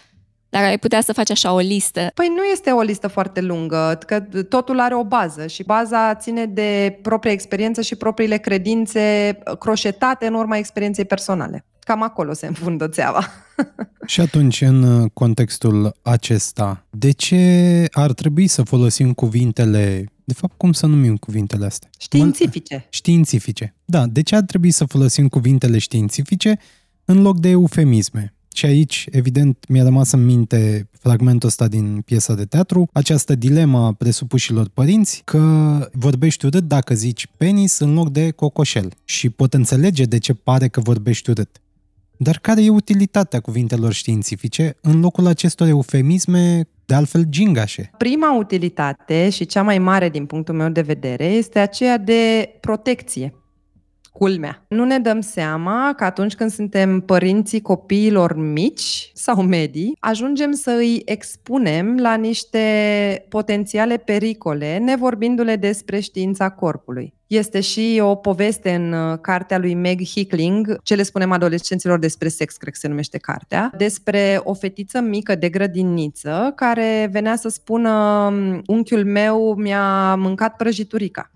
Dacă 0.48 0.64
ai 0.64 0.78
putea 0.78 1.00
să 1.00 1.12
faci 1.12 1.30
așa 1.30 1.52
o 1.52 1.58
listă. 1.58 2.10
Păi 2.14 2.32
nu 2.36 2.42
este 2.42 2.70
o 2.70 2.80
listă 2.80 3.08
foarte 3.08 3.40
lungă, 3.40 3.98
că 4.06 4.20
totul 4.48 4.80
are 4.80 4.94
o 4.94 5.04
bază 5.04 5.46
și 5.46 5.62
baza 5.62 6.14
ține 6.14 6.46
de 6.46 6.98
propria 7.02 7.32
experiență 7.32 7.80
și 7.80 7.96
propriile 7.96 8.36
credințe 8.36 9.38
croșetate 9.58 10.26
în 10.26 10.34
urma 10.34 10.56
experienței 10.56 11.04
personale. 11.04 11.64
Cam 11.84 12.02
acolo 12.02 12.32
se 12.32 12.46
înfundă 12.46 12.88
țeava. 12.88 13.28
Și 14.06 14.20
atunci, 14.20 14.60
în 14.60 15.08
contextul 15.08 15.96
acesta, 16.02 16.86
de 16.90 17.10
ce 17.10 17.86
ar 17.90 18.12
trebui 18.12 18.46
să 18.46 18.62
folosim 18.62 19.12
cuvintele 19.12 20.12
de 20.24 20.34
fapt, 20.34 20.56
cum 20.56 20.72
să 20.72 20.86
numim 20.86 21.16
cuvintele 21.16 21.66
astea? 21.66 21.90
Științifice. 21.98 22.86
Științifice. 22.88 23.74
Da, 23.84 24.06
de 24.06 24.22
ce 24.22 24.36
ar 24.36 24.42
trebui 24.42 24.70
să 24.70 24.84
folosim 24.84 25.28
cuvintele 25.28 25.78
științifice 25.78 26.58
în 27.04 27.22
loc 27.22 27.40
de 27.40 27.48
eufemisme? 27.48 28.34
Și 28.54 28.66
aici, 28.66 29.06
evident, 29.10 29.64
mi-a 29.68 29.82
rămas 29.82 30.12
în 30.12 30.24
minte 30.24 30.88
fragmentul 30.98 31.48
ăsta 31.48 31.68
din 31.68 32.00
piesa 32.00 32.34
de 32.34 32.44
teatru, 32.44 32.88
această 32.92 33.34
dilemă 33.34 33.78
a 33.78 33.92
presupușilor 33.92 34.68
părinți 34.74 35.22
că 35.24 35.90
vorbești 35.92 36.46
urât 36.46 36.64
dacă 36.64 36.94
zici 36.94 37.26
penis 37.36 37.78
în 37.78 37.94
loc 37.94 38.10
de 38.10 38.30
cocoșel 38.30 38.92
și 39.04 39.30
pot 39.30 39.54
înțelege 39.54 40.04
de 40.04 40.18
ce 40.18 40.34
pare 40.34 40.68
că 40.68 40.80
vorbești 40.80 41.30
urât. 41.30 41.61
Dar 42.22 42.38
care 42.38 42.64
e 42.64 42.68
utilitatea 42.68 43.40
cuvintelor 43.40 43.92
științifice 43.92 44.76
în 44.80 45.00
locul 45.00 45.26
acestor 45.26 45.66
eufemisme 45.66 46.68
de 46.84 46.94
altfel 46.94 47.24
gingașe? 47.28 47.90
Prima 47.98 48.36
utilitate 48.36 49.30
și 49.30 49.46
cea 49.46 49.62
mai 49.62 49.78
mare 49.78 50.08
din 50.08 50.26
punctul 50.26 50.54
meu 50.54 50.68
de 50.68 50.80
vedere 50.80 51.24
este 51.24 51.58
aceea 51.58 51.98
de 51.98 52.50
protecție 52.60 53.34
culmea. 54.12 54.64
Nu 54.68 54.84
ne 54.84 54.98
dăm 54.98 55.20
seama 55.20 55.92
că 55.96 56.04
atunci 56.04 56.34
când 56.34 56.50
suntem 56.50 57.00
părinții 57.00 57.60
copiilor 57.60 58.36
mici 58.36 59.10
sau 59.14 59.42
medii, 59.42 59.96
ajungem 60.00 60.52
să 60.52 60.70
îi 60.78 61.02
expunem 61.04 61.96
la 62.00 62.14
niște 62.14 63.26
potențiale 63.28 63.96
pericole, 63.96 64.78
nevorbindu-le 64.78 65.56
despre 65.56 66.00
știința 66.00 66.50
corpului. 66.50 67.14
Este 67.26 67.60
și 67.60 68.00
o 68.02 68.14
poveste 68.14 68.74
în 68.74 68.92
uh, 68.92 69.18
cartea 69.20 69.58
lui 69.58 69.74
Meg 69.74 70.04
Hickling, 70.04 70.78
ce 70.82 70.94
le 70.94 71.02
spunem 71.02 71.32
adolescenților 71.32 71.98
despre 71.98 72.28
sex, 72.28 72.56
cred 72.56 72.72
că 72.72 72.78
se 72.78 72.88
numește 72.88 73.18
cartea, 73.18 73.72
despre 73.76 74.40
o 74.42 74.54
fetiță 74.54 75.00
mică 75.00 75.34
de 75.34 75.48
grădiniță 75.48 76.52
care 76.56 77.08
venea 77.12 77.36
să 77.36 77.48
spună 77.48 77.90
unchiul 78.66 79.04
meu 79.04 79.54
mi-a 79.54 80.14
mâncat 80.14 80.56
prăjiturica. 80.56 81.30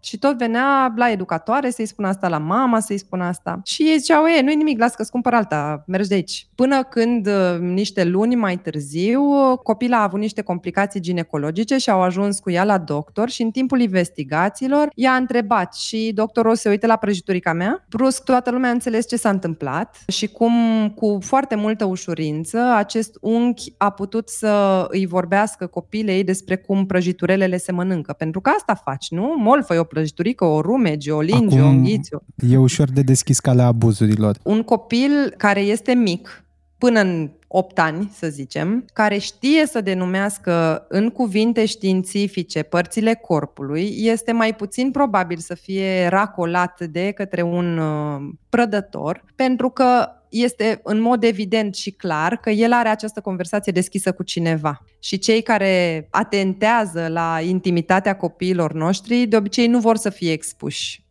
Și 0.00 0.18
tot 0.18 0.38
venea 0.38 0.92
la 0.96 1.10
educatoare 1.10 1.70
să-i 1.70 1.86
spună 1.86 2.08
asta, 2.08 2.28
la 2.28 2.38
mama 2.38 2.80
să-i 2.80 2.98
spună 2.98 3.24
asta. 3.24 3.60
Și 3.64 3.82
ei 3.82 3.98
ziceau, 3.98 4.24
e, 4.24 4.42
nu-i 4.42 4.54
nimic, 4.54 4.78
las 4.78 4.94
că-ți 4.94 5.10
cumpăr 5.10 5.34
alta, 5.34 5.84
mergi 5.86 6.08
de 6.08 6.14
aici. 6.14 6.48
Până 6.54 6.82
când, 6.82 7.26
uh, 7.26 7.58
niște 7.60 8.04
luni 8.04 8.34
mai 8.34 8.56
târziu, 8.56 9.22
copila 9.62 9.98
a 9.98 10.02
avut 10.02 10.20
niște 10.20 10.42
complicații 10.42 11.00
ginecologice 11.00 11.76
și 11.76 11.90
au 11.90 12.02
ajuns 12.02 12.38
cu 12.38 12.50
ea 12.50 12.64
la 12.64 12.78
doctor 12.78 13.28
și 13.28 13.42
în 13.42 13.50
timpul 13.50 13.80
investigațiilor 13.80 14.88
i-a 14.94 15.12
întrebat 15.12 15.74
și 15.74 16.12
doctorul 16.14 16.54
se 16.54 16.68
uită 16.68 16.86
la 16.86 16.96
prăjiturica 16.96 17.52
mea. 17.52 17.84
Brusc 17.88 18.24
toată 18.24 18.50
lumea 18.50 18.68
a 18.68 18.72
înțeles 18.72 19.08
ce 19.08 19.16
s-a 19.16 19.28
întâmplat 19.28 19.96
și 20.06 20.28
cum 20.28 20.52
cu 20.88 21.18
foarte 21.22 21.54
multă 21.54 21.84
ușurință 21.84 22.58
acest 22.76 23.18
unchi 23.20 23.72
a 23.76 23.90
putut 23.90 24.28
să 24.28 24.86
îi 24.88 25.06
vorbească 25.06 25.66
copilei 25.66 26.24
despre 26.24 26.56
cum 26.56 26.86
prăjiturelele 26.86 27.56
se 27.56 27.72
mănâncă. 27.72 28.12
Pentru 28.12 28.40
că 28.40 28.50
asta 28.50 28.74
faci, 28.74 29.10
nu? 29.10 29.34
Molfă 29.38 29.78
o 29.78 29.84
prăjiturică, 29.88 30.44
o 30.44 30.60
rumege, 30.60 31.12
o 31.12 31.20
linge, 31.20 31.58
Acum, 31.58 31.68
o 31.68 31.70
înghiți. 31.70 32.10
E 32.48 32.56
ușor 32.56 32.90
de 32.90 33.02
deschis 33.02 33.40
calea 33.40 33.66
abuzurilor. 33.66 34.36
Un 34.42 34.62
copil 34.62 35.34
care 35.36 35.60
este 35.60 35.94
mic, 35.94 36.44
până 36.78 37.00
în 37.00 37.30
8 37.48 37.78
ani, 37.78 38.10
să 38.14 38.28
zicem, 38.28 38.84
care 38.92 39.18
știe 39.18 39.66
să 39.66 39.80
denumească 39.80 40.84
în 40.88 41.10
cuvinte 41.10 41.64
științifice 41.64 42.62
părțile 42.62 43.14
corpului, 43.14 43.94
este 43.96 44.32
mai 44.32 44.54
puțin 44.54 44.90
probabil 44.90 45.38
să 45.38 45.54
fie 45.54 46.06
racolat 46.06 46.80
de 46.80 47.10
către 47.10 47.42
un 47.42 47.78
uh, 47.78 48.34
prădător, 48.48 49.24
pentru 49.34 49.70
că 49.70 50.08
este 50.30 50.80
în 50.82 51.00
mod 51.00 51.22
evident 51.22 51.74
și 51.74 51.90
clar 51.90 52.36
că 52.36 52.50
el 52.50 52.72
are 52.72 52.88
această 52.88 53.20
conversație 53.20 53.72
deschisă 53.72 54.12
cu 54.12 54.22
cineva. 54.22 54.84
Și 54.98 55.18
cei 55.18 55.42
care 55.42 56.06
atentează 56.10 57.08
la 57.08 57.40
intimitatea 57.40 58.16
copiilor 58.16 58.72
noștri, 58.72 59.26
de 59.26 59.36
obicei 59.36 59.66
nu 59.66 59.78
vor 59.78 59.96
să 59.96 60.10
fie 60.10 60.32
expuși. 60.32 61.06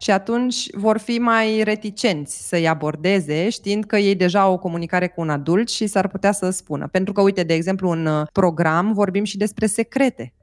Și 0.00 0.10
atunci 0.10 0.66
vor 0.72 0.98
fi 0.98 1.18
mai 1.18 1.62
reticenți 1.62 2.48
să-i 2.48 2.68
abordeze, 2.68 3.48
știind 3.48 3.84
că 3.84 3.96
ei 3.96 4.14
deja 4.14 4.40
au 4.40 4.52
o 4.52 4.58
comunicare 4.58 5.08
cu 5.08 5.20
un 5.20 5.30
adult 5.30 5.68
și 5.68 5.86
s-ar 5.86 6.08
putea 6.08 6.32
să 6.32 6.50
spună. 6.50 6.88
Pentru 6.88 7.12
că, 7.12 7.20
uite, 7.20 7.42
de 7.42 7.54
exemplu, 7.54 7.90
în 7.90 8.06
uh, 8.06 8.26
program 8.32 8.92
vorbim 8.92 9.24
și 9.24 9.36
despre 9.36 9.66
secrete, 9.66 10.34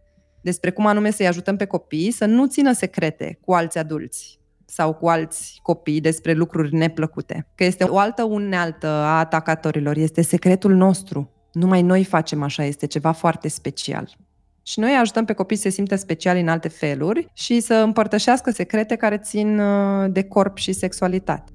despre 0.42 0.72
cum 0.72 0.86
anume 0.86 1.12
să-i 1.12 1.28
ajutăm 1.28 1.56
pe 1.56 1.66
copii 1.66 2.12
să 2.12 2.26
nu 2.26 2.48
țină 2.48 2.72
secrete 2.72 3.38
cu 3.42 3.54
alți 3.54 3.78
adulți 3.78 4.40
sau 4.66 4.94
cu 4.94 5.08
alți 5.08 5.60
copii 5.62 6.02
despre 6.02 6.34
lucruri 6.34 6.76
neplăcute. 6.76 7.48
Că 7.56 7.64
este 7.64 7.84
o 7.84 7.98
altă 7.98 8.24
unealtă 8.24 8.88
a 8.88 9.20
atacatorilor, 9.20 9.98
este 9.98 10.22
secretul 10.22 10.74
nostru. 10.74 11.30
Numai 11.52 11.82
noi 11.82 12.04
facem 12.04 12.44
așa, 12.44 12.64
este 12.64 12.86
ceva 12.86 13.12
foarte 13.12 13.48
special. 13.48 14.18
Și 14.64 14.80
noi 14.80 14.92
ajutăm 14.92 15.26
pe 15.26 15.34
copii 15.34 15.56
să 15.56 15.62
se 15.62 15.70
simtă 15.70 15.96
speciali 15.96 16.40
în 16.42 16.48
alte 16.48 16.68
feluri 16.68 17.28
și 17.34 17.60
să 17.60 17.74
împărtășească 17.74 18.52
secrete 18.52 18.96
care 18.96 19.18
țin 19.18 19.60
uh, 19.60 20.12
de 20.12 20.24
corp 20.24 20.58
și 20.58 20.72
sexualitate. 20.74 21.52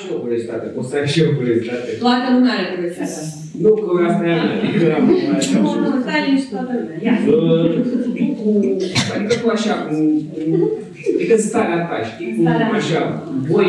Și 0.00 0.06
o 0.14 0.16
curiozitate, 0.24 0.66
pot 0.76 0.84
să 0.88 0.94
ai 0.96 1.06
și 1.12 1.20
o 1.28 1.30
curiozitate. 1.38 1.88
Toată 2.04 2.26
lumea 2.34 2.52
are 2.56 2.66
curiozitate 2.74 3.10
asta. 3.22 3.38
Nu, 3.62 3.70
că 3.74 4.06
asta 4.08 4.26
e 4.26 4.32
a 4.32 4.42
mea, 4.44 4.58
adică 4.62 4.94
am 4.98 5.06
Nu, 5.64 5.74
nu, 5.80 6.00
stai 6.02 6.24
liniște 6.26 6.48
toată 6.54 6.72
lumea, 6.80 6.98
ia. 7.06 7.14
Adică 9.14 9.34
tu 9.42 9.48
așa, 9.48 9.74
cu, 9.74 9.94
adică 11.14 11.34
în 11.34 11.40
starea 11.40 11.80
ta, 11.88 11.96
știi, 12.10 12.34
cum 12.36 12.46
așa, 12.80 13.00
voi 13.50 13.66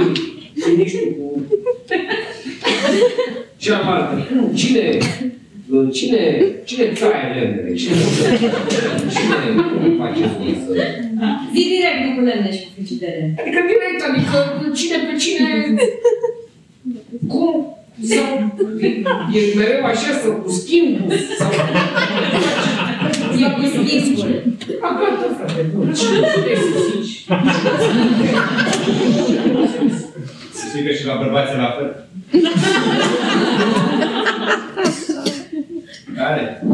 ești 0.84 0.98
cu 1.18 1.42
cealaltă. 3.64 4.28
Cine, 4.54 4.98
cine, 5.92 6.46
cine 6.66 6.84
taie 6.86 7.34
lemnele? 7.36 7.74
Cine, 7.74 7.96
cine, 9.14 9.36
cum 9.82 9.96
faceți 9.98 10.36
voi 10.38 10.58
să... 10.66 10.72
Zi 11.54 11.64
direct, 11.74 12.00
nu 12.06 12.10
cu 12.16 12.22
lemne 12.28 12.52
și 12.52 12.64
cu 12.64 12.70
frigidere. 12.74 13.36
Adică 13.40 13.60
direct, 13.72 14.02
adică 14.10 14.38
cine 14.76 14.98
pe 15.08 15.14
cine... 15.24 15.48
Cum? 17.28 17.78
Sau 18.04 18.54
e 19.34 19.40
mereu 19.56 19.86
așa 19.86 20.12
să 20.22 20.28
cu 20.28 20.50
schimbul? 20.50 21.12
Sau... 21.40 21.52
Eu 23.42 23.50
cu 23.50 23.62
schimbul. 23.66 24.44
A, 24.82 24.88
gata, 25.00 25.36
frate, 25.38 25.62
bun. 25.74 25.94
Cine 25.94 26.20
puteți 26.34 26.62
să 26.62 26.80
zici? 26.92 27.26
Să 30.54 30.64
știi 30.70 30.84
că 30.86 30.92
și 30.94 31.06
la 31.06 31.16
bărbați 31.16 31.54
e 31.54 31.58
la 31.58 31.76
fel. 31.78 32.06
Care? 36.26 36.62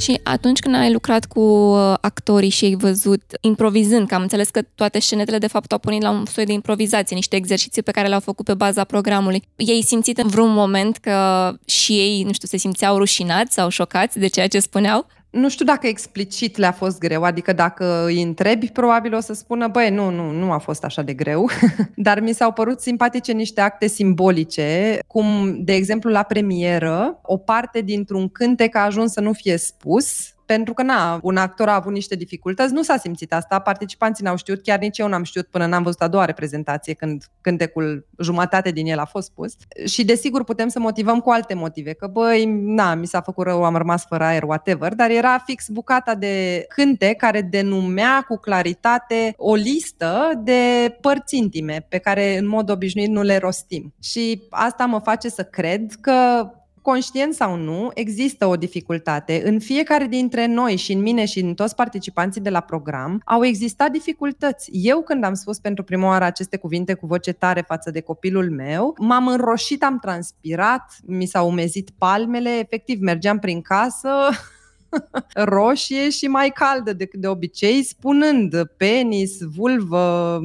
Și 0.00 0.20
atunci 0.22 0.58
când 0.58 0.74
ai 0.74 0.92
lucrat 0.92 1.24
cu 1.24 1.40
uh, 1.40 1.94
actorii 2.00 2.48
și 2.48 2.64
ai 2.64 2.74
văzut 2.74 3.22
improvizând, 3.40 4.08
că 4.08 4.14
am 4.14 4.22
înțeles 4.22 4.48
că 4.48 4.62
toate 4.74 4.98
scenetele 4.98 5.38
de 5.38 5.46
fapt 5.46 5.72
au 5.72 5.78
pornit 5.78 6.02
la 6.02 6.10
un 6.10 6.26
soi 6.26 6.44
de 6.44 6.52
improvizație, 6.52 7.16
niște 7.16 7.36
exerciții 7.36 7.82
pe 7.82 7.90
care 7.90 8.08
le-au 8.08 8.20
făcut 8.20 8.44
pe 8.44 8.54
baza 8.54 8.84
programului. 8.84 9.42
Ei 9.56 9.82
simțit 9.82 10.18
în 10.18 10.28
vreun 10.28 10.52
moment 10.52 10.96
că 10.96 11.52
și 11.64 11.92
ei, 11.92 12.22
nu 12.22 12.32
știu, 12.32 12.48
se 12.48 12.56
simțeau 12.56 12.96
rușinați 12.96 13.54
sau 13.54 13.68
șocați 13.68 14.18
de 14.18 14.26
ceea 14.26 14.48
ce 14.48 14.60
spuneau? 14.60 15.06
Nu 15.30 15.48
știu 15.48 15.64
dacă 15.64 15.86
explicit 15.86 16.56
le-a 16.56 16.72
fost 16.72 16.98
greu, 16.98 17.22
adică 17.22 17.52
dacă 17.52 18.04
îi 18.06 18.22
întrebi, 18.22 18.66
probabil 18.66 19.14
o 19.14 19.20
să 19.20 19.32
spună, 19.32 19.68
băi, 19.68 19.90
nu, 19.90 20.10
nu, 20.10 20.30
nu 20.30 20.52
a 20.52 20.58
fost 20.58 20.84
așa 20.84 21.02
de 21.02 21.12
greu, 21.12 21.50
dar 21.96 22.20
mi 22.20 22.32
s-au 22.32 22.52
părut 22.52 22.80
simpatice 22.80 23.32
niște 23.32 23.60
acte 23.60 23.86
simbolice, 23.86 24.98
cum, 25.06 25.56
de 25.64 25.74
exemplu, 25.74 26.10
la 26.10 26.22
premieră, 26.22 27.18
o 27.22 27.36
parte 27.36 27.80
dintr-un 27.80 28.28
cântec 28.28 28.76
a 28.76 28.84
ajuns 28.84 29.12
să 29.12 29.20
nu 29.20 29.32
fie 29.32 29.56
spus, 29.56 30.34
pentru 30.48 30.74
că, 30.74 30.82
na, 30.82 31.18
un 31.22 31.36
actor 31.36 31.68
a 31.68 31.74
avut 31.74 31.92
niște 31.92 32.14
dificultăți, 32.14 32.72
nu 32.72 32.82
s-a 32.82 32.96
simțit 32.96 33.32
asta, 33.32 33.58
participanții 33.58 34.24
n-au 34.24 34.36
știut, 34.36 34.62
chiar 34.62 34.78
nici 34.78 34.98
eu 34.98 35.08
n-am 35.08 35.22
știut 35.22 35.46
până 35.46 35.66
n-am 35.66 35.82
văzut 35.82 36.02
a 36.02 36.08
doua 36.08 36.24
reprezentație, 36.24 36.94
când 36.94 37.24
cântecul, 37.40 38.06
jumătate 38.18 38.70
din 38.70 38.86
el 38.86 38.98
a 38.98 39.04
fost 39.04 39.32
pus. 39.32 39.56
Și, 39.86 40.04
desigur, 40.04 40.44
putem 40.44 40.68
să 40.68 40.78
motivăm 40.78 41.20
cu 41.20 41.30
alte 41.30 41.54
motive, 41.54 41.92
că, 41.92 42.06
băi, 42.06 42.44
na, 42.46 42.94
mi 42.94 43.06
s-a 43.06 43.20
făcut 43.20 43.46
rău, 43.46 43.64
am 43.64 43.76
rămas 43.76 44.04
fără 44.06 44.24
aer, 44.24 44.42
whatever, 44.42 44.94
dar 44.94 45.10
era 45.10 45.42
fix 45.46 45.68
bucata 45.68 46.14
de 46.14 46.64
cântec 46.68 47.16
care 47.16 47.42
denumea 47.42 48.24
cu 48.28 48.36
claritate 48.36 49.34
o 49.36 49.54
listă 49.54 50.30
de 50.44 50.96
părți 51.00 51.36
intime 51.36 51.86
pe 51.88 51.98
care, 51.98 52.38
în 52.38 52.48
mod 52.48 52.70
obișnuit, 52.70 53.08
nu 53.08 53.22
le 53.22 53.36
rostim. 53.36 53.94
Și 54.02 54.42
asta 54.50 54.84
mă 54.84 54.98
face 54.98 55.28
să 55.28 55.42
cred 55.42 55.92
că 56.00 56.48
conștient 56.82 57.34
sau 57.34 57.56
nu, 57.56 57.90
există 57.94 58.46
o 58.46 58.56
dificultate. 58.56 59.42
În 59.44 59.58
fiecare 59.58 60.06
dintre 60.06 60.46
noi 60.46 60.76
și 60.76 60.92
în 60.92 61.00
mine 61.00 61.24
și 61.24 61.40
în 61.40 61.54
toți 61.54 61.74
participanții 61.74 62.40
de 62.40 62.50
la 62.50 62.60
program 62.60 63.22
au 63.24 63.44
existat 63.44 63.90
dificultăți. 63.90 64.70
Eu 64.72 65.02
când 65.02 65.24
am 65.24 65.34
spus 65.34 65.58
pentru 65.58 65.84
prima 65.84 66.06
oară 66.06 66.24
aceste 66.24 66.56
cuvinte 66.56 66.94
cu 66.94 67.06
voce 67.06 67.32
tare 67.32 67.60
față 67.60 67.90
de 67.90 68.00
copilul 68.00 68.50
meu, 68.50 68.94
m-am 68.98 69.26
înroșit, 69.26 69.82
am 69.82 69.98
transpirat, 69.98 70.96
mi 71.06 71.26
s-au 71.26 71.48
umezit 71.48 71.90
palmele, 71.98 72.58
efectiv 72.58 73.00
mergeam 73.00 73.38
prin 73.38 73.60
casă 73.60 74.08
roșie 75.34 76.10
și 76.10 76.26
mai 76.26 76.48
caldă 76.48 76.92
decât 76.92 77.20
de 77.20 77.28
obicei, 77.28 77.82
spunând 77.82 78.62
penis, 78.76 79.38
vulvă, 79.56 80.40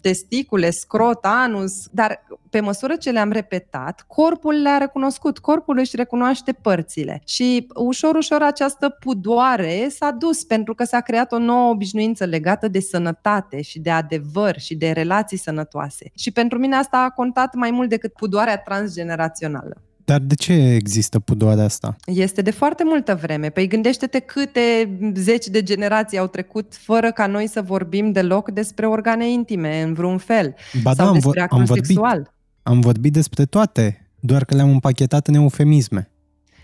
testicule, 0.00 0.70
scrot, 0.70 1.18
anus, 1.24 1.72
dar 1.90 2.26
pe 2.50 2.60
măsură 2.60 2.96
ce 2.96 3.10
le-am 3.10 3.30
repetat, 3.30 4.04
corpul 4.06 4.54
le-a 4.54 4.78
recunoscut, 4.78 5.38
corpul 5.38 5.78
își 5.78 5.96
recunoaște 5.96 6.52
părțile 6.52 7.22
și 7.26 7.66
ușor, 7.74 8.14
ușor 8.14 8.42
această 8.42 8.88
pudoare 8.88 9.88
s-a 9.90 10.10
dus 10.10 10.44
pentru 10.44 10.74
că 10.74 10.84
s-a 10.84 11.00
creat 11.00 11.32
o 11.32 11.38
nouă 11.38 11.70
obișnuință 11.70 12.24
legată 12.24 12.68
de 12.68 12.80
sănătate 12.80 13.62
și 13.62 13.78
de 13.78 13.90
adevăr 13.90 14.58
și 14.58 14.74
de 14.74 14.90
relații 14.90 15.38
sănătoase. 15.38 16.10
Și 16.14 16.30
pentru 16.30 16.58
mine 16.58 16.76
asta 16.76 16.98
a 16.98 17.10
contat 17.10 17.54
mai 17.54 17.70
mult 17.70 17.88
decât 17.88 18.12
pudoarea 18.12 18.58
transgenerațională. 18.58 19.82
Dar 20.08 20.20
de 20.20 20.34
ce 20.34 20.52
există 20.52 21.18
pudoarea 21.18 21.64
asta? 21.64 21.96
Este 22.04 22.42
de 22.42 22.50
foarte 22.50 22.84
multă 22.84 23.18
vreme. 23.22 23.48
Păi 23.48 23.66
gândește-te 23.66 24.18
câte 24.18 24.98
zeci 25.14 25.46
de 25.46 25.62
generații 25.62 26.18
au 26.18 26.26
trecut 26.26 26.74
fără 26.74 27.12
ca 27.12 27.26
noi 27.26 27.48
să 27.48 27.62
vorbim 27.62 28.12
deloc 28.12 28.50
despre 28.50 28.86
organe 28.86 29.30
intime, 29.30 29.82
în 29.82 29.92
vreun 29.92 30.18
fel. 30.18 30.54
Ba 30.82 30.94
sau 30.94 31.06
da, 31.06 31.12
despre 31.12 31.40
am, 31.40 31.58
am 31.58 31.64
vorbit, 31.64 31.84
sexual. 31.84 32.32
Am 32.62 32.80
vorbit 32.80 33.12
despre 33.12 33.44
toate, 33.44 34.10
doar 34.20 34.44
că 34.44 34.54
le-am 34.54 34.70
împachetat 34.70 35.26
în 35.26 35.34
eufemisme. 35.34 36.10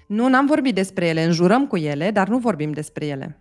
Nu, 0.07 0.29
n-am 0.29 0.47
vorbit 0.47 0.75
despre 0.75 1.07
ele, 1.07 1.25
înjurăm 1.25 1.67
cu 1.67 1.77
ele, 1.77 2.11
dar 2.11 2.29
nu 2.29 2.39
vorbim 2.39 2.73
despre 2.73 3.07
ele. 3.07 3.39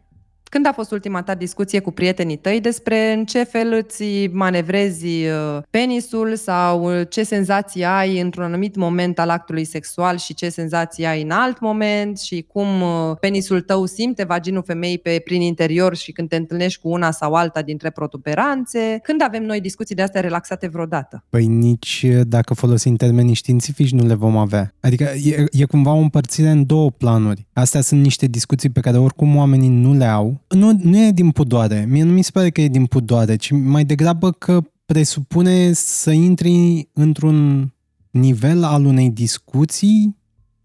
Când 0.54 0.68
a 0.68 0.72
fost 0.72 0.92
ultima 0.92 1.22
ta 1.22 1.36
discuție 1.36 1.80
cu 1.80 1.92
prietenii 1.92 2.38
tăi 2.38 2.60
despre 2.62 3.14
în 3.14 3.26
ce 3.26 3.44
fel 3.44 3.84
îți 3.86 4.28
manevrezi 4.32 5.06
uh, 5.06 5.62
penisul 5.70 6.36
sau 6.36 7.00
uh, 7.00 7.08
ce 7.10 7.24
senzații 7.24 7.84
ai 7.84 8.20
într-un 8.20 8.44
anumit 8.44 8.76
moment 8.76 9.20
al 9.20 9.30
actului 9.30 9.66
sexual 9.66 10.18
și 10.18 10.34
ce 10.34 10.50
senzații 10.50 11.06
ai 11.06 11.22
în 11.22 11.32
alt 11.32 11.60
moment 11.60 12.20
și 12.20 12.46
cum 12.48 12.82
uh, 12.82 13.18
penisul 13.20 13.62
tău 13.62 13.86
simte 13.86 14.24
vaginul 14.24 14.64
femeii 14.66 14.98
pe 14.98 15.22
prin 15.24 15.42
interior 15.42 15.96
și 15.96 16.12
când 16.12 16.30
te 16.30 16.36
întâlnești 16.36 16.82
cu 16.82 16.90
una 16.90 17.12
sau 17.12 17.34
alta 17.34 17.62
dintre 17.62 17.90
protuberanțe? 17.90 19.00
Când 19.04 19.22
avem 19.24 19.44
noi 19.44 19.62
discuții 19.62 19.96
de 19.96 20.02
astea 20.02 20.22
relaxate 20.22 20.68
vreodată? 20.68 21.24
Păi 21.30 21.46
nici 21.46 22.06
dacă 22.24 22.54
folosim 22.54 22.96
termenii 22.96 23.34
științifici 23.34 23.92
nu 23.92 24.06
le 24.06 24.14
vom 24.14 24.38
avea. 24.38 24.74
Adică 24.80 25.04
e, 25.04 25.46
e 25.52 25.66
cumva 25.66 25.94
o 25.94 26.00
împărțire 26.00 26.50
în 26.50 26.66
două 26.66 26.92
planuri. 26.92 27.48
Astea 27.54 27.82
sunt 27.82 28.02
niște 28.02 28.26
discuții 28.26 28.70
pe 28.70 28.80
care 28.80 28.98
oricum 28.98 29.36
oamenii 29.36 29.70
nu 29.70 29.94
le 29.94 30.06
au 30.06 30.42
nu, 30.50 30.80
nu 30.82 31.06
e 31.06 31.12
din 31.12 31.32
pudoare. 31.32 31.86
Mie 31.90 32.04
nu 32.04 32.12
mi 32.12 32.22
se 32.24 32.32
pare 32.34 32.50
că 32.50 32.62
e 32.62 32.68
din 32.68 32.86
pudoare, 32.86 33.36
ci 33.36 33.52
mai 33.52 33.86
degrabă 33.86 34.32
că 34.32 34.62
presupune 34.86 35.74
să 35.74 36.12
intri 36.12 36.90
într-un 36.94 37.70
nivel 38.12 38.64
al 38.64 38.86
unei 38.86 39.10
discuții 39.10 40.18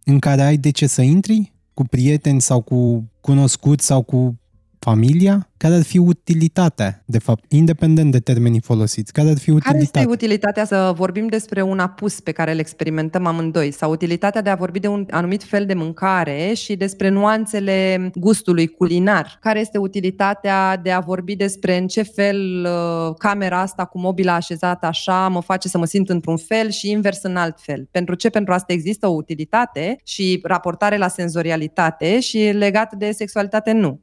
în 0.05 0.19
care 0.19 0.43
ai 0.43 0.57
de 0.57 0.71
ce 0.71 0.87
să 0.87 1.03
intri 1.03 1.53
cu 1.75 1.85
prieteni 1.85 2.41
sau 2.41 2.61
cu 2.61 3.11
cunoscuți 3.21 3.87
sau 3.87 4.03
cu 4.03 4.39
familia? 4.79 5.49
Care 5.57 5.75
ar 5.75 5.83
fi 5.83 5.99
utilitatea, 5.99 7.03
de 7.07 7.19
fapt, 7.19 7.53
independent 7.53 8.13
de 8.13 8.19
termenii 8.19 8.61
folosiți? 8.61 9.13
Care 9.13 9.29
ar 9.29 9.39
fi 9.39 9.51
utilitatea? 9.51 9.89
Care 9.91 10.05
este 10.05 10.13
utilitatea 10.13 10.65
să 10.65 10.93
vorbim 10.97 11.27
despre 11.27 11.63
un 11.63 11.79
apus 11.79 12.21
pe 12.21 12.33
care 12.33 12.53
îl 12.53 12.59
experimentăm 12.59 13.27
amândoi 13.27 13.71
sau 13.71 13.91
utilitatea 13.91 14.43
de 14.43 14.51
a 14.51 14.55
vorbi 14.55 14.79
de 14.79 14.87
un 14.89 15.07
anumit 15.11 15.43
fel 15.43 15.67
de 15.67 15.75
mâncare 15.75 16.53
și 16.55 16.77
despre 16.77 17.09
nuanțele 17.09 18.11
gustului 18.15 18.67
culinar? 18.67 19.39
Care 19.41 19.61
este 19.61 19.79
utilitatea 19.79 20.77
de 20.77 20.91
a 20.91 21.01
vorbi 21.01 21.37
despre 21.37 21.77
în 21.77 21.87
ce 21.87 22.03
fel 22.03 22.67
uh, 22.67 23.15
camera 23.19 23.61
asta 23.61 23.85
cu 23.85 23.99
mobila 23.99 24.35
așezată 24.35 24.87
așa 24.87 25.29
mă 25.29 25.41
face 25.41 25.69
să 25.69 25.79
mă 25.79 25.85
simt 25.85 26.09
într-un 26.09 26.37
fel 26.37 26.71
și 26.71 26.91
invers 26.91 27.23
în 27.23 27.37
alt 27.37 27.61
fel? 27.61 27.89
Pentru 27.91 28.15
ce? 28.15 28.29
Pentru 28.29 28.53
asta 28.53 28.73
există 28.73 29.07
o 29.07 29.15
utilitate 29.15 29.97
și 30.05 30.41
raportare 30.43 30.97
la 30.97 31.09
senzorialitate 31.09 32.21
și 32.21 32.39
legat 32.39 32.95
de 32.95 33.11
sexualitate 33.11 33.73
nu. 33.73 34.01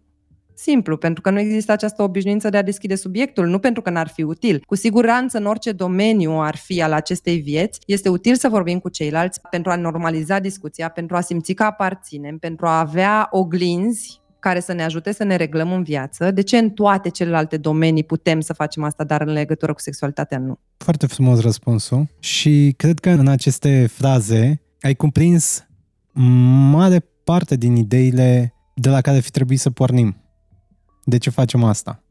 Simplu, 0.55 0.97
pentru 0.97 1.21
că 1.21 1.29
nu 1.29 1.39
există 1.39 1.71
această 1.71 2.03
obișnuință 2.03 2.49
de 2.49 2.57
a 2.57 2.63
deschide 2.63 2.95
subiectul, 2.95 3.47
nu 3.47 3.59
pentru 3.59 3.81
că 3.81 3.89
n-ar 3.89 4.07
fi 4.07 4.23
util. 4.23 4.63
Cu 4.65 4.75
siguranță, 4.75 5.37
în 5.37 5.45
orice 5.45 5.71
domeniu 5.71 6.31
ar 6.31 6.55
fi 6.55 6.81
al 6.81 6.93
acestei 6.93 7.37
vieți, 7.37 7.79
este 7.85 8.09
util 8.09 8.35
să 8.35 8.49
vorbim 8.49 8.79
cu 8.79 8.89
ceilalți 8.89 9.41
pentru 9.49 9.71
a 9.71 9.75
normaliza 9.75 10.39
discuția, 10.39 10.89
pentru 10.89 11.15
a 11.15 11.21
simți 11.21 11.53
că 11.53 11.63
aparținem, 11.63 12.37
pentru 12.37 12.67
a 12.67 12.79
avea 12.79 13.27
oglinzi 13.31 14.23
care 14.39 14.59
să 14.59 14.73
ne 14.73 14.83
ajute 14.83 15.11
să 15.11 15.23
ne 15.23 15.35
reglăm 15.35 15.71
în 15.71 15.83
viață. 15.83 16.31
De 16.31 16.41
ce 16.41 16.57
în 16.57 16.69
toate 16.69 17.09
celelalte 17.09 17.57
domenii 17.57 18.03
putem 18.03 18.39
să 18.39 18.53
facem 18.53 18.83
asta, 18.83 19.03
dar 19.03 19.21
în 19.21 19.33
legătură 19.33 19.73
cu 19.73 19.79
sexualitatea 19.79 20.39
nu? 20.39 20.59
Foarte 20.77 21.07
frumos 21.07 21.41
răspunsul 21.41 22.07
și 22.19 22.73
cred 22.77 22.99
că 22.99 23.09
în 23.09 23.27
aceste 23.27 23.87
fraze 23.87 24.61
ai 24.81 24.95
cuprins 24.95 25.67
mare 26.71 27.05
parte 27.23 27.55
din 27.55 27.75
ideile 27.75 28.53
de 28.73 28.89
la 28.89 29.01
care 29.01 29.19
fi 29.19 29.31
trebuit 29.31 29.59
să 29.59 29.69
pornim. 29.69 30.24
De 31.07 31.17
ce 31.17 31.29
facem 31.29 31.63
asta? 31.63 32.03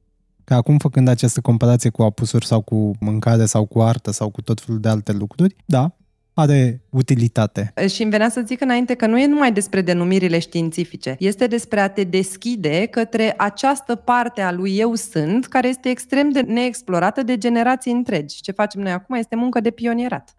Că 0.44 0.54
acum, 0.54 0.78
făcând 0.78 1.08
această 1.08 1.40
comparație 1.40 1.90
cu 1.90 2.02
apusuri 2.02 2.46
sau 2.46 2.60
cu 2.60 2.90
mâncare 3.00 3.44
sau 3.44 3.64
cu 3.64 3.80
artă 3.80 4.10
sau 4.10 4.30
cu 4.30 4.42
tot 4.42 4.60
felul 4.60 4.80
de 4.80 4.88
alte 4.88 5.12
lucruri, 5.12 5.56
da, 5.64 5.96
are 6.34 6.82
utilitate. 6.90 7.72
Și 7.88 8.02
îmi 8.02 8.10
venea 8.10 8.28
să 8.28 8.42
zic 8.46 8.60
înainte 8.60 8.94
că 8.94 9.06
nu 9.06 9.18
e 9.18 9.26
numai 9.26 9.52
despre 9.52 9.80
denumirile 9.80 10.38
științifice, 10.38 11.16
este 11.18 11.46
despre 11.46 11.80
a 11.80 11.88
te 11.88 12.04
deschide 12.04 12.86
către 12.86 13.34
această 13.36 13.94
parte 13.94 14.40
a 14.40 14.52
lui 14.52 14.76
eu 14.76 14.94
sunt, 14.94 15.46
care 15.46 15.68
este 15.68 15.88
extrem 15.88 16.30
de 16.30 16.40
neexplorată 16.40 17.22
de 17.22 17.38
generații 17.38 17.92
întregi. 17.92 18.40
Ce 18.40 18.52
facem 18.52 18.80
noi 18.80 18.92
acum 18.92 19.16
este 19.16 19.36
muncă 19.36 19.60
de 19.60 19.70
pionierat. 19.70 20.34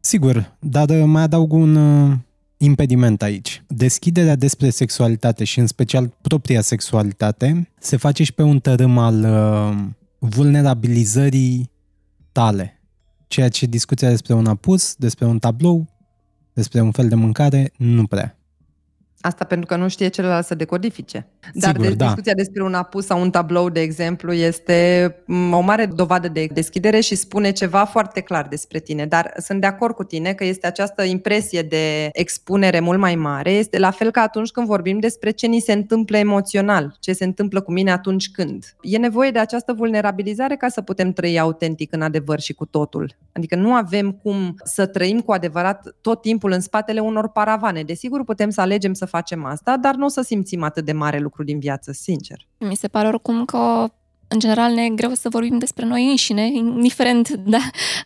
Sigur, 0.00 0.56
dar 0.58 0.90
mai 1.04 1.22
adaug 1.22 1.52
un 1.52 1.76
impediment 2.56 3.22
aici. 3.22 3.62
Deschiderea 3.66 4.36
despre 4.36 4.70
sexualitate 4.70 5.44
și 5.44 5.58
în 5.58 5.66
special 5.66 6.16
propria 6.20 6.60
sexualitate 6.60 7.68
se 7.78 7.96
face 7.96 8.24
și 8.24 8.32
pe 8.32 8.42
un 8.42 8.60
tărâm 8.60 8.98
al 8.98 9.24
uh, 9.24 9.76
vulnerabilizării 10.18 11.70
tale. 12.32 12.80
Ceea 13.28 13.48
ce 13.48 13.66
discuția 13.66 14.08
despre 14.08 14.34
un 14.34 14.46
apus, 14.46 14.94
despre 14.94 15.26
un 15.26 15.38
tablou, 15.38 15.86
despre 16.52 16.80
un 16.80 16.90
fel 16.90 17.08
de 17.08 17.14
mâncare, 17.14 17.72
nu 17.76 18.06
prea. 18.06 18.35
Asta 19.20 19.44
pentru 19.44 19.66
că 19.66 19.76
nu 19.76 19.88
știe 19.88 20.08
celălalt 20.08 20.46
să 20.46 20.54
decodifice. 20.54 21.26
Dar 21.54 21.70
Sigur, 21.70 21.88
de, 21.88 21.94
da. 21.94 22.04
discuția 22.04 22.34
despre 22.34 22.62
un 22.62 22.74
apus 22.74 23.06
sau 23.06 23.20
un 23.20 23.30
tablou, 23.30 23.70
de 23.70 23.80
exemplu, 23.80 24.32
este 24.32 25.14
mm, 25.26 25.52
o 25.52 25.60
mare 25.60 25.86
dovadă 25.86 26.28
de 26.28 26.48
deschidere 26.52 27.00
și 27.00 27.14
spune 27.14 27.50
ceva 27.50 27.84
foarte 27.84 28.20
clar 28.20 28.46
despre 28.48 28.78
tine. 28.78 29.06
Dar 29.06 29.32
sunt 29.36 29.60
de 29.60 29.66
acord 29.66 29.94
cu 29.94 30.04
tine 30.04 30.32
că 30.32 30.44
este 30.44 30.66
această 30.66 31.02
impresie 31.02 31.62
de 31.62 32.08
expunere 32.12 32.80
mult 32.80 32.98
mai 32.98 33.14
mare. 33.14 33.50
Este 33.50 33.78
la 33.78 33.90
fel 33.90 34.10
ca 34.10 34.20
atunci 34.20 34.50
când 34.50 34.66
vorbim 34.66 34.98
despre 34.98 35.30
ce 35.30 35.46
ni 35.46 35.60
se 35.60 35.72
întâmplă 35.72 36.16
emoțional, 36.16 36.96
ce 37.00 37.12
se 37.12 37.24
întâmplă 37.24 37.60
cu 37.60 37.72
mine 37.72 37.92
atunci 37.92 38.30
când. 38.30 38.76
E 38.80 38.98
nevoie 38.98 39.30
de 39.30 39.38
această 39.38 39.72
vulnerabilizare 39.72 40.56
ca 40.56 40.68
să 40.68 40.80
putem 40.80 41.12
trăi 41.12 41.38
autentic 41.38 41.92
în 41.92 42.02
adevăr 42.02 42.40
și 42.40 42.52
cu 42.52 42.66
totul. 42.66 43.16
Adică 43.32 43.56
nu 43.56 43.74
avem 43.74 44.10
cum 44.12 44.54
să 44.64 44.86
trăim 44.86 45.20
cu 45.20 45.32
adevărat 45.32 45.94
tot 46.00 46.20
timpul 46.20 46.52
în 46.52 46.60
spatele 46.60 47.00
unor 47.00 47.28
paravane. 47.28 47.82
Desigur, 47.82 48.24
putem 48.24 48.50
să 48.50 48.60
alegem 48.60 48.92
să 48.92 49.04
facem 49.16 49.44
asta, 49.44 49.76
dar 49.76 49.94
nu 49.94 50.04
o 50.04 50.08
să 50.08 50.22
simțim 50.22 50.62
atât 50.62 50.84
de 50.84 50.92
mare 50.92 51.18
lucru 51.18 51.44
din 51.44 51.58
viață, 51.58 51.92
sincer. 51.92 52.46
Mi 52.58 52.76
se 52.76 52.88
pare 52.88 53.08
oricum 53.08 53.44
că 53.44 53.88
în 54.28 54.38
general 54.38 54.72
ne 54.72 54.84
e 54.84 54.88
greu 54.88 55.12
să 55.14 55.28
vorbim 55.28 55.58
despre 55.58 55.84
noi 55.84 56.10
înșine, 56.10 56.46
indiferent 56.46 57.28
da, 57.54 57.58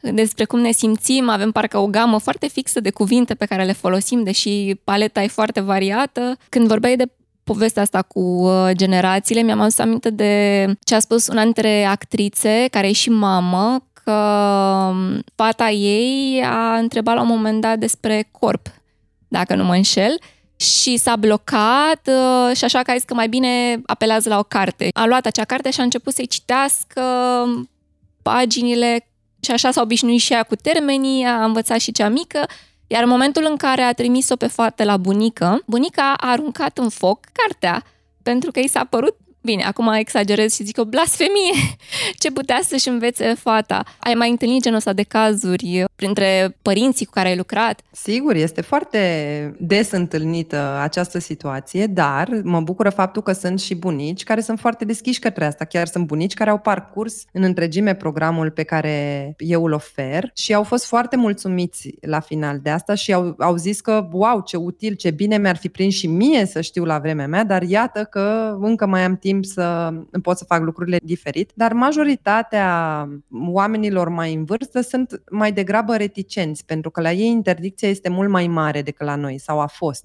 despre 0.02 0.44
cum 0.44 0.60
ne 0.60 0.70
simțim, 0.70 1.28
avem 1.28 1.50
parcă 1.50 1.78
o 1.78 1.86
gamă 1.86 2.18
foarte 2.18 2.48
fixă 2.48 2.80
de 2.80 2.90
cuvinte 2.90 3.34
pe 3.34 3.44
care 3.44 3.64
le 3.64 3.72
folosim, 3.72 4.22
deși 4.22 4.74
paleta 4.84 5.22
e 5.22 5.28
foarte 5.28 5.60
variată. 5.60 6.36
Când 6.48 6.66
vorbeai 6.66 6.96
de 6.96 7.12
povestea 7.44 7.82
asta 7.82 8.02
cu 8.02 8.20
uh, 8.20 8.70
generațiile, 8.72 9.42
mi-am 9.42 9.60
adus 9.60 9.78
aminte 9.78 10.10
de 10.10 10.64
ce 10.84 10.94
a 10.94 10.98
spus 10.98 11.26
una 11.28 11.42
dintre 11.42 11.84
actrițe, 11.84 12.66
care 12.70 12.88
e 12.88 12.92
și 12.92 13.10
mamă, 13.10 13.84
că 14.04 14.12
um, 14.12 15.22
fata 15.34 15.70
ei 15.70 16.42
a 16.44 16.76
întrebat 16.76 17.14
la 17.14 17.20
un 17.20 17.26
moment 17.26 17.60
dat 17.60 17.78
despre 17.78 18.28
corp, 18.30 18.66
dacă 19.28 19.54
nu 19.54 19.64
mă 19.64 19.74
înșel, 19.74 20.18
și 20.60 20.96
s-a 20.96 21.16
blocat 21.16 22.08
uh, 22.08 22.56
și 22.56 22.64
așa 22.64 22.82
că 22.82 22.90
a 22.90 22.94
zis 22.94 23.04
că 23.04 23.14
mai 23.14 23.28
bine 23.28 23.80
apelează 23.86 24.28
la 24.28 24.38
o 24.38 24.42
carte. 24.42 24.88
A 24.92 25.06
luat 25.06 25.26
acea 25.26 25.44
carte 25.44 25.70
și 25.70 25.80
a 25.80 25.82
început 25.82 26.14
să-i 26.14 26.26
citească 26.26 27.02
paginile 28.22 29.06
și 29.40 29.50
așa 29.50 29.70
s-a 29.70 29.80
obișnuit 29.80 30.20
și 30.20 30.32
ea 30.32 30.42
cu 30.42 30.54
termenii, 30.54 31.24
a 31.24 31.44
învățat 31.44 31.78
și 31.78 31.92
cea 31.92 32.08
mică, 32.08 32.46
iar 32.86 33.02
în 33.02 33.08
momentul 33.08 33.46
în 33.48 33.56
care 33.56 33.82
a 33.82 33.92
trimis-o 33.92 34.36
pe 34.36 34.46
fată 34.46 34.84
la 34.84 34.96
bunică, 34.96 35.62
bunica 35.66 36.14
a 36.16 36.30
aruncat 36.30 36.78
în 36.78 36.88
foc 36.88 37.20
cartea 37.32 37.84
pentru 38.22 38.50
că 38.50 38.60
i 38.60 38.68
s-a 38.68 38.84
părut 38.84 39.16
Bine, 39.42 39.62
acum 39.62 39.88
exagerez 39.88 40.54
și 40.54 40.64
zic 40.64 40.78
o 40.78 40.84
blasfemie. 40.84 41.52
Ce 42.22 42.30
putea 42.30 42.60
să-și 42.62 42.88
învețe 42.88 43.34
fata? 43.34 43.84
Ai 43.98 44.14
mai 44.14 44.30
întâlnit 44.30 44.62
genul 44.62 44.78
ăsta 44.78 44.92
de 44.92 45.02
cazuri 45.02 45.84
printre 45.96 46.56
părinții 46.62 47.06
cu 47.06 47.12
care 47.12 47.28
ai 47.28 47.36
lucrat? 47.36 47.80
Sigur, 47.90 48.34
este 48.34 48.60
foarte 48.60 48.98
des 49.58 49.90
întâlnită 49.90 50.78
această 50.82 51.18
situație, 51.18 51.86
dar 51.86 52.28
mă 52.42 52.60
bucură 52.60 52.90
faptul 52.90 53.22
că 53.22 53.32
sunt 53.32 53.60
și 53.60 53.74
bunici 53.74 54.22
care 54.22 54.40
sunt 54.40 54.58
foarte 54.58 54.84
deschiși 54.84 55.18
către 55.18 55.44
asta. 55.44 55.64
Chiar 55.64 55.86
sunt 55.86 56.06
bunici 56.06 56.34
care 56.34 56.50
au 56.50 56.58
parcurs 56.58 57.24
în 57.32 57.42
întregime 57.42 57.94
programul 57.94 58.50
pe 58.50 58.62
care 58.62 59.34
eu 59.38 59.64
îl 59.64 59.72
ofer 59.72 60.30
și 60.34 60.54
au 60.54 60.62
fost 60.62 60.86
foarte 60.86 61.16
mulțumiți 61.16 61.94
la 62.00 62.20
final 62.20 62.58
de 62.62 62.70
asta 62.70 62.94
și 62.94 63.12
au, 63.12 63.34
au 63.38 63.56
zis 63.56 63.80
că, 63.80 64.08
wow, 64.12 64.42
ce 64.46 64.56
util, 64.56 64.94
ce 64.94 65.10
bine 65.10 65.38
mi-ar 65.38 65.56
fi 65.56 65.68
prins 65.68 65.94
și 65.94 66.06
mie 66.06 66.46
să 66.46 66.60
știu 66.60 66.84
la 66.84 66.98
vremea 66.98 67.26
mea, 67.26 67.44
dar 67.44 67.62
iată 67.62 68.04
că 68.04 68.56
încă 68.60 68.86
mai 68.86 69.02
am 69.02 69.16
timp 69.16 69.29
timp 69.30 69.44
să 69.44 69.92
pot 70.22 70.36
să 70.36 70.44
fac 70.44 70.62
lucrurile 70.62 70.98
diferit, 71.02 71.50
dar 71.54 71.72
majoritatea 71.72 73.08
oamenilor 73.30 74.08
mai 74.08 74.34
în 74.34 74.44
vârstă 74.44 74.80
sunt 74.80 75.22
mai 75.30 75.52
degrabă 75.52 75.96
reticenți, 75.96 76.64
pentru 76.64 76.90
că 76.90 77.00
la 77.00 77.12
ei 77.12 77.26
interdicția 77.26 77.88
este 77.88 78.08
mult 78.08 78.30
mai 78.30 78.46
mare 78.46 78.82
decât 78.82 79.06
la 79.06 79.16
noi 79.16 79.38
sau 79.38 79.60
a 79.60 79.66
fost. 79.66 80.04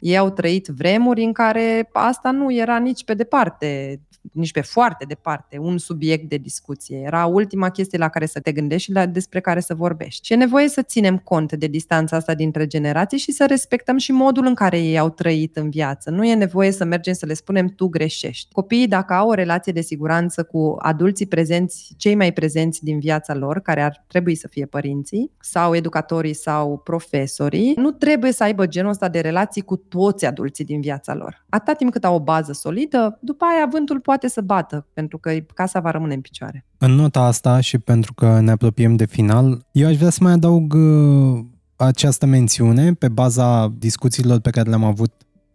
Ei 0.00 0.18
au 0.18 0.30
trăit 0.30 0.66
vremuri 0.66 1.22
în 1.22 1.32
care 1.32 1.88
asta 1.92 2.30
nu 2.30 2.52
era 2.52 2.78
nici 2.78 3.04
pe 3.04 3.14
departe 3.14 4.00
nici 4.32 4.52
pe 4.52 4.60
foarte 4.60 5.04
departe, 5.04 5.58
un 5.58 5.78
subiect 5.78 6.28
de 6.28 6.36
discuție. 6.36 7.02
Era 7.04 7.26
ultima 7.26 7.70
chestie 7.70 7.98
la 7.98 8.08
care 8.08 8.26
să 8.26 8.40
te 8.40 8.52
gândești 8.52 8.82
și 8.82 8.92
la, 8.92 9.06
despre 9.06 9.40
care 9.40 9.60
să 9.60 9.74
vorbești. 9.74 10.26
Și 10.26 10.32
e 10.32 10.36
nevoie 10.36 10.68
să 10.68 10.82
ținem 10.82 11.18
cont 11.18 11.52
de 11.52 11.66
distanța 11.66 12.16
asta 12.16 12.34
dintre 12.34 12.66
generații 12.66 13.18
și 13.18 13.32
să 13.32 13.46
respectăm 13.46 13.96
și 13.96 14.12
modul 14.12 14.46
în 14.46 14.54
care 14.54 14.80
ei 14.80 14.98
au 14.98 15.10
trăit 15.10 15.56
în 15.56 15.70
viață. 15.70 16.10
Nu 16.10 16.24
e 16.24 16.34
nevoie 16.34 16.70
să 16.70 16.84
mergem 16.84 17.14
să 17.14 17.26
le 17.26 17.34
spunem 17.34 17.66
tu 17.66 17.86
greșești. 17.86 18.52
Copiii, 18.52 18.88
dacă 18.88 19.14
au 19.14 19.28
o 19.28 19.34
relație 19.34 19.72
de 19.72 19.80
siguranță 19.80 20.42
cu 20.42 20.76
adulții 20.78 21.26
prezenți, 21.26 21.94
cei 21.96 22.14
mai 22.14 22.32
prezenți 22.32 22.84
din 22.84 22.98
viața 22.98 23.34
lor, 23.34 23.60
care 23.60 23.82
ar 23.82 24.04
trebui 24.06 24.34
să 24.34 24.48
fie 24.48 24.66
părinții, 24.66 25.30
sau 25.40 25.74
educatorii 25.74 26.34
sau 26.34 26.78
profesorii, 26.78 27.74
nu 27.76 27.90
trebuie 27.90 28.32
să 28.32 28.42
aibă 28.42 28.66
genul 28.66 28.90
ăsta 28.90 29.08
de 29.08 29.20
relații 29.20 29.62
cu 29.62 29.76
toți 29.76 30.26
adulții 30.26 30.64
din 30.64 30.80
viața 30.80 31.14
lor. 31.14 31.44
Atâta 31.48 31.72
timp 31.72 31.92
cât 31.92 32.04
au 32.04 32.14
o 32.14 32.20
bază 32.20 32.52
solidă, 32.52 33.18
după 33.20 33.44
aia 33.44 33.66
vântul 33.70 34.00
poate 34.00 34.11
poate 34.12 34.28
să 34.28 34.40
bată, 34.40 34.86
pentru 34.92 35.18
că 35.18 35.30
casa 35.54 35.80
va 35.80 35.90
rămâne 35.90 36.14
în 36.14 36.20
picioare. 36.20 36.66
În 36.78 36.90
nota 36.90 37.20
asta 37.20 37.60
și 37.60 37.78
pentru 37.78 38.14
că 38.14 38.40
ne 38.40 38.50
apropiem 38.50 38.96
de 38.96 39.06
final, 39.06 39.66
eu 39.72 39.88
aș 39.88 39.96
vrea 39.96 40.10
să 40.10 40.18
mai 40.22 40.32
adaug 40.32 40.74
uh, 40.74 41.44
această 41.76 42.26
mențiune 42.26 42.92
pe 42.92 43.08
baza 43.08 43.72
discuțiilor 43.78 44.40
pe 44.40 44.50
care 44.50 44.68
le-am 44.68 44.84
avut 44.84 45.12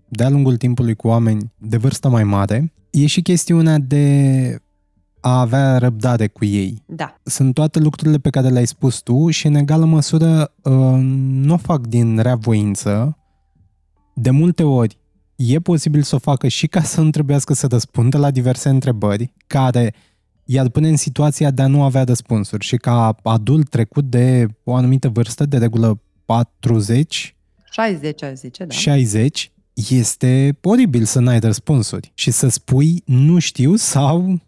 de-a 0.07 0.29
lungul 0.29 0.57
timpului 0.57 0.95
cu 0.95 1.07
oameni 1.07 1.51
de 1.57 1.77
vârstă 1.77 2.09
mai 2.09 2.23
mare. 2.23 2.73
E 2.91 3.05
și 3.05 3.21
chestiunea 3.21 3.77
de 3.77 4.61
a 5.19 5.39
avea 5.39 5.77
răbdare 5.77 6.27
cu 6.27 6.45
ei. 6.45 6.83
Da. 6.85 7.15
Sunt 7.23 7.53
toate 7.53 7.79
lucrurile 7.79 8.17
pe 8.17 8.29
care 8.29 8.47
le-ai 8.47 8.67
spus 8.67 8.99
tu 8.99 9.29
și 9.29 9.47
în 9.47 9.55
egală 9.55 9.85
măsură 9.85 10.53
uh, 10.63 10.71
nu 11.27 11.53
o 11.53 11.57
fac 11.57 11.87
din 11.87 12.19
rea 12.19 12.35
voință. 12.35 13.17
De 14.13 14.29
multe 14.29 14.63
ori 14.63 14.97
e 15.37 15.59
posibil 15.59 16.01
să 16.01 16.15
o 16.15 16.19
facă 16.19 16.47
și 16.47 16.67
ca 16.67 16.81
să 16.81 17.01
nu 17.01 17.09
trebuiască 17.09 17.53
să 17.53 17.67
răspundă 17.67 18.17
la 18.17 18.31
diverse 18.31 18.69
întrebări 18.69 19.33
care 19.47 19.93
i-ar 20.43 20.69
pune 20.69 20.87
în 20.89 20.95
situația 20.95 21.51
de 21.51 21.61
a 21.61 21.67
nu 21.67 21.83
avea 21.83 22.03
răspunsuri 22.03 22.65
și 22.65 22.77
ca 22.77 23.15
adult 23.23 23.69
trecut 23.69 24.09
de 24.09 24.47
o 24.63 24.75
anumită 24.75 25.09
vârstă, 25.09 25.45
de 25.45 25.57
regulă 25.57 26.01
40, 26.25 27.35
60, 27.71 28.23
aș 28.23 28.33
zice, 28.33 28.65
da. 28.65 28.73
60, 28.73 29.51
este 29.73 30.57
oribil 30.63 31.03
să 31.03 31.19
n-ai 31.19 31.39
răspunsuri 31.39 32.11
și 32.13 32.31
să 32.31 32.47
spui 32.47 33.01
nu 33.05 33.39
știu 33.39 33.75
sau 33.75 34.41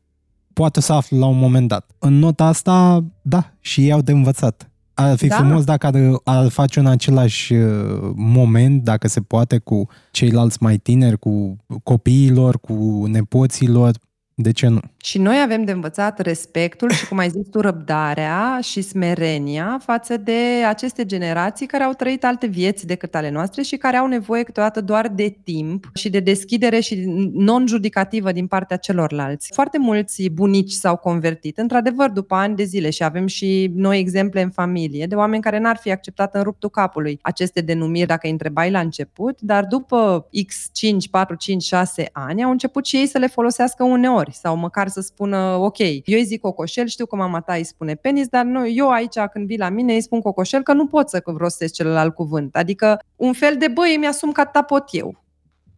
poate 0.54 0.82
să 0.82 0.94
aflu 0.94 1.18
la 1.18 1.26
un 1.26 1.38
moment 1.38 1.68
dat. 1.68 1.92
În 2.00 2.14
nota 2.14 2.46
asta, 2.46 3.06
da, 3.22 3.54
și 3.60 3.82
ei 3.82 3.92
au 3.92 4.02
de 4.02 4.12
învățat. 4.12 4.69
Ar 5.00 5.18
fi 5.18 5.28
da. 5.28 5.36
frumos 5.36 5.64
dacă 5.64 5.88
ar, 5.88 5.96
ar 6.24 6.50
face 6.50 6.80
în 6.80 6.86
același 6.86 7.54
uh, 7.54 8.12
moment, 8.16 8.84
dacă 8.84 9.08
se 9.08 9.22
poate, 9.22 9.58
cu 9.58 9.88
ceilalți 10.12 10.58
mai 10.62 10.78
tineri, 10.78 11.20
cu 11.20 11.58
copiilor, 11.84 12.60
cu 12.60 13.06
nepoților, 13.08 13.96
de 14.36 14.52
ce 14.52 14.68
nu? 14.68 14.80
Și 15.04 15.18
noi 15.18 15.42
avem 15.42 15.64
de 15.64 15.72
învățat 15.72 16.20
respectul 16.20 16.92
și, 16.92 17.08
cum 17.08 17.18
ai 17.18 17.30
zis 17.30 17.48
tu, 17.52 17.60
răbdarea 17.60 18.60
și 18.62 18.82
smerenia 18.82 19.80
față 19.86 20.18
de 20.18 20.64
aceste 20.68 21.06
generații 21.06 21.66
care 21.66 21.84
au 21.84 21.94
trăit 21.94 22.26
alte 22.26 22.48
vieți 22.48 22.86
decât 22.86 23.16
ale 23.16 23.30
noastre 23.30 23.62
și 23.62 23.76
care 23.76 23.98
au 23.98 24.08
nevoie 24.08 24.44
câteodată 24.44 24.82
doar 24.82 25.08
de 25.08 25.38
timp 25.44 25.90
și 25.94 26.10
de 26.10 26.20
deschidere 26.20 26.80
și 26.80 27.04
non-judicativă 27.34 28.32
din 28.32 28.48
partea 28.48 28.78
celorlalți. 28.78 29.50
Foarte 29.54 29.78
mulți 29.78 30.30
bunici 30.30 30.72
s-au 30.72 30.96
convertit, 30.96 31.58
într-adevăr, 31.58 32.10
după 32.10 32.36
ani 32.36 32.56
de 32.56 32.64
zile 32.64 32.90
și 32.90 33.04
avem 33.04 33.28
și 33.28 33.72
noi 33.76 34.00
exemple 34.00 34.42
în 34.42 34.50
familie 34.50 35.06
de 35.06 35.16
oameni 35.16 35.42
care 35.42 35.60
n-ar 35.60 35.78
fi 35.78 35.92
acceptat 35.92 36.36
în 36.36 36.42
ruptul 36.42 36.70
capului 36.70 37.20
aceste 37.22 37.62
denumiri 37.62 38.08
dacă 38.08 38.22
îi 38.24 38.32
întrebai 38.32 38.72
la 38.72 38.80
început, 38.80 39.42
dar 39.42 39.66
după 39.66 40.28
X 40.48 40.70
5, 40.74 41.10
4, 41.10 41.36
5, 41.36 41.64
6 41.64 42.10
ani 42.12 42.44
au 42.44 42.52
început 42.52 42.86
și 42.86 42.96
ei 42.96 43.08
să 43.08 43.18
le 43.18 43.28
folosească 43.28 43.84
uneori 43.84 44.34
sau 44.34 44.56
măcar 44.56 44.88
să 44.90 45.02
spună, 45.02 45.38
ok, 45.38 45.78
eu 45.80 46.18
îi 46.18 46.26
zic 46.26 46.42
cocoșel, 46.42 46.88
știu 46.88 47.06
că 47.06 47.16
mama 47.16 47.40
ta 47.40 47.54
îi 47.54 47.64
spune 47.64 47.96
penis, 47.96 48.28
dar 48.28 48.46
nu, 48.46 48.68
eu 48.68 48.90
aici 48.90 49.18
când 49.34 49.48
vii 49.48 49.58
la 49.58 49.70
mine 49.70 49.94
îi 49.94 50.02
spun 50.02 50.22
cocoșel 50.22 50.64
că 50.64 50.74
nu 50.74 50.88
pot 50.88 51.10
să 51.10 51.22
rostesc 51.26 51.74
celălalt 51.74 52.14
cuvânt. 52.14 52.56
Adică 52.56 53.00
un 53.16 53.34
fel 53.34 53.56
de 53.58 53.68
băi 53.68 53.96
îmi 53.96 54.08
asum 54.08 54.32
că 54.32 54.46
ta 54.46 54.62
pot 54.62 54.84
eu. 54.92 55.24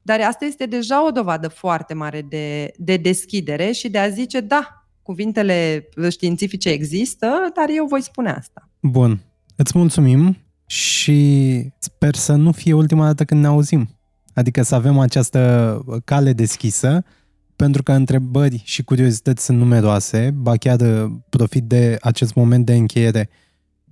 Dar 0.02 0.22
asta 0.22 0.46
este 0.46 0.66
deja 0.66 1.06
o 1.06 1.12
dovadă 1.12 1.48
foarte 1.48 1.94
mare 1.94 2.22
de, 2.22 2.72
de 2.78 2.98
deschidere 2.98 3.72
și 3.72 3.90
de 3.90 3.98
a 3.98 4.10
zice, 4.10 4.40
da, 4.40 4.86
cuvintele 5.02 5.90
științifice 6.10 6.70
există, 6.70 7.28
dar 7.56 7.66
eu 7.70 7.86
voi 7.86 8.02
spune 8.02 8.30
asta. 8.30 8.70
Bun. 8.80 9.22
Îți 9.56 9.78
mulțumim 9.78 10.38
și 10.66 11.72
sper 11.78 12.16
să 12.16 12.36
nu 12.36 12.52
fie 12.52 12.74
ultima 12.74 13.06
dată 13.06 13.24
când 13.26 13.42
ne 13.42 13.48
auzim. 13.48 13.90
Adică 14.34 14.62
să 14.62 14.76
avem 14.76 15.00
această 15.00 15.82
cale 16.06 16.34
deschisă 16.34 17.04
pentru 17.62 17.84
că 17.84 17.92
întrebări 17.92 18.62
și 18.66 18.84
curiozități 18.84 19.46
sunt 19.46 19.58
numeroase, 19.58 20.32
ba 20.36 20.56
chiar 20.56 20.80
uh, 20.80 21.12
profit 21.30 21.64
de 21.64 21.98
acest 22.02 22.34
moment 22.34 22.66
de 22.66 22.74
încheiere 22.74 23.30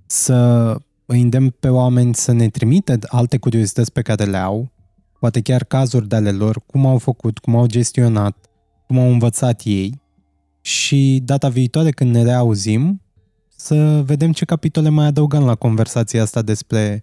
să 0.06 0.76
îi 1.06 1.20
îndemn 1.20 1.50
pe 1.60 1.68
oameni 1.68 2.14
să 2.14 2.32
ne 2.32 2.48
trimită 2.48 2.98
alte 3.08 3.38
curiozități 3.38 3.92
pe 3.92 4.02
care 4.02 4.24
le 4.24 4.36
au, 4.36 4.72
poate 5.18 5.40
chiar 5.40 5.64
cazuri 5.64 6.08
de 6.08 6.16
ale 6.16 6.30
lor, 6.30 6.62
cum 6.66 6.86
au 6.86 6.98
făcut, 6.98 7.38
cum 7.38 7.56
au 7.56 7.66
gestionat, 7.66 8.36
cum 8.86 8.98
au 8.98 9.10
învățat 9.10 9.60
ei 9.64 10.00
și 10.60 11.20
data 11.24 11.48
viitoare 11.48 11.90
când 11.90 12.14
ne 12.14 12.22
reauzim 12.22 13.02
să 13.56 14.02
vedem 14.04 14.32
ce 14.32 14.44
capitole 14.44 14.88
mai 14.88 15.06
adăugăm 15.06 15.44
la 15.44 15.54
conversația 15.54 16.22
asta 16.22 16.42
despre 16.42 17.02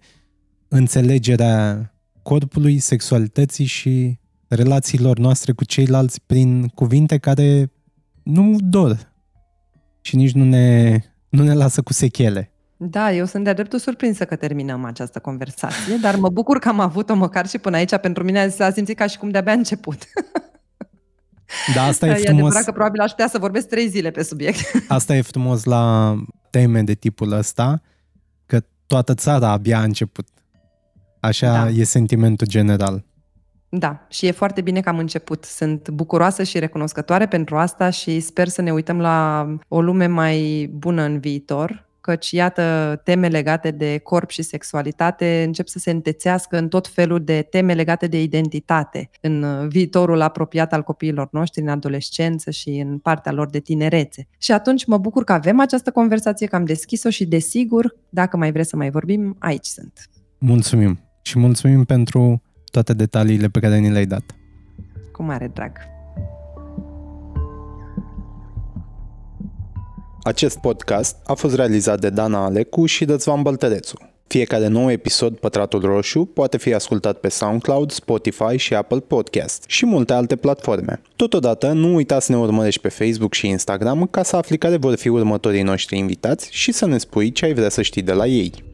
înțelegerea 0.68 1.92
corpului, 2.22 2.78
sexualității 2.78 3.64
și 3.64 4.18
relațiilor 4.48 5.18
noastre 5.18 5.52
cu 5.52 5.64
ceilalți 5.64 6.20
prin 6.26 6.68
cuvinte 6.68 7.18
care 7.18 7.72
nu 8.22 8.56
dor 8.60 9.12
și 10.00 10.16
nici 10.16 10.32
nu 10.32 10.44
ne, 10.44 10.98
nu 11.28 11.42
ne 11.42 11.54
lasă 11.54 11.82
cu 11.82 11.92
sechele. 11.92 12.52
Da, 12.76 13.12
eu 13.12 13.24
sunt 13.24 13.44
de-a 13.44 13.54
dreptul 13.54 13.78
surprinsă 13.78 14.24
că 14.24 14.36
terminăm 14.36 14.84
această 14.84 15.18
conversație, 15.18 15.96
dar 16.00 16.16
mă 16.16 16.28
bucur 16.28 16.58
că 16.58 16.68
am 16.68 16.80
avut-o 16.80 17.14
măcar 17.14 17.46
și 17.46 17.58
până 17.58 17.76
aici. 17.76 17.96
Pentru 17.96 18.24
mine 18.24 18.48
s-a 18.48 18.70
simțit 18.70 18.96
ca 18.96 19.06
și 19.06 19.18
cum 19.18 19.30
de-abia 19.30 19.52
început. 19.52 20.02
Da, 21.74 21.82
asta 21.82 22.06
e, 22.06 22.10
e 22.10 22.14
frumos. 22.14 22.40
adevărat 22.40 22.64
că 22.64 22.72
probabil 22.72 23.00
aș 23.00 23.10
putea 23.10 23.28
să 23.28 23.38
vorbesc 23.38 23.68
trei 23.68 23.88
zile 23.88 24.10
pe 24.10 24.22
subiect. 24.22 24.58
Asta 24.88 25.16
e 25.16 25.22
frumos 25.22 25.64
la 25.64 26.16
teme 26.50 26.82
de 26.82 26.94
tipul 26.94 27.32
ăsta, 27.32 27.80
că 28.46 28.60
toată 28.86 29.14
țara 29.14 29.48
abia 29.48 29.78
a 29.78 29.82
început. 29.82 30.28
Așa 31.20 31.52
da. 31.52 31.68
e 31.68 31.84
sentimentul 31.84 32.46
general. 32.46 33.04
Da, 33.68 34.06
și 34.08 34.26
e 34.26 34.30
foarte 34.30 34.60
bine 34.60 34.80
că 34.80 34.88
am 34.88 34.98
început. 34.98 35.44
Sunt 35.44 35.88
bucuroasă 35.88 36.42
și 36.42 36.58
recunoscătoare 36.58 37.26
pentru 37.26 37.56
asta 37.56 37.90
și 37.90 38.20
sper 38.20 38.48
să 38.48 38.62
ne 38.62 38.72
uităm 38.72 39.00
la 39.00 39.46
o 39.68 39.80
lume 39.80 40.06
mai 40.06 40.70
bună 40.74 41.02
în 41.02 41.18
viitor, 41.18 41.88
căci, 42.00 42.30
iată, 42.30 43.00
teme 43.04 43.28
legate 43.28 43.70
de 43.70 43.98
corp 43.98 44.30
și 44.30 44.42
sexualitate 44.42 45.42
încep 45.46 45.66
să 45.66 45.78
se 45.78 45.90
întețească 45.90 46.58
în 46.58 46.68
tot 46.68 46.88
felul 46.88 47.24
de 47.24 47.46
teme 47.50 47.74
legate 47.74 48.06
de 48.06 48.22
identitate 48.22 49.10
în 49.20 49.68
viitorul 49.68 50.20
apropiat 50.20 50.72
al 50.72 50.82
copiilor 50.82 51.28
noștri, 51.32 51.62
în 51.62 51.68
adolescență 51.68 52.50
și 52.50 52.68
în 52.68 52.98
partea 52.98 53.32
lor 53.32 53.50
de 53.50 53.58
tinerețe. 53.58 54.28
Și 54.38 54.52
atunci 54.52 54.84
mă 54.84 54.98
bucur 54.98 55.24
că 55.24 55.32
avem 55.32 55.60
această 55.60 55.90
conversație, 55.90 56.46
că 56.46 56.56
am 56.56 56.64
deschis-o 56.64 57.10
și, 57.10 57.26
desigur, 57.26 57.96
dacă 58.08 58.36
mai 58.36 58.52
vreți 58.52 58.68
să 58.68 58.76
mai 58.76 58.90
vorbim, 58.90 59.36
aici 59.38 59.66
sunt. 59.66 60.08
Mulțumim! 60.38 60.98
Și 61.22 61.38
mulțumim 61.38 61.84
pentru 61.84 62.42
toate 62.70 62.92
detaliile 62.94 63.48
pe 63.48 63.60
care 63.60 63.78
ni 63.78 63.90
le-ai 63.90 64.06
dat. 64.06 64.22
Cu 65.12 65.22
mare 65.22 65.50
drag! 65.54 65.72
Acest 70.22 70.58
podcast 70.58 71.16
a 71.26 71.34
fost 71.34 71.54
realizat 71.54 72.00
de 72.00 72.10
Dana 72.10 72.44
Alecu 72.44 72.86
și 72.86 73.04
Dățvan 73.04 73.42
Băltărețu. 73.42 73.98
Fiecare 74.26 74.66
nou 74.66 74.90
episod 74.90 75.36
Pătratul 75.36 75.80
Roșu 75.80 76.24
poate 76.24 76.56
fi 76.56 76.74
ascultat 76.74 77.18
pe 77.18 77.28
SoundCloud, 77.28 77.90
Spotify 77.90 78.56
și 78.56 78.74
Apple 78.74 79.00
Podcast 79.00 79.64
și 79.66 79.86
multe 79.86 80.12
alte 80.12 80.36
platforme. 80.36 81.00
Totodată, 81.16 81.72
nu 81.72 81.94
uita 81.94 82.20
să 82.20 82.32
ne 82.32 82.38
urmărești 82.38 82.80
pe 82.80 82.88
Facebook 82.88 83.34
și 83.34 83.48
Instagram 83.48 84.08
ca 84.10 84.22
să 84.22 84.36
afli 84.36 84.58
care 84.58 84.76
vor 84.76 84.96
fi 84.96 85.08
următorii 85.08 85.62
noștri 85.62 85.98
invitați 85.98 86.48
și 86.50 86.72
să 86.72 86.86
ne 86.86 86.98
spui 86.98 87.32
ce 87.32 87.44
ai 87.44 87.54
vrea 87.54 87.68
să 87.68 87.82
știi 87.82 88.02
de 88.02 88.12
la 88.12 88.26
ei. 88.26 88.67